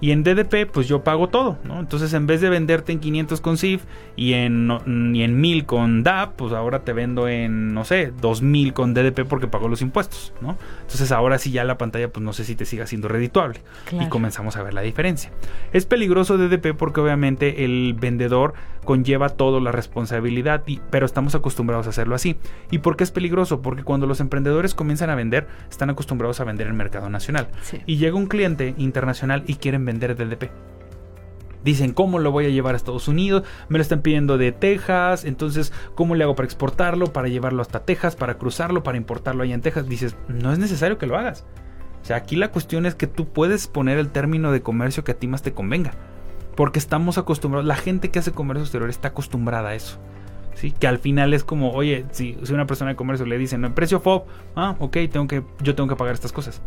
Y 0.00 0.12
en 0.12 0.22
DDP, 0.22 0.70
pues 0.70 0.88
yo 0.88 1.04
pago 1.04 1.28
todo, 1.28 1.58
¿no? 1.64 1.78
Entonces, 1.78 2.12
en 2.14 2.26
vez 2.26 2.40
de 2.40 2.48
venderte 2.48 2.92
en 2.92 3.00
500 3.00 3.40
con 3.40 3.58
CIF 3.58 3.82
y 4.16 4.32
en, 4.32 4.70
y 5.14 5.22
en 5.22 5.40
1000 5.40 5.66
con 5.66 6.02
DAP, 6.02 6.36
pues 6.36 6.52
ahora 6.52 6.80
te 6.80 6.92
vendo 6.92 7.28
en, 7.28 7.74
no 7.74 7.84
sé, 7.84 8.12
2000 8.20 8.72
con 8.72 8.94
DDP 8.94 9.26
porque 9.28 9.46
pago 9.46 9.68
los 9.68 9.82
impuestos, 9.82 10.32
¿no? 10.40 10.56
Entonces, 10.80 11.12
ahora 11.12 11.38
sí 11.38 11.50
ya 11.50 11.64
la 11.64 11.76
pantalla, 11.76 12.08
pues 12.08 12.24
no 12.24 12.32
sé 12.32 12.44
si 12.44 12.54
te 12.54 12.64
siga 12.64 12.86
siendo 12.86 13.08
redituable. 13.08 13.60
Y 13.92 14.06
comenzamos 14.06 14.56
a 14.56 14.62
ver 14.62 14.74
la 14.74 14.80
diferencia. 14.80 15.30
Es 15.72 15.86
peligroso 15.86 16.38
DDP 16.38 16.74
porque 16.76 17.00
obviamente 17.00 17.64
el 17.64 17.94
vendedor 17.98 18.54
conlleva 18.90 19.28
toda 19.28 19.60
la 19.60 19.70
responsabilidad, 19.70 20.64
pero 20.90 21.06
estamos 21.06 21.36
acostumbrados 21.36 21.86
a 21.86 21.90
hacerlo 21.90 22.16
así. 22.16 22.34
¿Y 22.72 22.78
por 22.78 22.96
qué 22.96 23.04
es 23.04 23.12
peligroso? 23.12 23.62
Porque 23.62 23.84
cuando 23.84 24.08
los 24.08 24.18
emprendedores 24.18 24.74
comienzan 24.74 25.10
a 25.10 25.14
vender, 25.14 25.46
están 25.70 25.90
acostumbrados 25.90 26.40
a 26.40 26.44
vender 26.44 26.66
en 26.66 26.72
el 26.72 26.76
mercado 26.76 27.08
nacional. 27.08 27.50
Y 27.86 27.98
llega 27.98 28.16
un 28.16 28.26
cliente 28.26 28.74
internacional 28.78 29.44
y 29.46 29.54
quieren 29.54 29.84
vender 29.84 30.16
DDP. 30.16 30.50
Dicen, 31.62 31.92
¿cómo 31.92 32.18
lo 32.18 32.32
voy 32.32 32.46
a 32.46 32.48
llevar 32.48 32.74
a 32.74 32.78
Estados 32.78 33.06
Unidos? 33.06 33.44
Me 33.68 33.78
lo 33.78 33.82
están 33.82 34.02
pidiendo 34.02 34.38
de 34.38 34.50
Texas. 34.50 35.24
Entonces, 35.24 35.72
¿cómo 35.94 36.16
le 36.16 36.24
hago 36.24 36.34
para 36.34 36.46
exportarlo? 36.46 37.12
Para 37.12 37.28
llevarlo 37.28 37.62
hasta 37.62 37.84
Texas, 37.84 38.16
para 38.16 38.38
cruzarlo, 38.38 38.82
para 38.82 38.98
importarlo 38.98 39.44
allá 39.44 39.54
en 39.54 39.60
Texas. 39.60 39.88
Dices, 39.88 40.16
no 40.26 40.52
es 40.52 40.58
necesario 40.58 40.98
que 40.98 41.06
lo 41.06 41.16
hagas. 41.16 41.46
O 42.02 42.04
sea, 42.04 42.16
aquí 42.16 42.34
la 42.34 42.50
cuestión 42.50 42.86
es 42.86 42.96
que 42.96 43.06
tú 43.06 43.28
puedes 43.28 43.68
poner 43.68 43.98
el 43.98 44.10
término 44.10 44.50
de 44.50 44.62
comercio 44.62 45.04
que 45.04 45.12
a 45.12 45.18
ti 45.20 45.28
más 45.28 45.42
te 45.42 45.52
convenga. 45.52 45.92
Porque 46.60 46.78
estamos 46.78 47.16
acostumbrados, 47.16 47.66
la 47.66 47.74
gente 47.74 48.10
que 48.10 48.18
hace 48.18 48.32
comercio 48.32 48.64
exterior 48.64 48.90
está 48.90 49.08
acostumbrada 49.08 49.70
a 49.70 49.74
eso. 49.74 49.98
¿Sí? 50.52 50.72
Que 50.72 50.86
al 50.86 50.98
final 50.98 51.32
es 51.32 51.42
como, 51.42 51.72
oye, 51.72 52.04
si, 52.10 52.36
una 52.52 52.66
persona 52.66 52.90
de 52.90 52.96
comercio 52.96 53.24
le 53.24 53.38
dice, 53.38 53.56
no, 53.56 53.74
precio 53.74 53.98
FOB, 53.98 54.24
ah, 54.56 54.76
ok, 54.78 54.98
tengo 55.10 55.26
que, 55.26 55.42
yo 55.62 55.74
tengo 55.74 55.88
que 55.88 55.96
pagar 55.96 56.12
estas 56.12 56.32
cosas. 56.32 56.60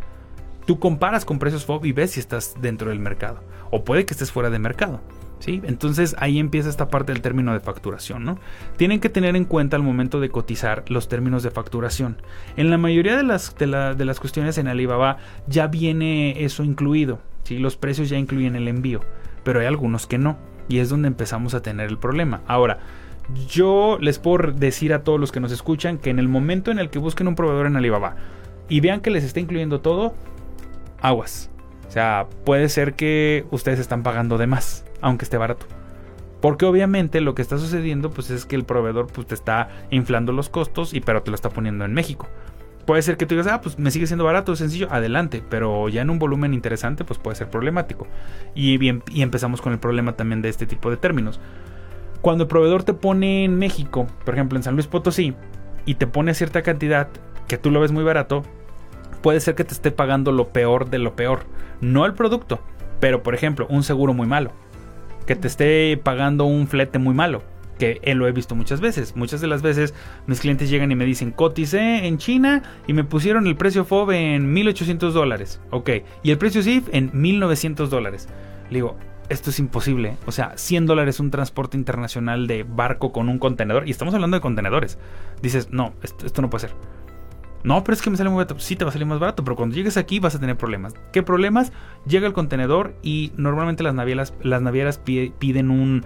Tú 0.65 0.79
comparas 0.79 1.25
con 1.25 1.37
precios 1.37 1.65
FOB 1.65 1.85
y 1.85 1.91
ves 1.91 2.09
si 2.09 2.19
estás 2.19 2.55
dentro 2.59 2.89
del 2.89 2.97
mercado. 2.97 3.43
O 3.69 3.83
puede 3.83 4.03
que 4.07 4.15
estés 4.15 4.31
fuera 4.31 4.49
de 4.49 4.57
mercado. 4.57 4.99
¿Sí? 5.37 5.61
Entonces 5.63 6.15
ahí 6.17 6.39
empieza 6.39 6.69
esta 6.69 6.87
parte 6.87 7.13
del 7.13 7.21
término 7.21 7.53
de 7.53 7.59
facturación, 7.59 8.23
¿no? 8.23 8.39
Tienen 8.77 8.99
que 8.99 9.09
tener 9.09 9.35
en 9.35 9.45
cuenta 9.45 9.77
al 9.77 9.83
momento 9.83 10.19
de 10.19 10.29
cotizar 10.29 10.85
los 10.87 11.07
términos 11.07 11.43
de 11.43 11.51
facturación. 11.51 12.17
En 12.57 12.71
la 12.71 12.79
mayoría 12.79 13.15
de 13.15 13.21
las, 13.21 13.55
de, 13.55 13.67
las 13.67 14.19
cuestiones 14.19 14.57
en 14.57 14.67
Alibaba 14.67 15.17
ya 15.45 15.67
viene 15.67 16.43
eso 16.45 16.63
incluido, 16.63 17.19
¿sí? 17.43 17.59
Los 17.59 17.77
precios 17.77 18.09
ya 18.09 18.17
incluyen 18.17 18.55
el 18.55 18.67
envío, 18.67 19.01
pero 19.43 19.59
hay 19.59 19.65
algunos 19.65 20.07
que 20.07 20.17
no, 20.17 20.37
y 20.67 20.79
es 20.79 20.89
donde 20.89 21.07
empezamos 21.07 21.53
a 21.53 21.61
tener 21.61 21.89
el 21.89 21.97
problema. 21.97 22.41
Ahora, 22.47 22.79
yo 23.47 23.97
les 24.01 24.19
puedo 24.19 24.51
decir 24.51 24.93
a 24.93 25.03
todos 25.03 25.19
los 25.19 25.31
que 25.31 25.39
nos 25.39 25.51
escuchan 25.51 25.97
que 25.97 26.09
en 26.09 26.19
el 26.19 26.27
momento 26.27 26.71
en 26.71 26.79
el 26.79 26.89
que 26.89 26.99
busquen 26.99 27.27
un 27.27 27.35
proveedor 27.35 27.67
en 27.67 27.75
Alibaba 27.75 28.15
y 28.69 28.79
vean 28.79 29.01
que 29.01 29.11
les 29.11 29.23
está 29.23 29.39
incluyendo 29.39 29.81
todo, 29.81 30.13
aguas. 31.01 31.49
O 31.87 31.91
sea, 31.91 32.27
puede 32.45 32.69
ser 32.69 32.95
que 32.95 33.45
ustedes 33.51 33.79
están 33.79 34.03
pagando 34.03 34.37
de 34.37 34.47
más, 34.47 34.85
aunque 35.01 35.25
esté 35.25 35.37
barato. 35.37 35.65
Porque 36.41 36.65
obviamente 36.65 37.21
lo 37.21 37.35
que 37.35 37.41
está 37.41 37.57
sucediendo 37.57 38.09
pues 38.09 38.29
es 38.29 38.45
que 38.45 38.55
el 38.55 38.65
proveedor 38.65 39.07
pues 39.07 39.27
te 39.27 39.35
está 39.35 39.69
inflando 39.91 40.33
los 40.33 40.49
costos 40.49 40.93
y 40.93 40.99
pero 40.99 41.23
te 41.23 41.31
lo 41.31 41.35
está 41.35 41.49
poniendo 41.49 41.85
en 41.85 41.93
México. 41.93 42.27
Puede 42.85 43.01
ser 43.01 43.15
que 43.15 43.25
tú 43.25 43.35
digas, 43.35 43.47
ah, 43.47 43.61
pues 43.61 43.79
me 43.79 43.91
sigue 43.91 44.07
siendo 44.07 44.25
barato, 44.25 44.55
sencillo, 44.55 44.87
adelante, 44.91 45.41
pero 45.49 45.87
ya 45.87 46.01
en 46.01 46.09
un 46.09 46.19
volumen 46.19 46.53
interesante 46.53 47.05
pues 47.05 47.17
puede 47.17 47.35
ser 47.35 47.49
problemático. 47.49 48.07
Y, 48.55 48.77
bien, 48.77 49.03
y 49.09 49.21
empezamos 49.21 49.61
con 49.61 49.71
el 49.71 49.79
problema 49.79 50.13
también 50.13 50.41
de 50.41 50.49
este 50.49 50.65
tipo 50.65 50.89
de 50.89 50.97
términos. 50.97 51.39
Cuando 52.21 52.43
el 52.43 52.49
proveedor 52.49 52.83
te 52.83 52.93
pone 52.93 53.45
en 53.45 53.57
México, 53.57 54.07
por 54.25 54.33
ejemplo 54.33 54.57
en 54.57 54.63
San 54.63 54.75
Luis 54.75 54.87
Potosí, 54.87 55.33
y 55.85 55.95
te 55.95 56.07
pone 56.07 56.33
cierta 56.33 56.61
cantidad 56.61 57.07
que 57.47 57.57
tú 57.57 57.71
lo 57.71 57.79
ves 57.79 57.91
muy 57.91 58.03
barato, 58.03 58.43
puede 59.21 59.39
ser 59.39 59.55
que 59.55 59.63
te 59.63 59.73
esté 59.73 59.91
pagando 59.91 60.31
lo 60.31 60.49
peor 60.49 60.89
de 60.89 60.99
lo 60.99 61.15
peor. 61.15 61.45
No 61.79 62.05
el 62.05 62.13
producto, 62.13 62.59
pero 62.99 63.23
por 63.23 63.33
ejemplo, 63.33 63.65
un 63.69 63.83
seguro 63.83 64.13
muy 64.13 64.27
malo. 64.27 64.51
Que 65.25 65.35
te 65.35 65.47
esté 65.47 65.97
pagando 66.01 66.45
un 66.45 66.67
flete 66.67 66.99
muy 66.99 67.13
malo. 67.13 67.43
Que 67.83 67.99
él 68.03 68.17
lo 68.17 68.27
he 68.27 68.31
visto 68.31 68.55
muchas 68.55 68.79
veces. 68.79 69.15
Muchas 69.17 69.41
de 69.41 69.47
las 69.47 69.61
veces 69.61 69.93
mis 70.25 70.39
clientes 70.39 70.69
llegan 70.69 70.89
y 70.91 70.95
me 70.95 71.03
dicen, 71.03 71.31
coticé 71.31 72.07
en 72.07 72.17
China 72.17 72.63
y 72.87 72.93
me 72.93 73.03
pusieron 73.03 73.45
el 73.45 73.57
precio 73.57 73.83
FOB 73.83 74.11
en 74.11 74.53
1800 74.53 75.13
dólares. 75.13 75.59
Ok. 75.69 75.89
Y 76.23 76.31
el 76.31 76.37
precio 76.37 76.63
SIF 76.63 76.87
en 76.93 77.11
1900 77.13 77.89
dólares. 77.89 78.29
Le 78.69 78.75
digo, 78.75 78.97
esto 79.27 79.49
es 79.49 79.59
imposible. 79.59 80.15
O 80.25 80.31
sea, 80.31 80.53
100 80.55 80.85
dólares 80.85 81.19
un 81.19 81.29
transporte 81.29 81.75
internacional 81.75 82.47
de 82.47 82.63
barco 82.63 83.11
con 83.11 83.27
un 83.27 83.37
contenedor. 83.37 83.85
Y 83.85 83.91
estamos 83.91 84.13
hablando 84.13 84.37
de 84.37 84.41
contenedores. 84.41 84.97
Dices, 85.41 85.69
no, 85.71 85.93
esto 86.01 86.41
no 86.41 86.49
puede 86.49 86.67
ser. 86.67 86.75
No, 87.63 87.83
pero 87.83 87.93
es 87.93 88.01
que 88.01 88.09
me 88.09 88.17
sale 88.17 88.29
muy 88.29 88.37
barato. 88.37 88.59
Sí, 88.59 88.75
te 88.75 88.85
va 88.85 88.89
a 88.89 88.91
salir 88.91 89.07
más 89.07 89.19
barato, 89.19 89.43
pero 89.43 89.55
cuando 89.55 89.75
llegues 89.75 89.97
aquí 89.97 90.19
vas 90.19 90.35
a 90.35 90.39
tener 90.39 90.57
problemas. 90.57 90.93
¿Qué 91.11 91.23
problemas? 91.23 91.71
Llega 92.05 92.27
el 92.27 92.33
contenedor 92.33 92.93
y 93.01 93.31
normalmente 93.37 93.83
las 93.83 93.93
navieras, 93.93 94.33
las 94.41 94.61
navieras 94.61 94.99
piden 94.99 95.71
un, 95.71 96.05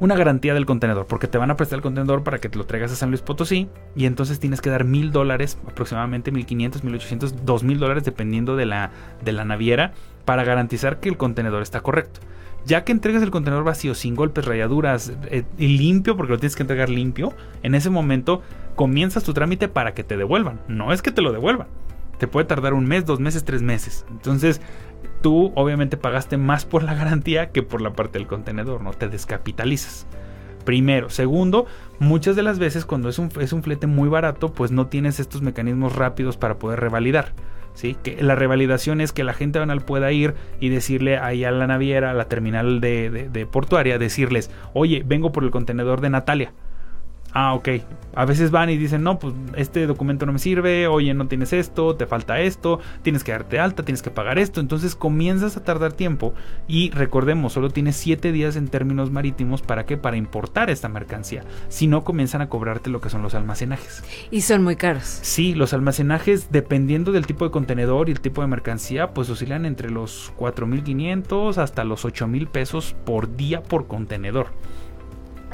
una 0.00 0.14
garantía 0.14 0.54
del 0.54 0.66
contenedor, 0.66 1.06
porque 1.06 1.26
te 1.26 1.38
van 1.38 1.50
a 1.50 1.56
prestar 1.56 1.78
el 1.78 1.82
contenedor 1.82 2.22
para 2.22 2.38
que 2.38 2.48
te 2.48 2.58
lo 2.58 2.66
traigas 2.66 2.92
a 2.92 2.96
San 2.96 3.10
Luis 3.10 3.22
Potosí 3.22 3.68
y 3.94 4.06
entonces 4.06 4.38
tienes 4.40 4.60
que 4.60 4.70
dar 4.70 4.84
mil 4.84 5.12
dólares, 5.12 5.58
aproximadamente 5.66 6.32
mil 6.32 6.46
quinientos, 6.46 6.84
mil 6.84 6.94
ochocientos, 6.94 7.44
dos 7.44 7.62
mil 7.64 7.78
dólares 7.78 8.04
dependiendo 8.04 8.56
de 8.56 8.66
la, 8.66 8.90
de 9.24 9.32
la 9.32 9.44
naviera 9.44 9.92
para 10.24 10.44
garantizar 10.44 11.00
que 11.00 11.08
el 11.08 11.16
contenedor 11.16 11.62
está 11.62 11.80
correcto. 11.80 12.20
Ya 12.66 12.82
que 12.82 12.90
entregas 12.90 13.22
el 13.22 13.30
contenedor 13.30 13.64
vacío, 13.64 13.94
sin 13.94 14.16
golpes, 14.16 14.44
rayaduras 14.44 15.12
eh, 15.30 15.44
y 15.56 15.78
limpio, 15.78 16.16
porque 16.16 16.32
lo 16.32 16.38
tienes 16.38 16.56
que 16.56 16.64
entregar 16.64 16.90
limpio, 16.90 17.32
en 17.62 17.76
ese 17.76 17.90
momento 17.90 18.42
comienzas 18.74 19.22
tu 19.22 19.32
trámite 19.32 19.68
para 19.68 19.94
que 19.94 20.02
te 20.02 20.16
devuelvan. 20.16 20.60
No 20.66 20.92
es 20.92 21.00
que 21.00 21.12
te 21.12 21.22
lo 21.22 21.32
devuelvan. 21.32 21.68
Te 22.18 22.26
puede 22.26 22.46
tardar 22.46 22.74
un 22.74 22.86
mes, 22.86 23.04
dos 23.04 23.20
meses, 23.20 23.44
tres 23.44 23.62
meses. 23.62 24.04
Entonces, 24.10 24.60
tú 25.26 25.50
obviamente 25.56 25.96
pagaste 25.96 26.36
más 26.36 26.64
por 26.64 26.84
la 26.84 26.94
garantía 26.94 27.50
que 27.50 27.64
por 27.64 27.80
la 27.80 27.94
parte 27.94 28.16
del 28.16 28.28
contenedor, 28.28 28.80
¿no? 28.80 28.92
Te 28.92 29.08
descapitalizas. 29.08 30.06
Primero. 30.64 31.10
Segundo, 31.10 31.66
muchas 31.98 32.36
de 32.36 32.44
las 32.44 32.60
veces 32.60 32.84
cuando 32.84 33.08
es 33.08 33.18
un, 33.18 33.28
es 33.40 33.52
un 33.52 33.64
flete 33.64 33.88
muy 33.88 34.08
barato, 34.08 34.52
pues 34.52 34.70
no 34.70 34.86
tienes 34.86 35.18
estos 35.18 35.42
mecanismos 35.42 35.96
rápidos 35.96 36.36
para 36.36 36.60
poder 36.60 36.78
revalidar. 36.78 37.32
¿sí? 37.74 37.96
Que 38.04 38.22
la 38.22 38.36
revalidación 38.36 39.00
es 39.00 39.10
que 39.10 39.24
la 39.24 39.32
gente 39.32 39.58
banal 39.58 39.80
pueda 39.80 40.12
ir 40.12 40.34
y 40.60 40.68
decirle 40.68 41.18
ahí 41.18 41.42
a 41.42 41.50
la 41.50 41.66
naviera, 41.66 42.12
a 42.12 42.14
la 42.14 42.28
terminal 42.28 42.80
de, 42.80 43.28
de 43.28 43.46
portuaria, 43.46 43.98
decirles, 43.98 44.52
oye, 44.74 45.02
vengo 45.04 45.32
por 45.32 45.42
el 45.42 45.50
contenedor 45.50 46.02
de 46.02 46.10
Natalia 46.10 46.52
ah, 47.36 47.52
ok. 47.54 47.68
A 48.14 48.24
veces 48.24 48.50
van 48.50 48.70
y 48.70 48.78
dicen, 48.78 49.02
no, 49.02 49.18
pues 49.18 49.34
este 49.56 49.86
documento 49.86 50.24
no 50.24 50.32
me 50.32 50.38
sirve, 50.38 50.86
oye, 50.86 51.12
no 51.12 51.28
tienes 51.28 51.52
esto, 51.52 51.96
te 51.96 52.06
falta 52.06 52.40
esto, 52.40 52.80
tienes 53.02 53.22
que 53.22 53.32
darte 53.32 53.58
alta, 53.58 53.82
tienes 53.82 54.00
que 54.00 54.10
pagar 54.10 54.38
esto. 54.38 54.60
Entonces 54.60 54.96
comienzas 54.96 55.58
a 55.58 55.62
tardar 55.62 55.92
tiempo 55.92 56.32
y 56.66 56.90
recordemos, 56.92 57.52
solo 57.52 57.68
tienes 57.68 57.96
7 57.96 58.32
días 58.32 58.56
en 58.56 58.68
términos 58.68 59.10
marítimos 59.10 59.60
para 59.60 59.84
qué? 59.84 59.98
Para 59.98 60.16
importar 60.16 60.70
esta 60.70 60.88
mercancía. 60.88 61.44
Si 61.68 61.88
no, 61.88 62.04
comienzan 62.04 62.40
a 62.40 62.48
cobrarte 62.48 62.88
lo 62.88 63.02
que 63.02 63.10
son 63.10 63.20
los 63.20 63.34
almacenajes. 63.34 64.02
Y 64.30 64.40
son 64.40 64.64
muy 64.64 64.76
caros. 64.76 65.18
Sí, 65.20 65.54
los 65.54 65.74
almacenajes, 65.74 66.50
dependiendo 66.50 67.12
del 67.12 67.26
tipo 67.26 67.44
de 67.44 67.50
contenedor 67.50 68.08
y 68.08 68.12
el 68.12 68.20
tipo 68.20 68.40
de 68.40 68.48
mercancía, 68.48 69.12
pues 69.12 69.28
oscilan 69.28 69.66
entre 69.66 69.90
los 69.90 70.32
4.500 70.38 71.58
hasta 71.58 71.84
los 71.84 72.06
8.000 72.06 72.48
pesos 72.48 72.96
por 73.04 73.36
día 73.36 73.62
por 73.62 73.86
contenedor. 73.88 74.46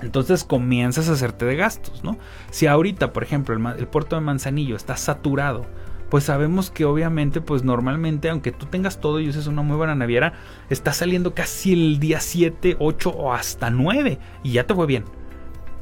Entonces 0.00 0.44
comienzas 0.44 1.09
a 1.09 1.12
hacerte 1.12 1.44
de 1.44 1.57
gastos, 1.57 2.02
¿no? 2.02 2.18
Si 2.50 2.66
ahorita, 2.66 3.12
por 3.12 3.22
ejemplo, 3.22 3.55
el, 3.55 3.87
puerto 3.88 4.16
de 4.16 4.22
Manzanillo 4.22 4.74
está 4.74 4.96
saturado, 4.96 5.66
pues 6.11 6.24
sabemos 6.24 6.70
que 6.70 6.85
obviamente, 6.85 7.40
pues 7.40 7.64
normalmente, 7.64 8.28
aunque 8.28 8.52
tú 8.52 8.66
tengas 8.66 9.00
todo 9.00 9.20
y 9.20 9.28
uses 9.28 9.46
una 9.46 9.62
muy 9.62 9.76
buena 9.76 9.94
naviera, 9.94 10.35
está 10.70 10.92
saliendo 10.92 11.35
casi 11.35 11.72
el 11.72 12.00
día 12.00 12.20
7, 12.20 12.76
8 12.78 13.11
o 13.11 13.33
hasta 13.33 13.70
9 13.70 14.18
y 14.42 14.52
ya 14.52 14.66
te 14.66 14.74
fue 14.74 14.87
bien. 14.87 15.05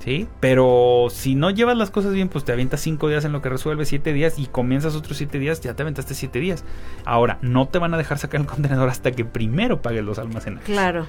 ¿Sí? 0.00 0.26
Pero 0.40 1.08
si 1.10 1.34
no 1.34 1.50
llevas 1.50 1.76
las 1.76 1.90
cosas 1.90 2.14
bien, 2.14 2.28
pues 2.28 2.44
te 2.44 2.52
avientas 2.52 2.80
5 2.80 3.08
días 3.08 3.24
en 3.26 3.32
lo 3.32 3.42
que 3.42 3.50
resuelve 3.50 3.84
7 3.84 4.14
días 4.14 4.38
y 4.38 4.46
comienzas 4.46 4.96
otros 4.96 5.18
7 5.18 5.38
días, 5.38 5.60
ya 5.60 5.74
te 5.74 5.82
aventaste 5.82 6.14
7 6.14 6.40
días. 6.40 6.64
Ahora, 7.04 7.38
no 7.42 7.68
te 7.68 7.78
van 7.78 7.92
a 7.92 7.98
dejar 7.98 8.18
sacar 8.18 8.40
el 8.40 8.46
contenedor 8.46 8.88
hasta 8.88 9.12
que 9.12 9.26
primero 9.26 9.82
pagues 9.82 10.02
los 10.02 10.18
almacenajes. 10.18 10.64
Claro. 10.64 11.06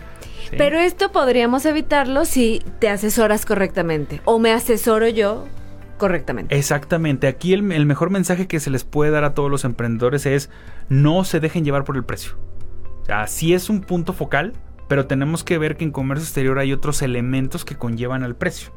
Pero 0.58 0.78
esto 0.78 1.14
podríamos 1.14 1.66
evitarlo 1.66 2.26
si 2.26 2.62
te 2.80 2.90
asesoras 2.90 3.46
correctamente 3.46 4.20
o 4.26 4.40
me 4.40 4.52
asesoro 4.52 5.08
yo 5.08 5.48
correctamente. 5.98 6.58
Exactamente. 6.58 7.28
Aquí 7.28 7.54
el, 7.54 7.72
el 7.72 7.86
mejor 7.86 8.10
mensaje 8.10 8.48
que 8.48 8.60
se 8.60 8.72
les 8.72 8.84
puede 8.84 9.12
dar 9.12 9.24
a 9.24 9.34
todos 9.34 9.50
los 9.50 9.64
emprendedores 9.64 10.26
es 10.26 10.50
no 10.90 11.24
se 11.24 11.40
dejen 11.40 11.64
llevar 11.64 11.86
por 11.86 11.96
el 11.96 12.04
precio. 12.04 12.34
O 13.04 13.06
sea, 13.06 13.28
sí 13.28 13.54
es 13.54 13.70
un 13.70 13.82
punto 13.82 14.12
focal, 14.12 14.54
pero 14.88 15.06
tenemos 15.06 15.46
que 15.46 15.58
ver 15.58 15.78
que 15.78 15.86
en 15.86 15.92
comercio 15.92 16.26
exterior 16.26 16.60
hay 16.60 16.74
otros 16.74 17.02
elementos 17.02 17.64
que 17.64 17.78
conllevan 17.78 18.24
al 18.24 18.36
precio. 18.36 18.74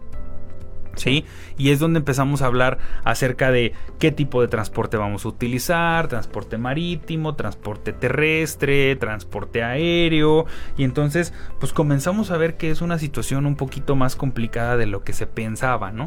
¿Sí? 0.97 1.25
Y 1.57 1.71
es 1.71 1.79
donde 1.79 1.99
empezamos 1.99 2.43
a 2.43 2.47
hablar 2.47 2.79
acerca 3.05 3.51
de 3.51 3.73
qué 3.99 4.13
tipo 4.13 4.41
de 4.41 4.49
transporte 4.49 4.97
vamos 4.97 5.25
a 5.25 5.29
utilizar, 5.29 6.09
transporte 6.09 6.59
marítimo, 6.59 7.35
transporte 7.35 7.93
terrestre, 7.93 8.97
transporte 8.97 9.63
aéreo, 9.63 10.47
y 10.77 10.85
entonces 10.85 11.33
pues 11.61 11.73
comenzamos 11.73 12.31
a 12.31 12.37
ver 12.37 12.57
que 12.57 12.71
es 12.71 12.81
una 12.81 12.99
situación 12.99 13.47
un 13.47 13.57
poquito 13.57 13.97
más 13.97 14.17
complicada 14.17 14.77
de 14.77 14.87
lo 14.87 15.05
que 15.05 15.13
se 15.13 15.27
pensaba, 15.27 15.93
¿no? 15.93 16.07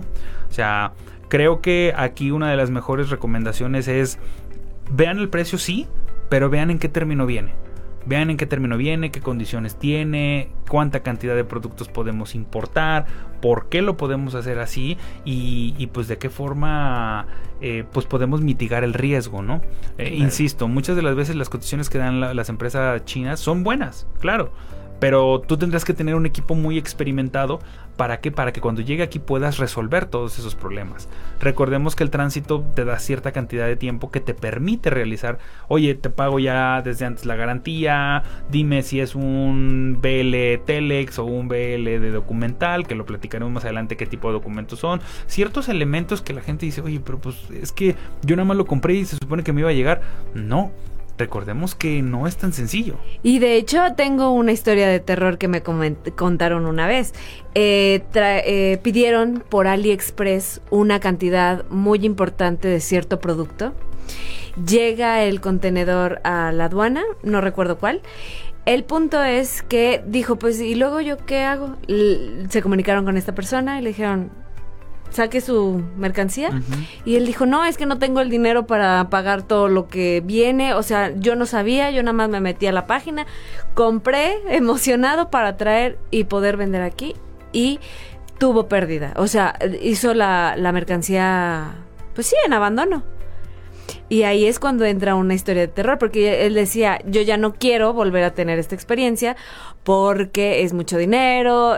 O 0.50 0.54
sea, 0.54 0.94
creo 1.30 1.62
que 1.62 1.94
aquí 1.96 2.32
una 2.32 2.50
de 2.50 2.58
las 2.58 2.70
mejores 2.70 3.10
recomendaciones 3.10 3.88
es 3.88 4.20
vean 4.90 5.20
el 5.20 5.30
precio 5.30 5.58
sí, 5.58 5.88
pero 6.30 6.50
vean 6.50 6.72
en 6.72 6.80
qué 6.80 6.90
término 6.90 7.26
viene. 7.26 7.67
Vean 8.08 8.30
en 8.30 8.38
qué 8.38 8.46
término 8.46 8.78
viene, 8.78 9.12
qué 9.12 9.22
condiciones 9.22 9.78
tiene, 9.78 10.50
cuánta 10.70 11.02
cantidad 11.02 11.36
de 11.36 11.44
productos 11.44 11.90
podemos 11.90 12.36
importar, 12.36 13.06
por 13.42 13.70
qué 13.70 13.82
lo 13.82 13.98
podemos 13.98 14.34
hacer 14.36 14.60
así 14.60 14.98
y, 15.26 15.88
pues 15.94 16.08
de 16.08 16.18
qué 16.18 16.30
forma 16.30 17.28
eh, 17.62 17.84
pues 17.92 18.06
podemos 18.06 18.42
mitigar 18.42 18.84
el 18.84 18.94
riesgo, 18.94 19.42
¿no? 19.42 19.62
Eh, 19.98 20.16
insisto, 20.16 20.68
muchas 20.68 20.96
de 20.96 21.02
las 21.02 21.16
veces 21.16 21.36
las 21.36 21.50
condiciones 21.50 21.90
que 21.90 21.98
dan 21.98 22.20
las 22.20 22.50
empresas 22.50 23.04
chinas 23.06 23.40
son 23.40 23.64
buenas, 23.64 24.08
claro 24.20 24.52
pero 25.00 25.42
tú 25.42 25.58
tendrás 25.58 25.86
que 25.86 25.94
tener 25.94 26.16
un 26.16 26.26
equipo 26.26 26.56
muy 26.56 26.78
experimentado 26.78 27.60
para 27.98 28.22
que 28.22 28.32
para 28.32 28.54
que 28.54 28.62
cuando 28.62 28.82
llegue 28.82 29.04
aquí 29.04 29.20
puedas 29.20 29.58
resolver 29.58 30.06
todos 30.06 30.40
esos 30.40 30.56
problemas. 30.56 31.10
Recordemos 31.40 31.96
que 31.96 32.04
el 32.04 32.10
tránsito 32.10 32.64
te 32.76 32.86
da 32.86 33.00
cierta 33.00 33.32
cantidad 33.32 33.66
de 33.68 33.76
tiempo 33.76 34.12
que 34.12 34.22
te 34.22 34.34
permite 34.34 34.90
realizar, 34.90 35.40
oye, 35.68 35.96
te 35.96 36.10
pago 36.10 36.40
ya 36.40 36.82
desde 36.82 37.06
antes 37.06 37.26
la 37.26 37.36
garantía, 37.36 38.24
dime 38.50 38.84
si 38.84 39.00
es 39.00 39.16
un 39.16 39.98
BL 40.02 40.64
Telex 40.66 41.20
o 41.20 41.26
un 41.26 41.48
BL 41.48 42.00
de 42.00 42.12
documental, 42.12 42.88
que 42.88 42.96
lo 42.96 43.06
platicaremos 43.06 43.52
más 43.52 43.66
adelante 43.66 43.98
qué 43.98 44.06
tipo 44.06 44.28
de 44.28 44.34
documentos 44.34 44.80
son, 44.80 45.02
ciertos 45.26 45.68
elementos 45.70 46.22
que 46.22 46.34
la 46.34 46.42
gente 46.42 46.66
dice, 46.66 46.82
"Oye, 46.82 47.02
pero 47.04 47.20
pues 47.20 47.50
es 47.52 47.72
que 47.72 47.96
yo 48.22 48.36
nada 48.36 48.48
más 48.48 48.58
lo 48.58 48.66
compré 48.66 48.94
y 48.94 49.06
se 49.06 49.18
supone 49.18 49.44
que 49.44 49.54
me 49.54 49.62
iba 49.62 49.70
a 49.70 49.74
llegar." 49.74 50.02
No, 50.34 50.72
recordemos 51.18 51.76
que 51.76 52.02
no 52.02 52.28
es 52.28 52.38
tan 52.38 52.54
sencillo. 52.54 52.96
Y 53.24 53.40
de 53.40 53.56
hecho 53.56 53.82
tengo 53.96 54.32
una 54.32 54.52
historia 54.52 54.88
de 54.88 55.00
terror 55.00 55.38
que 55.38 55.48
me 55.48 55.62
contaron 55.62 56.66
una 56.66 56.88
vez. 56.88 57.14
Eh, 57.56 58.04
eh, 58.14 58.80
pidieron 58.84 59.44
por 59.50 59.68
AliExpress 59.68 60.62
una 60.70 61.00
cantidad 61.00 61.66
muy 61.70 62.06
importante 62.06 62.68
de 62.68 62.80
cierto 62.80 63.20
producto. 63.20 63.74
Llega 64.66 65.24
el 65.24 65.42
contenedor 65.42 66.20
a 66.24 66.52
la 66.52 66.66
aduana, 66.66 67.04
no 67.24 67.42
recuerdo 67.42 67.78
cuál. 67.78 68.02
El 68.66 68.84
punto 68.84 69.24
es 69.24 69.62
que 69.62 70.04
dijo, 70.06 70.36
pues, 70.36 70.60
¿y 70.60 70.76
luego 70.76 71.00
yo 71.00 71.18
qué 71.26 71.44
hago? 71.44 71.78
se 72.50 72.62
comunicaron 72.62 73.06
con 73.06 73.16
esta 73.16 73.34
persona 73.34 73.80
y 73.80 73.82
le 73.82 73.90
dijeron, 73.90 74.32
saque 75.10 75.42
su 75.42 75.84
mercancía. 75.98 76.62
Y 77.06 77.16
él 77.16 77.26
dijo, 77.26 77.46
no, 77.46 77.66
es 77.66 77.78
que 77.78 77.86
no 77.86 78.00
tengo 78.00 78.22
el 78.22 78.30
dinero 78.30 78.68
para 78.68 79.10
pagar 79.10 79.44
todo 79.44 79.68
lo 79.68 79.88
que 79.88 80.22
viene. 80.24 80.74
O 80.74 80.84
sea, 80.84 81.14
yo 81.16 81.36
no 81.36 81.46
sabía, 81.46 81.92
yo 81.92 82.04
nada 82.04 82.14
más 82.14 82.30
me 82.30 82.42
metí 82.42 82.68
a 82.68 82.72
la 82.72 82.88
página, 82.88 83.26
compré 83.74 84.38
emocionado 84.56 85.30
para 85.30 85.58
traer 85.58 85.98
y 86.12 86.26
poder 86.26 86.58
vender 86.58 86.82
aquí. 86.82 87.16
Y 87.52 87.80
tuvo 88.38 88.68
pérdida. 88.68 89.14
O 89.18 89.28
sea, 89.28 89.58
hizo 89.82 90.14
la, 90.14 90.56
la 90.58 90.72
mercancía, 90.72 91.76
pues 92.14 92.28
sí, 92.28 92.36
en 92.46 92.54
abandono. 92.54 93.04
Y 94.10 94.24
ahí 94.24 94.46
es 94.46 94.60
cuando 94.60 94.86
entra 94.86 95.16
una 95.16 95.34
historia 95.34 95.64
de 95.64 95.68
terror, 95.68 95.98
porque 95.98 96.46
él 96.46 96.54
decía, 96.54 97.00
yo 97.06 97.22
ya 97.22 97.38
no 97.38 97.54
quiero 97.54 97.94
volver 97.94 98.24
a 98.24 98.34
tener 98.34 98.60
esta 98.60 98.76
experiencia 98.76 99.36
porque 99.84 100.64
es 100.64 100.74
mucho 100.74 100.98
dinero. 100.98 101.78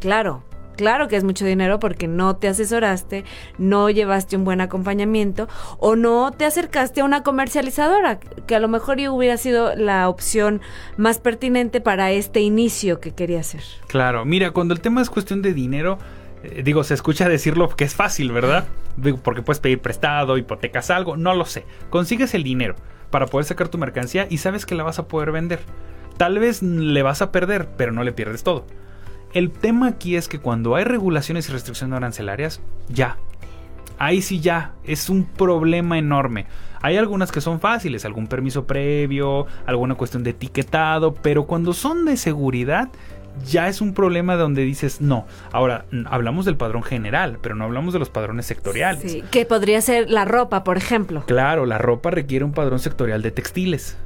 Claro, 0.00 0.42
Claro 0.76 1.08
que 1.08 1.16
es 1.16 1.24
mucho 1.24 1.44
dinero 1.44 1.78
porque 1.78 2.08
no 2.08 2.36
te 2.36 2.48
asesoraste, 2.48 3.24
no 3.58 3.90
llevaste 3.90 4.36
un 4.36 4.44
buen 4.44 4.60
acompañamiento 4.60 5.48
o 5.78 5.96
no 5.96 6.32
te 6.32 6.44
acercaste 6.44 7.00
a 7.00 7.04
una 7.04 7.22
comercializadora, 7.22 8.20
que 8.46 8.54
a 8.54 8.60
lo 8.60 8.68
mejor 8.68 8.98
hubiera 9.10 9.36
sido 9.36 9.74
la 9.74 10.08
opción 10.08 10.60
más 10.96 11.18
pertinente 11.18 11.80
para 11.80 12.12
este 12.12 12.40
inicio 12.40 13.00
que 13.00 13.12
quería 13.12 13.40
hacer. 13.40 13.62
Claro, 13.88 14.24
mira, 14.24 14.52
cuando 14.52 14.74
el 14.74 14.80
tema 14.80 15.02
es 15.02 15.10
cuestión 15.10 15.42
de 15.42 15.52
dinero, 15.52 15.98
eh, 16.42 16.62
digo, 16.62 16.84
se 16.84 16.94
escucha 16.94 17.28
decirlo 17.28 17.68
que 17.68 17.84
es 17.84 17.94
fácil, 17.94 18.32
¿verdad? 18.32 18.66
porque 19.22 19.42
puedes 19.42 19.60
pedir 19.60 19.80
prestado, 19.80 20.38
hipotecas 20.38 20.90
algo, 20.90 21.16
no 21.16 21.34
lo 21.34 21.44
sé. 21.44 21.64
Consigues 21.90 22.34
el 22.34 22.42
dinero 22.42 22.76
para 23.10 23.26
poder 23.26 23.44
sacar 23.44 23.68
tu 23.68 23.76
mercancía 23.78 24.26
y 24.30 24.38
sabes 24.38 24.64
que 24.64 24.74
la 24.74 24.84
vas 24.84 24.98
a 24.98 25.06
poder 25.06 25.32
vender. 25.32 25.60
Tal 26.16 26.38
vez 26.38 26.62
le 26.62 27.02
vas 27.02 27.20
a 27.20 27.30
perder, 27.30 27.68
pero 27.76 27.92
no 27.92 28.02
le 28.02 28.12
pierdes 28.12 28.42
todo. 28.42 28.66
El 29.36 29.50
tema 29.50 29.88
aquí 29.88 30.16
es 30.16 30.28
que 30.28 30.38
cuando 30.38 30.76
hay 30.76 30.84
regulaciones 30.84 31.46
y 31.50 31.52
restricciones 31.52 31.94
arancelarias, 31.94 32.62
ya. 32.88 33.18
Ahí 33.98 34.22
sí 34.22 34.40
ya, 34.40 34.72
es 34.82 35.10
un 35.10 35.26
problema 35.26 35.98
enorme. 35.98 36.46
Hay 36.80 36.96
algunas 36.96 37.30
que 37.30 37.42
son 37.42 37.60
fáciles, 37.60 38.06
algún 38.06 38.28
permiso 38.28 38.66
previo, 38.66 39.44
alguna 39.66 39.94
cuestión 39.94 40.24
de 40.24 40.30
etiquetado, 40.30 41.12
pero 41.12 41.44
cuando 41.44 41.74
son 41.74 42.06
de 42.06 42.16
seguridad, 42.16 42.88
ya 43.44 43.68
es 43.68 43.82
un 43.82 43.92
problema 43.92 44.36
donde 44.36 44.62
dices 44.62 45.02
no. 45.02 45.26
Ahora, 45.52 45.84
hablamos 46.06 46.46
del 46.46 46.56
padrón 46.56 46.82
general, 46.82 47.38
pero 47.42 47.54
no 47.54 47.64
hablamos 47.64 47.92
de 47.92 47.98
los 47.98 48.08
padrones 48.08 48.46
sectoriales. 48.46 49.12
Sí, 49.12 49.22
que 49.30 49.44
podría 49.44 49.82
ser 49.82 50.08
la 50.08 50.24
ropa, 50.24 50.64
por 50.64 50.78
ejemplo. 50.78 51.24
Claro, 51.26 51.66
la 51.66 51.76
ropa 51.76 52.10
requiere 52.10 52.42
un 52.42 52.52
padrón 52.52 52.78
sectorial 52.78 53.20
de 53.20 53.32
textiles. 53.32 53.98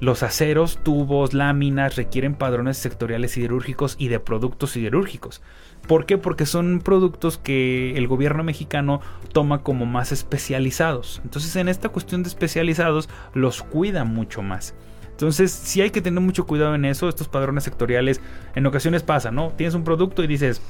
Los 0.00 0.22
aceros, 0.22 0.78
tubos, 0.82 1.34
láminas 1.34 1.96
requieren 1.96 2.34
padrones 2.34 2.76
sectoriales 2.76 3.32
siderúrgicos 3.32 3.96
y 3.98 4.08
de 4.08 4.20
productos 4.20 4.70
siderúrgicos. 4.70 5.42
¿Por 5.86 6.06
qué? 6.06 6.18
Porque 6.18 6.46
son 6.46 6.80
productos 6.80 7.38
que 7.38 7.96
el 7.96 8.06
gobierno 8.06 8.44
mexicano 8.44 9.00
toma 9.32 9.62
como 9.62 9.86
más 9.86 10.12
especializados. 10.12 11.20
Entonces 11.24 11.56
en 11.56 11.68
esta 11.68 11.88
cuestión 11.88 12.22
de 12.22 12.28
especializados 12.28 13.08
los 13.34 13.62
cuida 13.62 14.04
mucho 14.04 14.42
más. 14.42 14.74
Entonces 15.10 15.50
sí 15.50 15.80
hay 15.80 15.90
que 15.90 16.00
tener 16.00 16.20
mucho 16.20 16.46
cuidado 16.46 16.74
en 16.74 16.84
eso. 16.84 17.08
Estos 17.08 17.28
padrones 17.28 17.64
sectoriales 17.64 18.20
en 18.54 18.66
ocasiones 18.66 19.02
pasa, 19.02 19.32
¿no? 19.32 19.52
Tienes 19.56 19.74
un 19.74 19.82
producto 19.82 20.22
y 20.22 20.28
dices, 20.28 20.62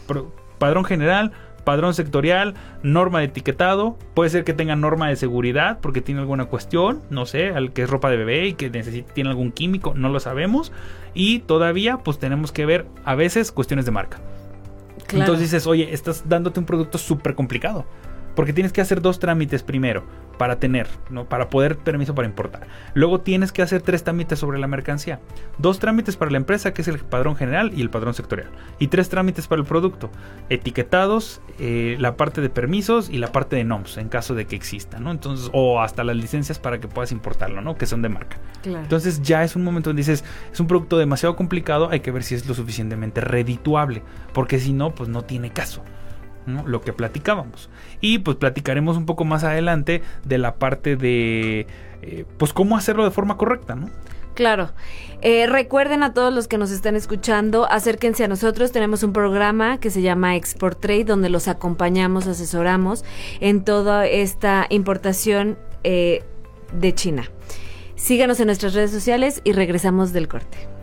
padrón 0.59 0.85
general, 0.85 1.33
padrón 1.69 1.93
sectorial, 1.93 2.55
norma 2.83 3.19
de 3.19 3.27
etiquetado, 3.27 3.99
puede 4.15 4.31
ser 4.31 4.43
que 4.43 4.55
tenga 4.55 4.75
norma 4.75 5.11
de 5.11 5.17
seguridad 5.17 5.81
porque 5.83 6.01
tiene 6.01 6.23
alguna 6.23 6.47
cuestión, 6.47 7.03
no 7.11 7.27
sé, 7.27 7.51
al 7.51 7.75
que 7.75 7.83
es 7.83 7.91
ropa 7.91 8.09
de 8.09 8.17
bebé 8.17 8.47
y 8.47 8.55
que 8.55 8.71
necesita, 8.71 9.13
tiene 9.13 9.29
algún 9.29 9.53
químico, 9.53 9.93
no 9.95 10.09
lo 10.09 10.19
sabemos. 10.19 10.73
Y 11.13 11.41
todavía 11.41 11.99
pues 11.99 12.19
tenemos 12.19 12.53
que 12.53 12.65
ver 12.65 12.87
a 13.05 13.15
veces 13.17 13.53
cuestiones 13.53 13.85
de 13.85 13.91
marca. 13.91 14.19
Entonces 15.13 15.41
dices, 15.41 15.67
oye, 15.67 15.93
estás 15.93 16.27
dándote 16.27 16.59
un 16.59 16.65
producto 16.65 16.97
súper 16.97 17.35
complicado. 17.35 17.85
Porque 18.39 18.53
tienes 18.53 18.73
que 18.73 18.81
hacer 18.81 19.03
dos 19.03 19.19
trámites 19.19 19.65
primero 19.65 20.05
para 20.39 20.61
tener, 20.61 20.87
¿no? 21.11 21.25
Para 21.25 21.51
poder 21.51 21.77
permiso 21.77 22.15
para 22.15 22.29
importar. 22.29 22.69
Luego 22.95 23.21
tienes 23.21 23.51
que 23.51 23.63
hacer 23.63 23.83
tres 23.83 24.05
trámites 24.05 24.39
sobre 24.39 24.61
la 24.61 24.69
mercancía. 24.69 25.19
Dos 25.59 25.81
trámites 25.81 26.15
para 26.17 26.31
la 26.31 26.37
empresa, 26.37 26.73
que 26.73 26.83
es 26.83 26.87
el 26.87 27.01
padrón 27.01 27.35
general 27.35 27.73
y 27.75 27.81
el 27.81 27.91
padrón 27.91 28.15
sectorial. 28.15 28.49
Y 28.79 28.87
tres 28.87 29.09
trámites 29.09 29.49
para 29.49 29.61
el 29.61 29.67
producto. 29.67 30.09
Etiquetados, 30.51 31.41
eh, 31.59 31.97
la 31.99 32.17
parte 32.17 32.41
de 32.41 32.49
permisos 32.49 33.11
y 33.11 33.19
la 33.19 33.33
parte 33.33 33.57
de 33.57 33.65
NOMS, 33.65 33.97
en 33.97 34.09
caso 34.09 34.37
de 34.37 34.47
que 34.47 34.55
exista, 34.55 35.01
¿no? 35.01 35.11
Entonces, 35.11 35.51
o 35.53 35.81
hasta 35.81 36.05
las 36.05 36.15
licencias 36.15 36.61
para 36.61 36.79
que 36.79 36.87
puedas 36.87 37.11
importarlo, 37.11 37.61
¿no? 37.61 37.75
Que 37.75 37.87
son 37.87 38.03
de 38.03 38.09
marca. 38.09 38.39
Entonces 38.65 39.21
ya 39.21 39.43
es 39.43 39.57
un 39.57 39.65
momento 39.65 39.91
donde 39.91 40.03
dices, 40.03 40.25
es 40.53 40.61
un 40.61 40.69
producto 40.69 40.97
demasiado 40.97 41.35
complicado, 41.35 41.89
hay 41.91 41.99
que 41.99 42.13
ver 42.13 42.23
si 42.23 42.37
es 42.37 42.47
lo 42.47 42.55
suficientemente 42.55 43.21
redituable. 43.21 44.05
Porque 44.33 44.61
si 44.61 44.73
no, 44.73 44.95
pues 44.95 45.09
no 45.09 45.23
tiene 45.23 45.51
caso 45.51 45.83
lo 46.67 46.81
que 46.81 46.93
platicábamos. 46.93 47.71
Y 48.01 48.19
pues 48.21 48.37
platicaremos 48.37 48.97
un 48.97 49.07
poco 49.07 49.25
más 49.25 49.45
adelante 49.45 50.03
de 50.25 50.39
la 50.39 50.57
parte 50.57 50.97
de, 50.97 51.67
eh, 52.03 52.25
pues 52.37 52.53
cómo 52.53 52.77
hacerlo 52.77 53.05
de 53.05 53.11
forma 53.11 53.37
correcta, 53.37 53.75
¿no? 53.75 53.91
Claro. 54.35 54.71
Eh, 55.21 55.49
recuerden 55.49 56.05
a 56.05 56.15
todos 56.15 56.33
los 56.33 56.47
que 56.47 56.59
nos 56.59 56.71
están 56.71 56.95
escuchando, 56.95 57.69
acérquense 57.69 58.23
a 58.23 58.29
nosotros. 58.29 58.71
Tenemos 58.71 59.03
un 59.03 59.13
programa 59.13 59.79
que 59.81 59.91
se 59.91 60.01
llama 60.01 60.37
Export 60.37 60.81
Trade, 60.81 61.05
donde 61.05 61.29
los 61.29 61.49
acompañamos, 61.49 62.29
asesoramos 62.29 63.05
en 63.41 63.65
toda 63.65 64.07
esta 64.07 64.67
importación 64.71 65.59
eh, 65.83 66.23
de 66.73 66.95
China. 66.95 67.29
Síganos 67.97 68.39
en 68.39 68.47
nuestras 68.47 68.75
redes 68.75 68.93
sociales 68.93 69.41
y 69.43 69.55
regresamos 69.55 70.13
del 70.13 70.29
corte. 70.29 70.78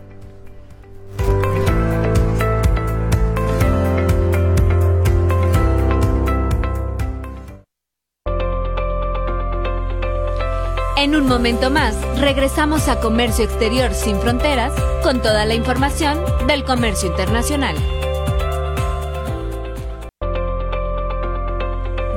En 11.06 11.14
un 11.14 11.28
momento 11.28 11.70
más, 11.70 11.94
regresamos 12.18 12.88
a 12.88 12.98
Comercio 12.98 13.44
Exterior 13.44 13.94
sin 13.94 14.18
Fronteras 14.18 14.72
con 15.04 15.22
toda 15.22 15.44
la 15.44 15.54
información 15.54 16.18
del 16.48 16.64
comercio 16.64 17.08
internacional. 17.08 17.76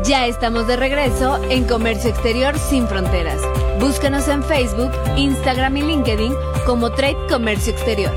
Ya 0.04 0.26
estamos 0.26 0.66
de 0.66 0.76
regreso 0.76 1.40
en 1.52 1.66
Comercio 1.66 2.10
Exterior 2.10 2.58
sin 2.58 2.88
Fronteras. 2.88 3.40
Búscanos 3.80 4.28
en 4.28 4.42
Facebook, 4.44 4.90
Instagram 5.18 5.78
y 5.78 5.82
LinkedIn 5.84 6.34
como 6.66 6.92
Trade 6.92 7.28
Comercio 7.30 7.72
Exterior. 7.74 8.12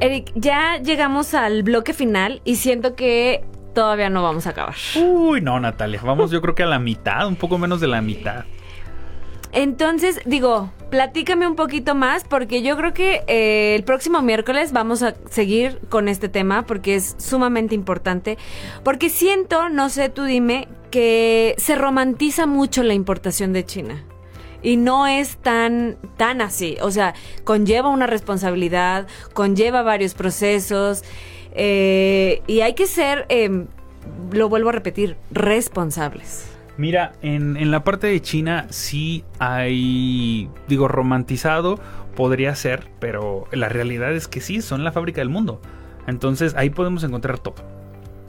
Eric, 0.00 0.32
ya 0.34 0.78
llegamos 0.78 1.34
al 1.34 1.62
bloque 1.62 1.92
final 1.92 2.42
y 2.44 2.56
siento 2.56 2.96
que 2.96 3.44
todavía 3.76 4.08
no 4.08 4.22
vamos 4.22 4.46
a 4.46 4.50
acabar. 4.50 4.74
Uy, 4.96 5.42
no, 5.42 5.60
Natalia. 5.60 6.00
Vamos, 6.02 6.30
yo 6.30 6.40
creo 6.40 6.54
que 6.54 6.62
a 6.62 6.66
la 6.66 6.78
mitad, 6.78 7.28
un 7.28 7.36
poco 7.36 7.58
menos 7.58 7.78
de 7.78 7.86
la 7.86 8.00
mitad. 8.00 8.46
Entonces, 9.52 10.18
digo, 10.24 10.72
platícame 10.90 11.46
un 11.46 11.56
poquito 11.56 11.94
más 11.94 12.24
porque 12.24 12.62
yo 12.62 12.74
creo 12.78 12.94
que 12.94 13.22
eh, 13.26 13.74
el 13.76 13.84
próximo 13.84 14.22
miércoles 14.22 14.72
vamos 14.72 15.02
a 15.02 15.14
seguir 15.28 15.78
con 15.90 16.08
este 16.08 16.30
tema 16.30 16.64
porque 16.64 16.94
es 16.94 17.16
sumamente 17.18 17.74
importante. 17.74 18.38
Porque 18.82 19.10
siento, 19.10 19.68
no 19.68 19.90
sé, 19.90 20.08
tú 20.08 20.24
dime, 20.24 20.68
que 20.90 21.54
se 21.58 21.74
romantiza 21.74 22.46
mucho 22.46 22.82
la 22.82 22.94
importación 22.94 23.52
de 23.52 23.66
China. 23.66 24.04
Y 24.62 24.78
no 24.78 25.06
es 25.06 25.36
tan, 25.36 25.98
tan 26.16 26.40
así. 26.40 26.78
O 26.80 26.90
sea, 26.90 27.14
conlleva 27.44 27.90
una 27.90 28.06
responsabilidad, 28.06 29.06
conlleva 29.34 29.82
varios 29.82 30.14
procesos. 30.14 31.04
Eh, 31.56 32.42
y 32.46 32.60
hay 32.60 32.74
que 32.74 32.86
ser, 32.86 33.26
em, 33.28 33.66
lo 34.32 34.48
vuelvo 34.48 34.68
a 34.68 34.72
repetir, 34.72 35.16
responsables. 35.30 36.50
Mira, 36.76 37.12
en, 37.22 37.56
en 37.56 37.70
la 37.70 37.84
parte 37.84 38.06
de 38.06 38.20
China 38.20 38.66
sí 38.70 39.24
hay, 39.38 40.50
digo, 40.68 40.88
romantizado, 40.88 41.80
podría 42.14 42.54
ser, 42.54 42.88
pero 42.98 43.46
la 43.52 43.68
realidad 43.68 44.12
es 44.12 44.28
que 44.28 44.40
sí, 44.40 44.60
son 44.60 44.84
la 44.84 44.92
fábrica 44.92 45.20
del 45.20 45.30
mundo. 45.30 45.60
Entonces 46.06 46.54
ahí 46.56 46.70
podemos 46.70 47.02
encontrar 47.04 47.38
todo. 47.38 47.56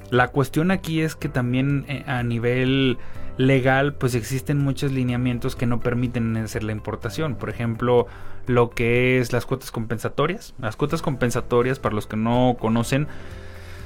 La 0.10 0.30
cuestión 0.30 0.72
aquí 0.72 1.02
es 1.02 1.16
que 1.16 1.30
también 1.30 1.86
eh, 1.88 2.04
a 2.08 2.24
nivel 2.24 2.98
legal 3.38 3.94
pues 3.94 4.16
existen 4.16 4.58
muchos 4.58 4.92
lineamientos 4.92 5.56
que 5.56 5.66
no 5.66 5.80
permiten 5.80 6.36
hacer 6.38 6.64
la 6.64 6.72
importación. 6.72 7.36
Por 7.36 7.50
ejemplo, 7.50 8.08
lo 8.48 8.72
que 8.72 9.20
es 9.20 9.32
las 9.32 9.46
cuotas 9.46 9.72
compensatorias. 9.72 10.54
Las 10.60 10.76
cuotas 10.76 11.02
compensatorias, 11.02 11.80
para 11.80 11.96
los 11.96 12.08
que 12.08 12.18
no 12.18 12.58
conocen, 12.60 13.08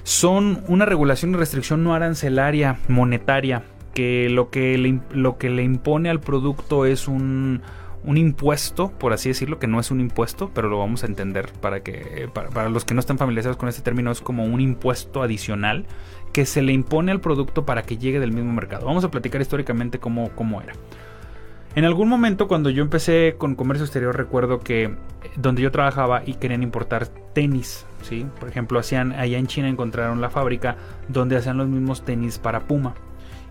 son 0.04 0.64
una 0.68 0.86
regulación 0.86 1.32
y 1.32 1.38
restricción 1.38 1.84
no 1.84 1.94
arancelaria 1.94 2.80
monetaria 2.88 3.64
que 3.94 4.30
lo 4.30 4.50
que 4.50 4.78
le, 4.78 5.00
lo 5.12 5.38
que 5.38 5.50
le 5.50 5.64
impone 5.64 6.10
al 6.10 6.22
producto 6.22 6.86
es 6.86 7.08
un, 7.08 7.62
un 8.04 8.18
impuesto, 8.18 8.92
por 8.92 9.14
así 9.14 9.30
decirlo, 9.30 9.60
que 9.60 9.68
no 9.68 9.80
es 9.80 9.92
un 9.92 10.00
impuesto, 10.00 10.50
pero 10.54 10.70
lo 10.70 10.80
vamos 10.80 11.04
a 11.04 11.08
entender 11.08 11.52
para 11.60 11.82
que 11.82 12.30
para, 12.34 12.50
para 12.50 12.70
los 12.70 12.86
que 12.86 12.94
no 12.94 13.00
están 13.00 13.18
familiarizados 13.18 13.58
con 13.58 13.70
este 13.70 13.82
término 13.82 14.12
es 14.12 14.22
como 14.22 14.46
un 14.46 14.62
impuesto 14.62 15.22
adicional 15.22 15.86
que 16.34 16.46
se 16.46 16.62
le 16.62 16.72
impone 16.74 17.12
al 17.12 17.20
producto 17.22 17.66
para 17.66 17.84
que 17.84 17.98
llegue 17.98 18.20
del 18.20 18.32
mismo 18.32 18.52
mercado. 18.54 18.86
Vamos 18.86 19.04
a 19.04 19.12
platicar 19.12 19.42
históricamente 19.42 20.00
cómo, 20.00 20.30
cómo 20.36 20.62
era. 20.62 20.74
En 21.76 21.86
algún 21.86 22.10
momento 22.10 22.48
cuando 22.50 22.70
yo 22.70 22.84
empecé 22.84 23.36
con 23.38 23.56
comercio 23.56 23.86
exterior 23.86 24.16
recuerdo 24.16 24.60
que 24.60 24.84
eh, 24.84 24.92
donde 25.38 25.62
yo 25.62 25.72
trabajaba 25.72 26.22
y 26.26 26.34
querían 26.34 26.64
importar 26.64 27.08
tenis, 27.08 27.86
¿sí? 28.02 28.26
Por 28.40 28.50
ejemplo, 28.50 28.78
hacían 28.78 29.14
allá 29.14 29.38
en 29.38 29.48
China 29.48 29.70
encontraron 29.70 30.20
la 30.20 30.30
fábrica 30.30 30.76
donde 31.08 31.38
hacían 31.38 31.58
los 31.58 31.70
mismos 31.70 32.04
tenis 32.04 32.40
para 32.40 32.62
Puma. 32.68 32.94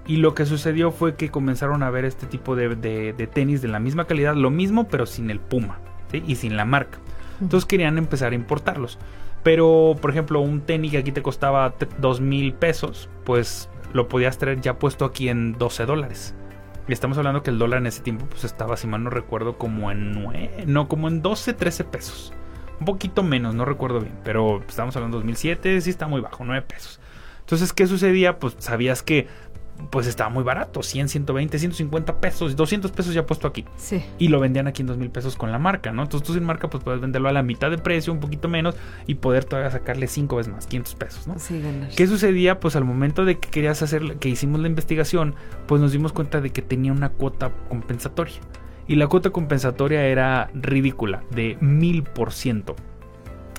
Y 0.07 0.16
lo 0.16 0.35
que 0.35 0.45
sucedió 0.45 0.91
fue 0.91 1.14
que 1.14 1.31
comenzaron 1.31 1.83
a 1.83 1.91
ver 1.91 2.05
este 2.05 2.26
tipo 2.26 2.57
de, 2.57 2.74
de- 2.74 3.12
de 3.14 3.26
tenis 3.26 3.62
de 3.62 3.68
la 3.68 3.78
misma 3.78 4.05
calidad, 4.07 4.35
lo 4.35 4.51
mismo 4.51 4.87
pero 4.89 5.07
sin 5.07 5.31
el 5.31 5.41
Puma, 5.41 5.78
¿sí? 6.11 6.22
Y 6.26 6.35
sin 6.37 6.57
la 6.57 6.66
marca. 6.66 6.99
Entonces 7.41 7.66
querían 7.66 7.97
empezar 7.97 8.33
a 8.33 8.35
importarlos. 8.35 8.99
Pero, 9.43 9.97
por 10.01 10.11
ejemplo, 10.11 10.41
un 10.41 10.61
tenis 10.61 10.91
que 10.93 10.99
aquí 10.99 11.12
te 11.12 11.22
costaba 11.22 11.70
t- 11.72 11.88
dos 11.99 12.20
mil 12.20 12.53
pesos, 12.53 13.09
pues 13.24 13.70
lo 13.93 14.09
podías 14.09 14.38
traer 14.38 14.61
ya 14.61 14.78
puesto 14.78 15.05
aquí 15.05 15.28
en 15.28 15.55
12 15.55 15.86
dólares. 15.86 16.34
Y 16.88 16.93
estamos 16.93 17.16
hablando 17.18 17.43
que 17.43 17.51
el 17.51 17.59
dólar 17.59 17.78
en 17.80 17.86
ese 17.86 18.03
tiempo 18.03 18.26
pues 18.26 18.45
estaba, 18.45 18.76
si 18.76 18.86
mal 18.86 19.03
no 19.05 19.11
recuerdo, 19.11 19.57
como 19.57 19.91
en 19.91 20.12
9, 20.12 20.64
no, 20.66 20.88
como 20.88 21.09
en 21.09 21.22
12, 21.22 21.55
13 21.55 21.84
pesos. 21.84 22.32
Un 22.80 22.86
poquito 22.86 23.22
menos, 23.22 23.55
no 23.55 23.64
recuerdo 23.64 24.01
bien, 24.01 24.14
pero 24.24 24.62
estamos 24.68 24.97
hablando 24.97 25.18
de 25.18 25.22
2007, 25.22 25.80
sí 25.82 25.91
está 25.91 26.07
muy 26.09 26.20
bajo, 26.20 26.45
9 26.45 26.62
pesos. 26.66 27.01
Entonces, 27.41 27.72
¿qué 27.72 27.86
sucedía? 27.86 28.38
Pues 28.38 28.57
sabías 28.59 29.03
que 29.03 29.26
pues 29.91 30.07
estaba 30.07 30.31
muy 30.31 30.43
barato, 30.43 30.83
100, 30.83 31.09
120, 31.09 31.59
150 31.59 32.20
pesos, 32.20 32.57
200 32.57 32.91
pesos 32.93 33.14
ya 33.14 33.26
puesto 33.26 33.49
aquí. 33.49 33.64
Sí. 33.76 34.05
Y 34.18 34.28
lo 34.28 34.41
vendían 34.41 34.66
aquí 34.66 34.83
en 34.83 34.89
2 34.89 34.99
mil 34.99 35.11
pesos 35.11 35.37
con 35.37 35.51
la 35.53 35.59
marca, 35.59 35.93
¿no? 35.93 36.03
Entonces 36.03 36.26
tú 36.26 36.35
sin 36.35 36.45
marca 36.45 36.68
pues 36.68 36.85
puedes 36.85 37.01
venderlo 37.01 37.28
a 37.28 37.33
la 37.33 37.43
mitad 37.43 37.70
de 37.70 37.78
precio, 37.78 38.12
un 38.12 38.20
poquito 38.20 38.49
menos, 38.49 38.76
y 39.07 39.16
poder 39.16 39.45
todavía 39.45 39.70
sacarle 39.70 40.07
5 40.07 40.37
veces 40.37 40.53
más, 40.53 40.66
500 40.66 40.95
pesos, 40.95 41.26
¿no? 41.26 41.39
Sí, 41.39 41.61
ganar. 41.61 41.91
¿Qué 41.91 42.07
sucedía? 42.07 42.61
Pues 42.61 42.76
al 42.76 42.85
momento 42.85 43.24
de 43.24 43.39
que 43.39 43.49
querías 43.49 43.83
hacer, 43.83 44.16
que 44.16 44.28
hicimos 44.28 44.61
la 44.61 44.68
investigación, 44.68 45.35
pues 45.66 45.81
nos 45.81 45.93
dimos 45.93 46.12
cuenta 46.12 46.41
de 46.41 46.51
que 46.51 46.62
tenía 46.62 46.93
una 46.93 47.11
cuota 47.11 47.53
compensatoria. 47.68 48.37
Y 48.87 48.97
la 48.97 49.07
cuota 49.07 49.31
compensatoria 49.31 50.05
era 50.05 50.51
ridícula, 50.53 51.22
de 51.31 51.57
mil 51.61 52.03
por 52.03 52.33
ciento. 52.33 52.74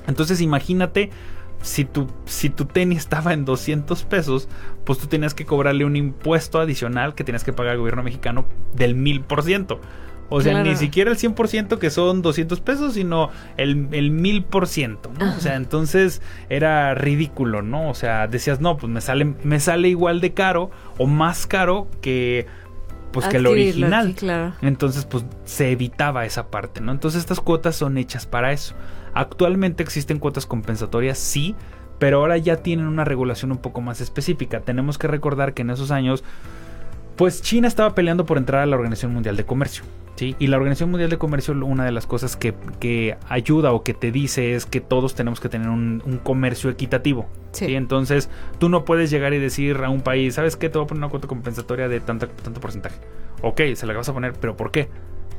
Entonces 0.08 0.42
imagínate, 0.42 1.10
si 1.62 1.86
tu, 1.86 2.08
si 2.26 2.50
tu 2.50 2.66
tenis 2.66 3.00
estaba 3.00 3.34
en 3.34 3.46
200 3.46 4.04
pesos, 4.06 4.50
pues 4.86 5.00
tú 5.00 5.08
tenías 5.08 5.34
que 5.34 5.46
cobrarle 5.46 5.86
un 5.86 5.96
impuesto 5.96 6.60
adicional 6.60 7.14
que 7.16 7.24
tenías 7.24 7.44
que 7.44 7.54
pagar 7.54 7.74
al 7.74 7.78
gobierno 7.80 8.04
mexicano 8.04 8.46
del 8.74 8.96
mil 8.96 9.22
por 9.22 9.44
ciento. 9.44 9.80
O 10.34 10.40
sea, 10.40 10.54
Claro. 10.54 10.70
ni 10.70 10.78
siquiera 10.78 11.12
el 11.12 11.18
100% 11.18 11.78
que 11.78 11.90
son 11.90 12.22
200 12.22 12.62
pesos, 12.62 12.94
sino 12.94 13.30
el, 13.58 13.90
el 13.92 14.12
1000%, 14.14 15.10
¿no? 15.20 15.26
Ajá. 15.26 15.38
O 15.38 15.42
sea, 15.42 15.56
entonces 15.56 16.22
era 16.50 16.94
ridículo, 16.96 17.62
¿no? 17.62 17.90
O 17.90 17.94
sea, 17.94 18.28
decías, 18.28 18.62
no, 18.62 18.78
pues 18.78 18.90
me 18.90 19.02
sale, 19.02 19.26
me 19.44 19.60
sale 19.60 19.90
igual 19.90 20.22
de 20.22 20.34
caro 20.34 20.72
o 20.98 21.06
más 21.06 21.48
caro 21.48 21.90
que, 22.02 22.46
pues, 23.12 23.28
que 23.28 23.38
el 23.38 23.46
original. 23.48 24.16
claro. 24.16 24.54
Entonces, 24.62 25.04
pues 25.04 25.26
se 25.44 25.72
evitaba 25.72 26.26
esa 26.26 26.48
parte, 26.50 26.80
¿no? 26.80 26.94
Entonces 26.94 27.20
estas 27.20 27.42
cuotas 27.42 27.76
son 27.76 27.98
hechas 27.98 28.26
para 28.26 28.54
eso. 28.54 28.74
Actualmente 29.14 29.84
existen 29.84 30.20
cuotas 30.20 30.46
compensatorias, 30.46 31.18
sí, 31.18 31.56
pero 32.00 32.18
ahora 32.18 32.38
ya 32.38 32.58
tienen 32.58 32.88
una 32.88 33.06
regulación 33.06 33.52
un 33.52 33.60
poco 33.60 33.82
más 33.82 34.02
específica. 34.02 34.62
Tenemos 34.62 34.98
que 34.98 35.08
recordar 35.08 35.54
que 35.54 35.62
en 35.62 35.70
esos 35.70 35.92
años, 35.92 36.24
pues 37.16 37.42
China 37.42 37.68
estaba 37.68 37.94
peleando 37.94 38.26
por 38.26 38.38
entrar 38.38 38.62
a 38.62 38.66
la 38.66 38.76
Organización 38.76 39.14
Mundial 39.14 39.38
de 39.38 39.46
Comercio. 39.46 39.84
¿sí? 40.16 40.36
Y 40.40 40.48
la 40.48 40.58
Organización 40.58 40.90
Mundial 40.90 41.10
de 41.10 41.18
Comercio, 41.18 41.54
una 41.54 41.86
de 41.86 41.92
las 41.92 42.08
cosas 42.08 42.36
que, 42.36 42.56
que 42.80 43.18
ayuda 43.30 43.72
o 43.72 43.84
que 43.84 43.94
te 43.94 44.12
dice 44.12 44.56
es 44.56 44.66
que 44.66 44.82
todos 44.82 45.14
tenemos 45.14 45.40
que 45.40 45.50
tener 45.50 45.70
un, 45.70 46.02
un 46.06 46.18
comercio 46.18 46.70
equitativo. 46.70 47.28
Sí. 47.52 47.68
¿sí? 47.68 47.76
Entonces, 47.76 48.30
tú 48.58 48.70
no 48.70 48.84
puedes 48.84 49.12
llegar 49.12 49.34
y 49.34 49.40
decir 49.40 49.78
a 49.84 49.90
un 49.90 50.02
país, 50.02 50.36
¿sabes 50.36 50.56
qué? 50.56 50.70
Te 50.70 50.80
voy 50.80 50.86
a 50.86 50.88
poner 50.88 51.04
una 51.04 51.10
cuota 51.10 51.28
compensatoria 51.28 51.88
de 51.88 52.00
tanta, 52.00 52.28
tanto 52.28 52.60
porcentaje. 52.60 52.96
Ok, 53.44 53.62
se 53.76 53.86
la 53.86 53.94
vas 53.94 54.10
a 54.10 54.14
poner, 54.14 54.34
pero 54.34 54.58
¿por 54.58 54.72
qué? 54.72 54.90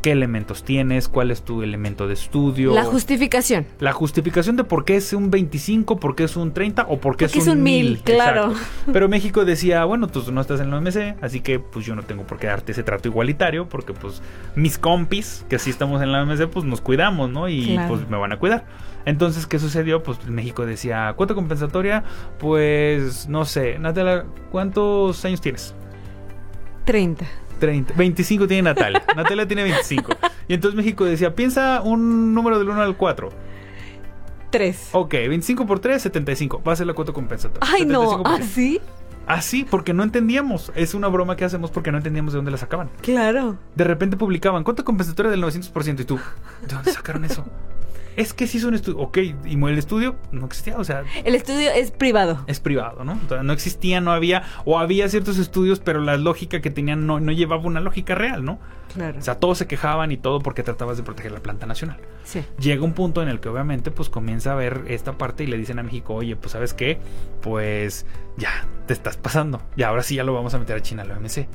¿Qué 0.03 0.11
elementos 0.11 0.65
tienes? 0.65 1.09
¿Cuál 1.09 1.31
es 1.31 1.43
tu 1.43 1.63
elemento 1.63 2.09
de 2.09 2.15
estudio? 2.15 2.75
La 2.75 2.83
justificación. 2.85 3.67
La 3.79 3.93
justificación 3.93 4.57
de 4.57 4.65
por 4.65 4.85
qué 4.85 4.97
es 4.97 5.13
un 5.13 5.31
25, 5.31 5.99
por 6.01 6.17
qué 6.17 6.25
es 6.25 6.37
un 6.37 6.53
30 6.53 6.87
o 6.89 6.99
por 6.99 7.17
qué 7.17 7.27
Porque 7.27 7.39
es 7.39 7.47
es 7.47 7.53
un 7.53 7.59
un 7.59 7.63
1000, 7.65 7.87
1000. 7.93 8.03
claro. 8.03 8.51
Exacto. 8.51 8.93
Pero 8.93 9.09
México 9.09 9.45
decía, 9.45 9.85
bueno, 9.85 10.09
tú 10.09 10.25
no 10.33 10.41
estás 10.41 10.61
en 10.61 10.71
la 10.73 10.79
OMC, 10.79 11.17
así 11.23 11.41
que 11.41 11.61
pues 11.61 11.87
yo 11.87 11.95
no 11.95 12.03
tengo 12.03 12.25
por 12.25 12.39
qué 12.39 12.49
darte 12.49 12.73
ese 12.73 12.83
trato 12.83 13.07
igualitario, 13.09 13.69
porque 13.69 13.93
pues 13.93 14.21
mis 14.57 14.77
compis, 14.77 15.47
que 15.49 15.61
sí 15.61 15.71
estamos 15.71 16.03
en 16.03 16.11
la 16.11 16.23
OMC, 16.25 16.49
pues 16.49 16.65
nos 16.65 16.81
cuidamos, 16.81 17.31
¿no? 17.31 17.49
Y 17.49 17.67
Claro. 17.75 17.89
pues 17.95 18.09
me 18.11 18.17
van 18.17 18.33
a 18.33 18.39
cuidar. 18.41 18.65
Entonces, 19.05 19.47
¿qué 19.47 19.61
sucedió? 19.61 20.03
Pues 20.03 20.25
México 20.29 20.67
decía, 20.67 21.13
cuota 21.17 21.35
compensatoria, 21.35 22.03
pues 22.41 23.29
no 23.29 23.45
sé, 23.45 23.79
Natalia, 23.79 24.25
¿cuántos 24.51 25.25
años 25.25 25.41
tienes? 25.41 25.75
30. 26.85 27.25
30, 27.63 27.95
25 27.95 28.49
tiene 28.49 28.63
Natalia. 28.63 29.05
Natalia 29.17 29.47
tiene 29.47 29.63
25. 29.63 30.13
Y 30.49 30.55
entonces 30.55 30.77
México 30.77 31.05
decía, 31.05 31.33
piensa 31.37 31.81
un 31.81 32.35
número 32.35 32.59
del 32.59 32.69
1 32.69 32.83
al 32.83 32.97
4. 32.97 33.29
3. 34.51 34.89
Ok, 34.91 35.13
25 35.13 35.65
por 35.65 35.79
3, 35.79 36.03
75. 36.03 36.61
Va 36.67 36.73
a 36.73 36.77
ser 36.77 36.89
la 36.89 36.95
cuota 36.95 37.13
compensatoria. 37.13 37.73
Ay, 37.73 37.87
no, 37.87 38.01
75 38.01 38.23
por 38.25 38.43
100. 38.43 38.43
¿así? 38.43 38.81
Así, 39.29 39.65
porque 39.65 39.95
no 39.95 40.03
entendíamos. 40.03 40.73
Es 40.75 40.95
una 40.95 41.07
broma 41.07 41.37
que 41.37 41.45
hacemos 41.45 41.71
porque 41.71 41.93
no 41.93 41.99
entendíamos 41.99 42.33
de 42.33 42.39
dónde 42.39 42.51
la 42.51 42.59
sacaban. 42.59 42.91
Claro. 43.01 43.57
De 43.77 43.85
repente 43.85 44.17
publicaban 44.17 44.65
cuota 44.65 44.83
compensatoria 44.83 45.31
del 45.31 45.41
900% 45.45 46.01
y 46.01 46.05
tú, 46.05 46.19
¿de 46.67 46.75
dónde 46.75 46.91
sacaron 46.91 47.25
eso? 47.25 47.45
Es 48.17 48.35
que 48.35 48.47
sí 48.47 48.59
es 48.59 48.65
un 48.65 48.75
estudio. 48.75 48.99
Ok, 48.99 49.19
y 49.19 49.65
el 49.65 49.79
estudio 49.79 50.17
no 50.31 50.47
existía, 50.47 50.77
o 50.77 50.85
sea, 50.85 51.05
El 51.25 51.35
estudio 51.35 51.71
es 51.71 51.91
privado. 51.91 52.45
es 52.47 52.61
privado, 52.61 53.05
¿no? 53.05 53.19
O 53.25 53.29
sea, 53.29 53.43
no 53.43 53.53
existía, 53.53 54.01
no 54.01 54.13
había, 54.13 54.43
o 54.65 54.79
había 54.79 55.09
ciertos 55.09 55.39
estudios, 55.39 55.81
pero 55.81 56.01
la 56.01 56.17
lógica 56.17 56.61
que 56.61 56.71
tenían 56.71 57.07
no, 57.07 57.21
no 57.21 57.33
llevaba 57.33 57.63
una 57.63 57.81
lógica 57.81 58.15
real, 58.15 58.45
¿no? 58.45 58.59
Claro. 58.95 59.19
O 59.19 59.23
sea, 59.23 59.37
todos 59.37 59.57
se 59.57 59.67
quejaban 59.67 60.13
y 60.13 60.19
todo 60.19 60.41
porque 60.41 60.63
tratabas 60.63 60.99
de 60.99 61.03
proteger 61.03 61.33
la 61.33 61.41
planta 61.41 61.65
nacional. 61.67 61.97
sí. 62.25 62.45
Llega 62.59 62.83
un 62.85 62.93
punto 62.93 63.23
en 63.23 63.29
el 63.29 63.41
que 63.41 63.49
obviamente 63.49 63.91
pues 63.91 64.11
comienza 64.11 64.53
a 64.53 64.55
ver 64.55 64.83
esta 64.89 65.17
parte 65.17 65.45
y 65.45 65.47
le 65.47 65.57
dicen 65.57 65.79
a 65.79 65.83
México, 65.83 66.15
oye, 66.15 66.37
pues 66.37 66.53
sabes 66.53 66.75
qué, 66.75 66.99
pues 67.41 68.05
ya, 68.37 68.67
te 68.87 68.93
estás 68.93 69.17
pasando. 69.17 69.63
Y 69.77 69.83
ahora 69.83 70.03
sí 70.03 70.17
ya 70.17 70.25
lo 70.25 70.35
vamos 70.35 70.53
a 70.55 70.59
meter 70.59 70.77
a 70.77 70.81
China 70.83 71.03
a 71.03 71.07
la 71.07 71.17
OMC. 71.17 71.47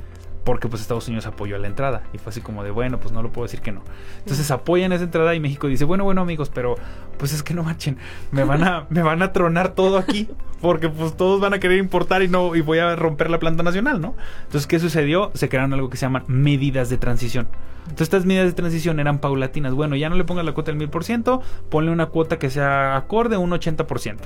Porque 0.44 0.68
pues 0.68 0.82
Estados 0.82 1.06
Unidos 1.08 1.26
apoyó 1.26 1.58
la 1.58 1.66
entrada. 1.66 2.02
Y 2.12 2.18
fue 2.18 2.30
así 2.30 2.40
como 2.40 2.64
de 2.64 2.70
bueno 2.70 2.98
pues 2.98 3.12
no 3.12 3.22
lo 3.22 3.30
puedo 3.30 3.46
decir 3.46 3.60
que 3.60 3.72
no 3.72 3.82
entonces 4.18 4.50
apoyan 4.50 4.92
esa 4.92 5.04
entrada 5.04 5.34
y 5.34 5.40
México 5.40 5.66
dice 5.66 5.84
bueno 5.84 6.04
bueno 6.04 6.20
amigos 6.22 6.50
pero 6.52 6.76
pues 7.18 7.32
es 7.32 7.42
que 7.42 7.54
no 7.54 7.62
marchen. 7.62 7.98
Me 8.30 8.44
van 8.44 8.64
a 8.64 8.86
me 8.90 9.02
van 9.02 9.22
a 9.22 9.32
tronar 9.32 9.74
todo 9.74 9.98
aquí 9.98 10.28
porque 10.60 10.88
pues 10.88 11.16
todos 11.16 11.40
van 11.40 11.54
a 11.54 11.58
querer 11.58 11.78
importar 11.78 12.22
y 12.22 12.28
no 12.28 12.54
y 12.56 12.60
voy 12.60 12.78
a 12.78 12.96
romper 12.96 13.30
la 13.30 13.38
planta 13.38 13.62
nacional 13.62 14.00
no 14.00 14.14
entonces 14.44 14.66
qué 14.66 14.78
sucedió 14.78 15.30
se 15.34 15.48
crearon 15.48 15.72
algo 15.72 15.88
que 15.90 15.96
se 15.96 16.06
llaman 16.06 16.24
medidas 16.26 16.88
de 16.90 16.98
transición. 16.98 17.48
Entonces 17.82 18.08
estas 18.08 18.26
medidas 18.26 18.46
de 18.46 18.52
transición 18.52 19.00
eran 19.00 19.18
paulatinas. 19.18 19.72
Bueno 19.72 19.96
ya 19.96 20.10
no 20.10 20.16
le 20.16 20.24
pongas 20.24 20.44
la 20.44 20.52
cuota 20.52 20.70
del 20.70 20.78
mil 20.78 20.90
por 20.90 21.04
ciento 21.04 21.42
ponle 21.70 21.90
una 21.90 22.06
cuota 22.06 22.38
que 22.38 22.50
sea 22.50 22.96
acorde 22.96 23.36
un 23.36 23.50
80% 23.50 24.16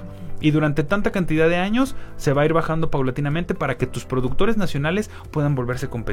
y 0.42 0.50
durante 0.50 0.82
tanta 0.82 1.12
cantidad 1.12 1.48
de 1.48 1.56
años 1.56 1.94
se 2.16 2.32
va 2.32 2.42
a 2.42 2.44
ir 2.44 2.52
bajando 2.52 2.90
paulatinamente 2.90 3.54
para 3.54 3.78
que 3.78 3.86
tus 3.86 4.04
productores 4.04 4.56
nacionales 4.56 5.08
puedan 5.30 5.54
volverse 5.54 5.88
competitivos. 5.88 6.11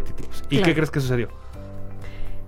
¿Y 0.49 0.61
qué 0.61 0.73
crees 0.73 0.91
que 0.91 0.99
sucedió? 0.99 1.29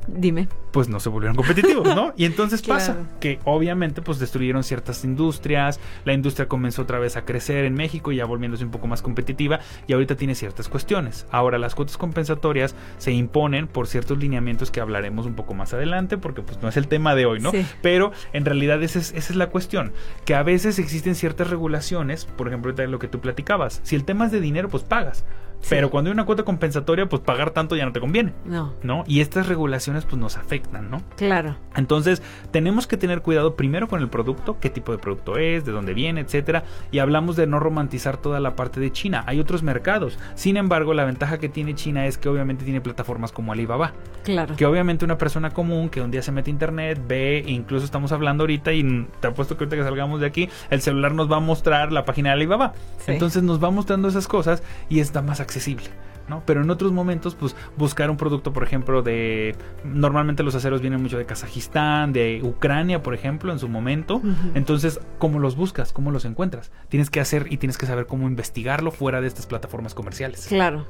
Dime. 0.07 0.47
Pues 0.71 0.87
no 0.87 0.99
se 0.99 1.09
volvieron 1.09 1.35
competitivos, 1.35 1.95
¿no? 1.95 2.13
Y 2.15 2.25
entonces 2.25 2.61
pasa 2.67 2.95
que 3.19 3.39
obviamente 3.43 4.01
pues 4.01 4.19
destruyeron 4.19 4.63
ciertas 4.63 5.03
industrias, 5.03 5.79
la 6.05 6.13
industria 6.13 6.47
comenzó 6.47 6.83
otra 6.83 6.97
vez 6.97 7.17
a 7.17 7.25
crecer 7.25 7.65
en 7.65 7.73
México 7.73 8.11
ya 8.11 8.25
volviéndose 8.25 8.63
un 8.63 8.71
poco 8.71 8.87
más 8.87 9.01
competitiva 9.01 9.59
y 9.87 9.93
ahorita 9.93 10.15
tiene 10.15 10.33
ciertas 10.33 10.69
cuestiones. 10.69 11.25
Ahora 11.29 11.57
las 11.57 11.75
cuotas 11.75 11.97
compensatorias 11.97 12.75
se 12.97 13.11
imponen 13.11 13.67
por 13.67 13.87
ciertos 13.87 14.17
lineamientos 14.17 14.71
que 14.71 14.81
hablaremos 14.81 15.25
un 15.25 15.35
poco 15.35 15.53
más 15.53 15.73
adelante 15.73 16.17
porque 16.17 16.41
pues 16.41 16.61
no 16.61 16.69
es 16.69 16.77
el 16.77 16.87
tema 16.87 17.15
de 17.15 17.25
hoy, 17.25 17.39
¿no? 17.39 17.51
Pero 17.81 18.11
en 18.33 18.45
realidad 18.45 18.81
esa 18.81 18.99
es, 18.99 19.11
esa 19.11 19.33
es 19.33 19.35
la 19.35 19.49
cuestión, 19.49 19.91
que 20.25 20.35
a 20.35 20.43
veces 20.43 20.79
existen 20.79 21.15
ciertas 21.15 21.49
regulaciones, 21.49 22.25
por 22.25 22.47
ejemplo 22.47 22.71
ahorita 22.71 22.87
lo 22.87 22.99
que 22.99 23.07
tú 23.07 23.19
platicabas, 23.19 23.81
si 23.83 23.95
el 23.95 24.05
tema 24.05 24.25
es 24.25 24.31
de 24.31 24.39
dinero 24.39 24.69
pues 24.69 24.83
pagas, 24.83 25.25
pero 25.69 25.89
cuando 25.89 26.09
hay 26.09 26.13
una 26.13 26.25
cuota 26.25 26.43
compensatoria, 26.43 27.07
pues 27.07 27.21
pagar 27.21 27.51
tanto 27.51 27.75
ya 27.75 27.85
no 27.85 27.91
te 27.91 27.99
conviene. 27.99 28.33
No. 28.45 28.73
¿No? 28.83 29.03
Y 29.07 29.21
estas 29.21 29.47
regulaciones 29.47 30.05
pues 30.05 30.19
nos 30.19 30.37
afectan, 30.37 30.89
¿no? 30.89 31.01
Claro. 31.15 31.55
Entonces, 31.75 32.21
tenemos 32.51 32.87
que 32.87 32.97
tener 32.97 33.21
cuidado 33.21 33.55
primero 33.55 33.87
con 33.87 34.01
el 34.01 34.09
producto, 34.09 34.57
qué 34.59 34.69
tipo 34.69 34.91
de 34.91 34.97
producto 34.97 35.37
es, 35.37 35.65
de 35.65 35.71
dónde 35.71 35.93
viene, 35.93 36.21
etcétera, 36.21 36.63
y 36.91 36.99
hablamos 36.99 37.35
de 37.35 37.47
no 37.47 37.59
romantizar 37.59 38.17
toda 38.17 38.39
la 38.39 38.55
parte 38.55 38.79
de 38.79 38.91
China. 38.91 39.23
Hay 39.27 39.39
otros 39.39 39.63
mercados. 39.63 40.19
Sin 40.35 40.57
embargo, 40.57 40.93
la 40.93 41.05
ventaja 41.05 41.37
que 41.37 41.49
tiene 41.49 41.75
China 41.75 42.05
es 42.05 42.17
que 42.17 42.29
obviamente 42.29 42.65
tiene 42.65 42.81
plataformas 42.81 43.31
como 43.31 43.51
Alibaba. 43.51 43.93
Claro. 44.23 44.55
Que 44.55 44.65
obviamente 44.65 45.05
una 45.05 45.17
persona 45.17 45.51
común 45.51 45.89
que 45.89 46.01
un 46.01 46.11
día 46.11 46.21
se 46.21 46.31
mete 46.31 46.49
a 46.49 46.53
internet, 46.53 47.01
ve, 47.07 47.43
incluso 47.47 47.85
estamos 47.85 48.11
hablando 48.11 48.43
ahorita 48.43 48.73
y 48.73 49.07
te 49.19 49.27
apuesto 49.27 49.57
que 49.57 49.63
ahorita 49.63 49.77
que 49.77 49.83
salgamos 49.83 50.19
de 50.19 50.27
aquí, 50.27 50.49
el 50.69 50.81
celular 50.81 51.13
nos 51.13 51.31
va 51.31 51.37
a 51.37 51.39
mostrar 51.39 51.91
la 51.91 52.05
página 52.05 52.29
de 52.29 52.33
Alibaba. 52.33 52.73
Entonces 53.07 53.41
nos 53.43 53.63
va 53.63 53.71
mostrando 53.71 54.07
esas 54.07 54.27
cosas 54.27 54.63
y 54.89 54.99
está 54.99 55.21
más 55.21 55.39
accesible 55.39 55.50
accesible. 55.51 55.83
¿No? 56.31 56.41
Pero 56.47 56.63
en 56.63 56.69
otros 56.71 56.91
momentos, 56.91 57.35
pues 57.35 57.55
buscar 57.77 58.09
un 58.09 58.17
producto, 58.17 58.53
por 58.53 58.63
ejemplo, 58.63 59.03
de... 59.03 59.55
Normalmente 59.83 60.41
los 60.41 60.55
aceros 60.55 60.81
vienen 60.81 61.03
mucho 61.03 61.19
de 61.19 61.25
Kazajistán, 61.25 62.13
de 62.13 62.41
Ucrania, 62.41 63.03
por 63.03 63.13
ejemplo, 63.13 63.51
en 63.51 63.59
su 63.59 63.69
momento. 63.69 64.21
Entonces, 64.55 64.99
¿cómo 65.19 65.37
los 65.37 65.55
buscas? 65.55 65.93
¿Cómo 65.93 66.09
los 66.09 66.25
encuentras? 66.25 66.71
Tienes 66.89 67.09
que 67.09 67.19
hacer 67.19 67.45
y 67.49 67.57
tienes 67.57 67.77
que 67.77 67.85
saber 67.85 68.07
cómo 68.07 68.27
investigarlo 68.27 68.91
fuera 68.91 69.21
de 69.21 69.27
estas 69.27 69.45
plataformas 69.45 69.93
comerciales. 69.93 70.47
Claro. 70.47 70.85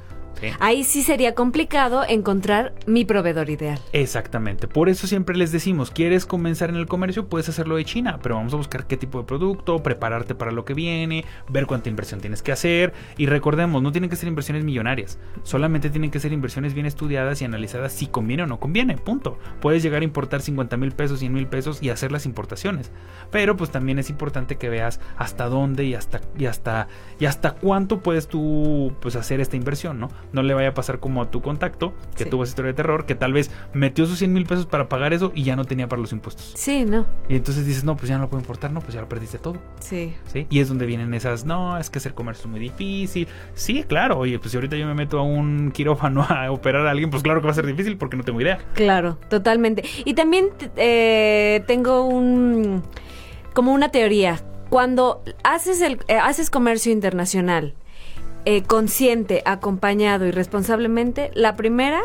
Ahí 0.58 0.84
sí 0.84 1.02
sería 1.02 1.34
complicado 1.34 2.04
encontrar 2.08 2.74
mi 2.86 3.04
proveedor 3.04 3.50
ideal. 3.50 3.78
Exactamente. 3.92 4.66
Por 4.66 4.88
eso 4.88 5.06
siempre 5.06 5.36
les 5.36 5.52
decimos, 5.52 5.90
¿quieres 5.90 6.26
comenzar 6.26 6.70
en 6.70 6.76
el 6.76 6.86
comercio? 6.86 7.28
Puedes 7.28 7.48
hacerlo 7.48 7.76
de 7.76 7.84
China, 7.84 8.18
pero 8.22 8.36
vamos 8.36 8.52
a 8.54 8.56
buscar 8.56 8.86
qué 8.86 8.96
tipo 8.96 9.18
de 9.18 9.24
producto, 9.24 9.82
prepararte 9.82 10.34
para 10.34 10.50
lo 10.50 10.64
que 10.64 10.74
viene, 10.74 11.24
ver 11.48 11.66
cuánta 11.66 11.90
inversión 11.90 12.20
tienes 12.20 12.42
que 12.42 12.52
hacer. 12.52 12.92
Y 13.16 13.26
recordemos, 13.26 13.82
no 13.82 13.92
tienen 13.92 14.10
que 14.10 14.16
ser 14.16 14.28
inversiones 14.28 14.64
millonarias, 14.64 15.18
solamente 15.42 15.90
tienen 15.90 16.10
que 16.10 16.20
ser 16.20 16.32
inversiones 16.32 16.74
bien 16.74 16.86
estudiadas 16.86 17.40
y 17.42 17.44
analizadas 17.44 17.92
si 17.92 18.06
conviene 18.06 18.44
o 18.44 18.46
no 18.46 18.60
conviene, 18.60 18.96
punto. 18.96 19.38
Puedes 19.60 19.82
llegar 19.82 20.02
a 20.02 20.04
importar 20.04 20.40
50 20.40 20.76
mil 20.76 20.92
pesos, 20.92 21.20
100 21.20 21.32
mil 21.32 21.46
pesos 21.46 21.82
y 21.82 21.90
hacer 21.90 22.12
las 22.12 22.26
importaciones. 22.26 22.90
Pero 23.30 23.56
pues 23.56 23.70
también 23.70 23.98
es 23.98 24.10
importante 24.10 24.56
que 24.56 24.68
veas 24.68 25.00
hasta 25.16 25.48
dónde 25.48 25.84
y 25.84 25.94
hasta, 25.94 26.20
y 26.38 26.46
hasta, 26.46 26.88
y 27.18 27.26
hasta 27.26 27.52
cuánto 27.52 28.00
puedes 28.00 28.28
tú 28.28 28.92
pues 29.00 29.16
hacer 29.16 29.40
esta 29.40 29.56
inversión, 29.56 30.00
¿no? 30.00 30.10
no 30.32 30.42
le 30.42 30.54
vaya 30.54 30.68
a 30.68 30.74
pasar 30.74 30.98
como 31.00 31.22
a 31.22 31.30
tu 31.30 31.40
contacto, 31.42 31.94
que 32.16 32.24
tuvo 32.24 32.44
esa 32.44 32.50
historia 32.50 32.72
de 32.72 32.74
terror, 32.74 33.06
que 33.06 33.14
tal 33.14 33.32
vez 33.32 33.50
metió 33.72 34.06
sus 34.06 34.18
100 34.18 34.32
mil 34.32 34.46
pesos 34.46 34.66
para 34.66 34.88
pagar 34.88 35.12
eso 35.12 35.32
y 35.34 35.42
ya 35.44 35.56
no 35.56 35.64
tenía 35.64 35.88
para 35.88 36.00
los 36.00 36.12
impuestos. 36.12 36.52
Sí, 36.56 36.84
no. 36.84 37.06
Y 37.28 37.36
entonces 37.36 37.66
dices, 37.66 37.84
no, 37.84 37.96
pues 37.96 38.08
ya 38.08 38.16
no 38.16 38.22
lo 38.22 38.30
puedo 38.30 38.40
importar, 38.40 38.72
no, 38.72 38.80
pues 38.80 38.94
ya 38.94 39.00
lo 39.00 39.08
perdiste 39.08 39.38
todo. 39.38 39.58
Sí. 39.80 40.14
¿Sí? 40.26 40.46
Y 40.50 40.60
es 40.60 40.68
donde 40.68 40.86
vienen 40.86 41.14
esas, 41.14 41.44
no, 41.44 41.78
es 41.78 41.90
que 41.90 41.98
hacer 41.98 42.14
comercio 42.14 42.44
es 42.44 42.50
muy 42.50 42.60
difícil. 42.60 43.28
Sí, 43.54 43.84
claro, 43.84 44.18
oye, 44.18 44.38
pues 44.38 44.50
si 44.50 44.56
ahorita 44.56 44.76
yo 44.76 44.86
me 44.86 44.94
meto 44.94 45.11
a 45.18 45.22
un 45.22 45.72
quirófano 45.72 46.22
a 46.28 46.50
operar 46.50 46.86
a 46.86 46.90
alguien, 46.90 47.10
pues 47.10 47.22
claro 47.22 47.40
que 47.40 47.46
va 47.46 47.52
a 47.52 47.54
ser 47.54 47.66
difícil 47.66 47.96
porque 47.96 48.16
no 48.16 48.24
tengo 48.24 48.40
idea. 48.40 48.58
Claro, 48.74 49.18
totalmente. 49.28 49.84
Y 50.04 50.14
también 50.14 50.48
eh, 50.76 51.62
tengo 51.66 52.04
un, 52.04 52.82
como 53.52 53.72
una 53.72 53.90
teoría. 53.90 54.40
Cuando 54.70 55.22
haces, 55.44 55.82
el, 55.82 55.98
eh, 56.08 56.16
haces 56.16 56.48
comercio 56.48 56.92
internacional, 56.92 57.74
eh, 58.44 58.62
consciente, 58.62 59.42
acompañado 59.44 60.26
y 60.26 60.30
responsablemente, 60.30 61.30
la 61.34 61.56
primera 61.56 62.00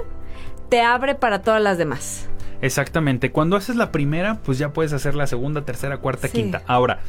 te 0.69 0.81
abre 0.81 1.15
para 1.15 1.41
todas 1.41 1.61
las 1.61 1.77
demás. 1.77 2.29
Exactamente. 2.61 3.31
Cuando 3.31 3.55
haces 3.55 3.75
la 3.75 3.91
primera, 3.91 4.39
pues 4.43 4.57
ya 4.57 4.73
puedes 4.73 4.93
hacer 4.93 5.15
la 5.15 5.27
segunda, 5.27 5.63
tercera, 5.63 5.97
cuarta, 5.97 6.27
quinta. 6.27 6.63
Ahora, 6.67 6.99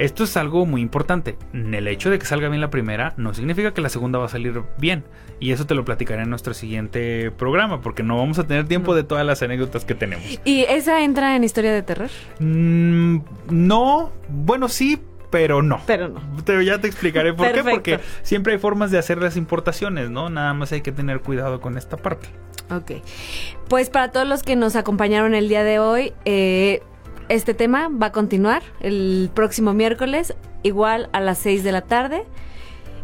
esto 0.00 0.24
es 0.24 0.36
algo 0.38 0.64
muy 0.64 0.80
importante. 0.80 1.36
El 1.52 1.86
hecho 1.86 2.10
de 2.10 2.18
que 2.18 2.24
salga 2.24 2.48
bien 2.48 2.62
la 2.62 2.70
primera 2.70 3.12
no 3.18 3.34
significa 3.34 3.74
que 3.74 3.82
la 3.82 3.90
segunda 3.90 4.18
va 4.18 4.24
a 4.24 4.28
salir 4.28 4.62
bien. 4.78 5.04
Y 5.40 5.52
eso 5.52 5.66
te 5.66 5.74
lo 5.74 5.84
platicaré 5.84 6.22
en 6.22 6.30
nuestro 6.30 6.54
siguiente 6.54 7.30
programa, 7.30 7.82
porque 7.82 8.02
no 8.02 8.16
vamos 8.16 8.38
a 8.38 8.46
tener 8.46 8.66
tiempo 8.66 8.94
de 8.94 9.04
todas 9.04 9.26
las 9.26 9.42
anécdotas 9.42 9.84
que 9.84 9.94
tenemos. 9.94 10.24
¿Y 10.44 10.62
esa 10.62 11.02
entra 11.02 11.36
en 11.36 11.44
historia 11.44 11.72
de 11.72 11.82
terror? 11.82 12.08
Mm, 12.38 13.18
no, 13.50 14.10
bueno, 14.28 14.68
sí, 14.70 14.98
pero 15.28 15.62
no. 15.62 15.82
Pero 15.86 16.08
no. 16.08 16.20
Pero 16.46 16.62
ya 16.62 16.80
te 16.80 16.88
explicaré 16.88 17.34
por 17.34 17.52
qué, 17.52 17.62
porque 17.62 18.00
siempre 18.22 18.54
hay 18.54 18.58
formas 18.58 18.90
de 18.90 18.98
hacer 18.98 19.18
las 19.18 19.36
importaciones, 19.36 20.08
¿no? 20.08 20.30
Nada 20.30 20.54
más 20.54 20.72
hay 20.72 20.80
que 20.80 20.92
tener 20.92 21.20
cuidado 21.20 21.60
con 21.60 21.76
esta 21.76 21.98
parte. 21.98 22.28
Ok. 22.70 23.02
Pues 23.68 23.90
para 23.90 24.10
todos 24.10 24.26
los 24.26 24.42
que 24.42 24.56
nos 24.56 24.76
acompañaron 24.76 25.34
el 25.34 25.48
día 25.48 25.62
de 25.62 25.78
hoy, 25.78 26.14
eh, 26.24 26.82
este 27.30 27.54
tema 27.54 27.88
va 27.88 28.06
a 28.06 28.12
continuar 28.12 28.62
el 28.80 29.30
próximo 29.32 29.72
miércoles, 29.72 30.34
igual 30.62 31.08
a 31.12 31.20
las 31.20 31.38
6 31.38 31.64
de 31.64 31.72
la 31.72 31.80
tarde. 31.80 32.24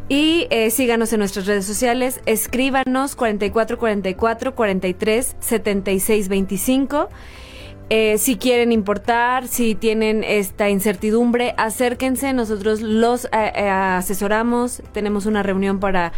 Y 0.08 0.46
eh, 0.50 0.70
síganos 0.70 1.12
en 1.12 1.20
nuestras 1.20 1.46
redes 1.46 1.64
sociales, 1.64 2.20
escríbanos 2.26 3.16
4444 3.16 4.54
43 4.54 5.36
76 5.40 6.28
25 6.28 7.08
eh, 7.88 8.18
si 8.18 8.36
quieren 8.36 8.72
importar, 8.72 9.46
si 9.46 9.76
tienen 9.76 10.24
esta 10.24 10.68
incertidumbre, 10.68 11.54
acérquense, 11.56 12.32
nosotros 12.32 12.80
los 12.80 13.26
eh, 13.26 13.28
eh, 13.32 13.68
asesoramos, 13.68 14.82
tenemos 14.92 15.24
una 15.24 15.44
reunión 15.44 15.78
para 15.78 16.12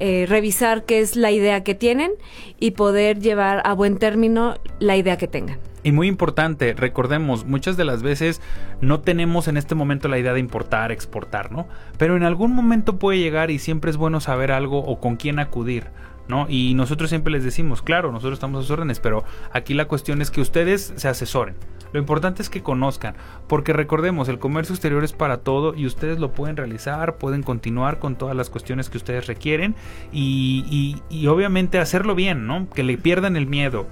revisar 0.00 0.84
qué 0.84 1.00
es 1.00 1.16
la 1.16 1.30
idea 1.30 1.62
que 1.62 1.74
tienen 1.74 2.12
y 2.58 2.72
poder 2.72 3.20
llevar 3.20 3.62
a 3.64 3.72
buen 3.74 3.98
término 3.98 4.56
la 4.78 4.96
idea 4.96 5.16
que 5.16 5.28
tengan. 5.28 5.58
Y 5.84 5.92
muy 5.92 6.08
importante, 6.08 6.72
recordemos, 6.72 7.44
muchas 7.44 7.76
de 7.76 7.84
las 7.84 8.02
veces 8.02 8.40
no 8.80 9.00
tenemos 9.00 9.48
en 9.48 9.58
este 9.58 9.74
momento 9.74 10.08
la 10.08 10.18
idea 10.18 10.32
de 10.32 10.40
importar, 10.40 10.90
exportar, 10.90 11.52
¿no? 11.52 11.68
Pero 11.98 12.16
en 12.16 12.22
algún 12.22 12.54
momento 12.54 12.98
puede 12.98 13.18
llegar 13.18 13.50
y 13.50 13.58
siempre 13.58 13.90
es 13.90 13.98
bueno 13.98 14.20
saber 14.20 14.50
algo 14.50 14.78
o 14.78 14.98
con 14.98 15.16
quién 15.16 15.38
acudir. 15.38 15.88
¿No? 16.28 16.46
Y 16.48 16.74
nosotros 16.74 17.10
siempre 17.10 17.32
les 17.32 17.44
decimos, 17.44 17.82
claro, 17.82 18.12
nosotros 18.12 18.34
estamos 18.34 18.60
a 18.60 18.62
sus 18.62 18.70
órdenes, 18.70 19.00
pero 19.00 19.24
aquí 19.52 19.74
la 19.74 19.86
cuestión 19.86 20.22
es 20.22 20.30
que 20.30 20.40
ustedes 20.40 20.92
se 20.96 21.08
asesoren. 21.08 21.54
Lo 21.94 22.00
importante 22.00 22.42
es 22.42 22.50
que 22.50 22.60
conozcan, 22.60 23.14
porque 23.46 23.72
recordemos, 23.72 24.28
el 24.28 24.40
comercio 24.40 24.74
exterior 24.74 25.04
es 25.04 25.12
para 25.12 25.38
todo 25.38 25.76
y 25.76 25.86
ustedes 25.86 26.18
lo 26.18 26.32
pueden 26.32 26.56
realizar, 26.56 27.18
pueden 27.18 27.44
continuar 27.44 28.00
con 28.00 28.16
todas 28.16 28.34
las 28.34 28.50
cuestiones 28.50 28.90
que 28.90 28.96
ustedes 28.96 29.28
requieren 29.28 29.76
y, 30.12 30.96
y, 31.08 31.26
obviamente 31.28 31.78
hacerlo 31.78 32.16
bien, 32.16 32.48
¿no? 32.48 32.68
Que 32.68 32.82
le 32.82 32.98
pierdan 32.98 33.36
el 33.36 33.46
miedo. 33.46 33.86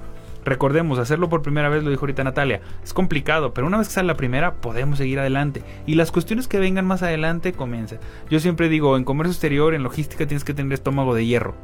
Recordemos, 0.45 0.99
hacerlo 0.99 1.29
por 1.29 1.43
primera 1.43 1.69
vez, 1.69 1.85
lo 1.85 1.91
dijo 1.91 2.01
ahorita 2.01 2.25
Natalia, 2.25 2.61
es 2.83 2.93
complicado, 2.93 3.55
pero 3.55 3.69
una 3.69 3.79
vez 3.79 3.87
que 3.87 3.95
sale 3.95 4.09
la 4.09 4.17
primera, 4.17 4.55
podemos 4.55 4.99
seguir 4.99 5.21
adelante. 5.21 5.63
Y 5.87 5.95
las 5.95 6.11
cuestiones 6.11 6.49
que 6.49 6.59
vengan 6.59 6.85
más 6.85 7.05
adelante, 7.05 7.53
comiencen. 7.53 8.01
Yo 8.29 8.41
siempre 8.41 8.69
digo, 8.69 8.97
en 8.97 9.05
comercio 9.05 9.31
exterior, 9.31 9.75
en 9.75 9.85
logística, 9.85 10.27
tienes 10.27 10.43
que 10.43 10.55
tener 10.55 10.73
estómago 10.73 11.15
de 11.15 11.25
hierro. 11.25 11.55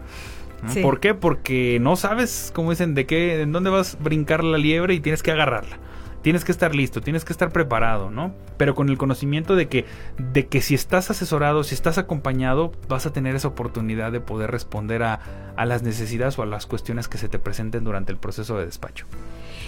¿Por 0.82 1.00
qué? 1.00 1.14
Porque 1.14 1.78
no 1.80 1.96
sabes, 1.96 2.52
como 2.54 2.70
dicen, 2.70 2.94
de 2.94 3.06
qué, 3.06 3.40
en 3.40 3.52
dónde 3.52 3.70
vas 3.70 3.94
a 3.94 4.02
brincar 4.02 4.42
la 4.44 4.58
liebre 4.58 4.94
y 4.94 5.00
tienes 5.00 5.22
que 5.22 5.30
agarrarla. 5.30 5.78
Tienes 6.22 6.44
que 6.44 6.52
estar 6.52 6.74
listo, 6.74 7.00
tienes 7.00 7.24
que 7.24 7.32
estar 7.32 7.50
preparado, 7.50 8.10
¿no? 8.10 8.34
Pero 8.56 8.74
con 8.74 8.88
el 8.88 8.98
conocimiento 8.98 9.54
de 9.56 9.68
que, 9.68 9.84
de 10.18 10.46
que 10.46 10.60
si 10.60 10.74
estás 10.74 11.10
asesorado, 11.10 11.64
si 11.64 11.74
estás 11.74 11.96
acompañado, 11.96 12.72
vas 12.88 13.06
a 13.06 13.12
tener 13.12 13.36
esa 13.36 13.48
oportunidad 13.48 14.10
de 14.12 14.20
poder 14.20 14.50
responder 14.50 15.02
a, 15.02 15.20
a 15.56 15.64
las 15.64 15.82
necesidades 15.82 16.38
o 16.38 16.42
a 16.42 16.46
las 16.46 16.66
cuestiones 16.66 17.08
que 17.08 17.18
se 17.18 17.28
te 17.28 17.38
presenten 17.38 17.84
durante 17.84 18.12
el 18.12 18.18
proceso 18.18 18.58
de 18.58 18.66
despacho. 18.66 19.06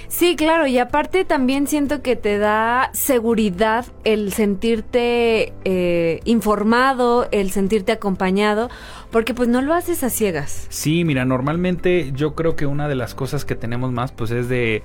Sí, 0.09 0.35
claro, 0.35 0.67
y 0.67 0.77
aparte 0.79 1.25
también 1.25 1.69
siento 1.69 2.03
que 2.03 2.17
te 2.17 2.39
da 2.39 2.91
seguridad 2.93 3.87
el 4.03 4.33
sentirte 4.33 5.53
eh, 5.65 6.21
informado, 6.25 7.29
el 7.31 7.53
sentirte 7.53 7.93
acompañado, 7.93 8.71
porque 9.13 9.35
pues 9.35 9.49
no 9.49 9.63
lo 9.63 9.73
haces 9.73 10.03
a 10.03 10.11
ciegas. 10.11 10.67
Sí, 10.69 11.05
mira, 11.05 11.25
normalmente 11.25 12.11
yo 12.13 12.35
creo 12.35 12.57
que 12.57 12.67
una 12.67 12.89
de 12.89 12.97
las 12.97 13.15
cosas 13.15 13.45
que 13.45 13.55
tenemos 13.55 13.93
más 13.93 14.11
pues 14.11 14.33
es 14.33 14.49
de... 14.49 14.83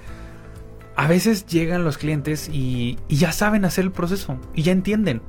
A 0.96 1.08
veces 1.08 1.46
llegan 1.46 1.84
los 1.84 1.98
clientes 1.98 2.50
y, 2.52 2.98
ya 3.10 3.32
saben 3.32 3.66
hacer 3.66 3.86
el 3.86 3.92
proceso 3.92 4.40
y 4.54 4.64
ya 4.64 4.72
entienden 4.72 5.22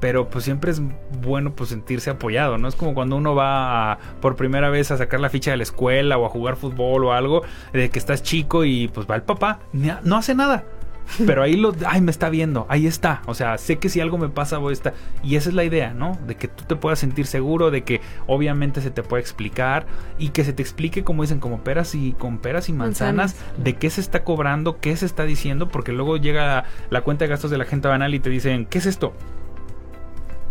pero 0.00 0.28
pues 0.28 0.44
siempre 0.44 0.70
es 0.70 0.82
bueno 1.22 1.54
pues 1.54 1.70
sentirse 1.70 2.10
apoyado, 2.10 2.58
¿no? 2.58 2.68
Es 2.68 2.74
como 2.74 2.92
cuando 2.92 3.16
uno 3.16 3.34
va 3.34 3.98
por 4.20 4.36
primera 4.36 4.68
vez 4.68 4.90
a 4.90 4.98
sacar 4.98 5.18
la 5.18 5.30
ficha 5.30 5.52
de 5.52 5.56
la 5.56 5.62
escuela 5.62 6.18
o 6.18 6.26
a 6.26 6.28
jugar 6.28 6.56
fútbol 6.56 7.04
o 7.04 7.14
algo, 7.14 7.42
de 7.72 7.88
que 7.88 7.98
estás 7.98 8.22
chico 8.22 8.66
y 8.66 8.88
pues 8.88 9.06
va 9.10 9.14
el 9.14 9.22
papá, 9.22 9.60
no 9.72 10.16
hace 10.16 10.34
nada. 10.34 10.64
Pero 11.26 11.42
ahí 11.42 11.56
lo, 11.56 11.74
ay, 11.86 12.00
me 12.00 12.10
está 12.10 12.28
viendo, 12.28 12.66
ahí 12.68 12.86
está. 12.86 13.22
O 13.26 13.34
sea, 13.34 13.58
sé 13.58 13.76
que 13.78 13.88
si 13.88 14.00
algo 14.00 14.18
me 14.18 14.28
pasa 14.28 14.58
voy 14.58 14.70
a 14.70 14.72
estar. 14.72 14.94
Y 15.22 15.36
esa 15.36 15.48
es 15.48 15.54
la 15.54 15.64
idea, 15.64 15.94
¿no? 15.94 16.18
De 16.26 16.36
que 16.36 16.48
tú 16.48 16.64
te 16.64 16.76
puedas 16.76 16.98
sentir 16.98 17.26
seguro, 17.26 17.70
de 17.70 17.82
que 17.82 18.00
obviamente 18.26 18.80
se 18.80 18.90
te 18.90 19.02
puede 19.02 19.20
explicar 19.20 19.86
y 20.18 20.30
que 20.30 20.44
se 20.44 20.52
te 20.52 20.62
explique, 20.62 21.04
como 21.04 21.22
dicen, 21.22 21.40
como 21.40 21.62
peras 21.62 21.94
y 21.94 22.12
con 22.12 22.38
peras 22.38 22.68
y 22.68 22.72
manzanas, 22.72 23.36
de 23.58 23.74
qué 23.74 23.90
se 23.90 24.00
está 24.00 24.24
cobrando, 24.24 24.80
qué 24.80 24.96
se 24.96 25.06
está 25.06 25.24
diciendo, 25.24 25.68
porque 25.68 25.92
luego 25.92 26.16
llega 26.16 26.64
la 26.90 27.02
cuenta 27.02 27.24
de 27.24 27.30
gastos 27.30 27.50
de 27.50 27.58
la 27.58 27.64
gente 27.64 27.88
banal 27.88 28.14
y 28.14 28.20
te 28.20 28.30
dicen, 28.30 28.66
¿qué 28.66 28.78
es 28.78 28.86
esto? 28.86 29.14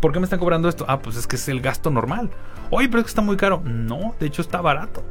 ¿Por 0.03 0.11
qué 0.11 0.19
me 0.19 0.25
están 0.25 0.39
cobrando 0.39 0.67
esto? 0.67 0.83
Ah, 0.89 0.99
pues 0.99 1.15
es 1.15 1.27
que 1.27 1.37
es 1.37 1.47
el 1.47 1.61
gasto 1.61 1.89
normal. 1.89 2.29
Oye, 2.71 2.89
pero 2.89 2.99
es 2.99 3.05
que 3.05 3.11
está 3.11 3.21
muy 3.21 3.37
caro. 3.37 3.61
No, 3.63 4.15
de 4.19 4.27
hecho 4.27 4.41
está 4.41 4.59
barato. 4.59 5.01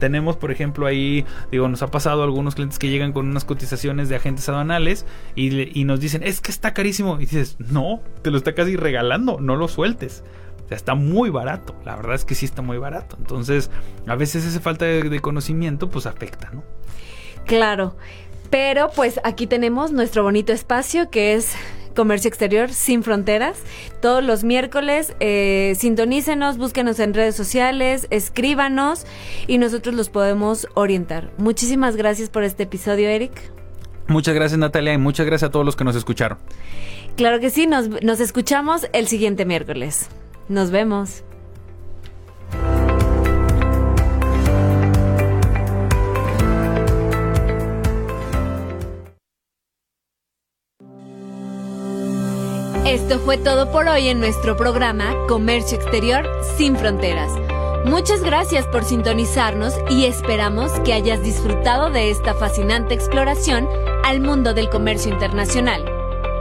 Tenemos, 0.00 0.34
por 0.34 0.50
ejemplo, 0.50 0.88
ahí, 0.88 1.24
digo, 1.52 1.68
nos 1.68 1.82
ha 1.82 1.92
pasado 1.92 2.24
algunos 2.24 2.56
clientes 2.56 2.76
que 2.80 2.88
llegan 2.88 3.12
con 3.12 3.28
unas 3.28 3.44
cotizaciones 3.44 4.08
de 4.08 4.16
agentes 4.16 4.48
aduanales 4.48 5.06
y, 5.36 5.84
nos 5.84 6.00
dicen, 6.00 6.24
es 6.24 6.40
que 6.40 6.50
está 6.50 6.74
carísimo. 6.74 7.14
Y 7.18 7.26
dices, 7.26 7.58
no, 7.60 8.02
te 8.22 8.32
lo 8.32 8.38
está 8.38 8.52
casi 8.52 8.74
regalando, 8.74 9.38
no 9.40 9.54
lo 9.54 9.68
sueltes. 9.68 10.24
O 10.64 10.68
sea, 10.68 10.76
está 10.76 10.96
muy 10.96 11.30
barato. 11.30 11.76
La 11.84 11.94
verdad 11.94 12.16
es 12.16 12.24
que 12.24 12.34
sí 12.34 12.44
está 12.44 12.60
muy 12.60 12.78
barato. 12.78 13.14
Entonces, 13.20 13.70
a 14.08 14.16
veces 14.16 14.44
esa 14.44 14.58
falta 14.58 14.84
de 14.84 15.20
conocimiento, 15.20 15.90
pues 15.90 16.06
afecta, 16.06 16.50
¿no? 16.52 16.64
Claro. 17.46 17.94
Pero 18.50 18.90
pues 18.96 19.20
aquí 19.22 19.46
tenemos 19.46 19.92
nuestro 19.92 20.24
bonito 20.24 20.52
espacio 20.52 21.08
que 21.08 21.34
es 21.34 21.54
Comercio 21.94 22.28
Exterior 22.28 22.70
sin 22.70 23.02
Fronteras. 23.02 23.58
Todos 24.00 24.22
los 24.22 24.44
miércoles, 24.44 25.14
eh, 25.20 25.74
sintonícenos, 25.76 26.58
búsquenos 26.58 26.98
en 27.00 27.14
redes 27.14 27.34
sociales, 27.34 28.06
escríbanos 28.10 29.06
y 29.46 29.58
nosotros 29.58 29.94
los 29.94 30.08
podemos 30.08 30.66
orientar. 30.74 31.30
Muchísimas 31.38 31.96
gracias 31.96 32.30
por 32.30 32.44
este 32.44 32.64
episodio, 32.64 33.08
Eric. 33.08 33.32
Muchas 34.08 34.34
gracias 34.34 34.58
Natalia 34.58 34.92
y 34.92 34.98
muchas 34.98 35.24
gracias 35.26 35.48
a 35.48 35.52
todos 35.52 35.64
los 35.64 35.76
que 35.76 35.84
nos 35.84 35.94
escucharon. 35.94 36.38
Claro 37.16 37.38
que 37.38 37.50
sí, 37.50 37.66
nos, 37.66 38.02
nos 38.02 38.20
escuchamos 38.20 38.88
el 38.92 39.06
siguiente 39.06 39.44
miércoles. 39.44 40.08
Nos 40.48 40.70
vemos. 40.70 41.22
Esto 52.84 53.20
fue 53.20 53.36
todo 53.36 53.70
por 53.70 53.88
hoy 53.88 54.08
en 54.08 54.20
nuestro 54.20 54.56
programa 54.56 55.14
Comercio 55.28 55.76
Exterior 55.76 56.26
sin 56.56 56.76
Fronteras. 56.76 57.30
Muchas 57.84 58.22
gracias 58.22 58.66
por 58.66 58.84
sintonizarnos 58.84 59.74
y 59.90 60.06
esperamos 60.06 60.72
que 60.80 60.94
hayas 60.94 61.22
disfrutado 61.22 61.90
de 61.90 62.10
esta 62.10 62.34
fascinante 62.34 62.94
exploración 62.94 63.68
al 64.04 64.20
mundo 64.20 64.54
del 64.54 64.70
comercio 64.70 65.12
internacional. 65.12 65.84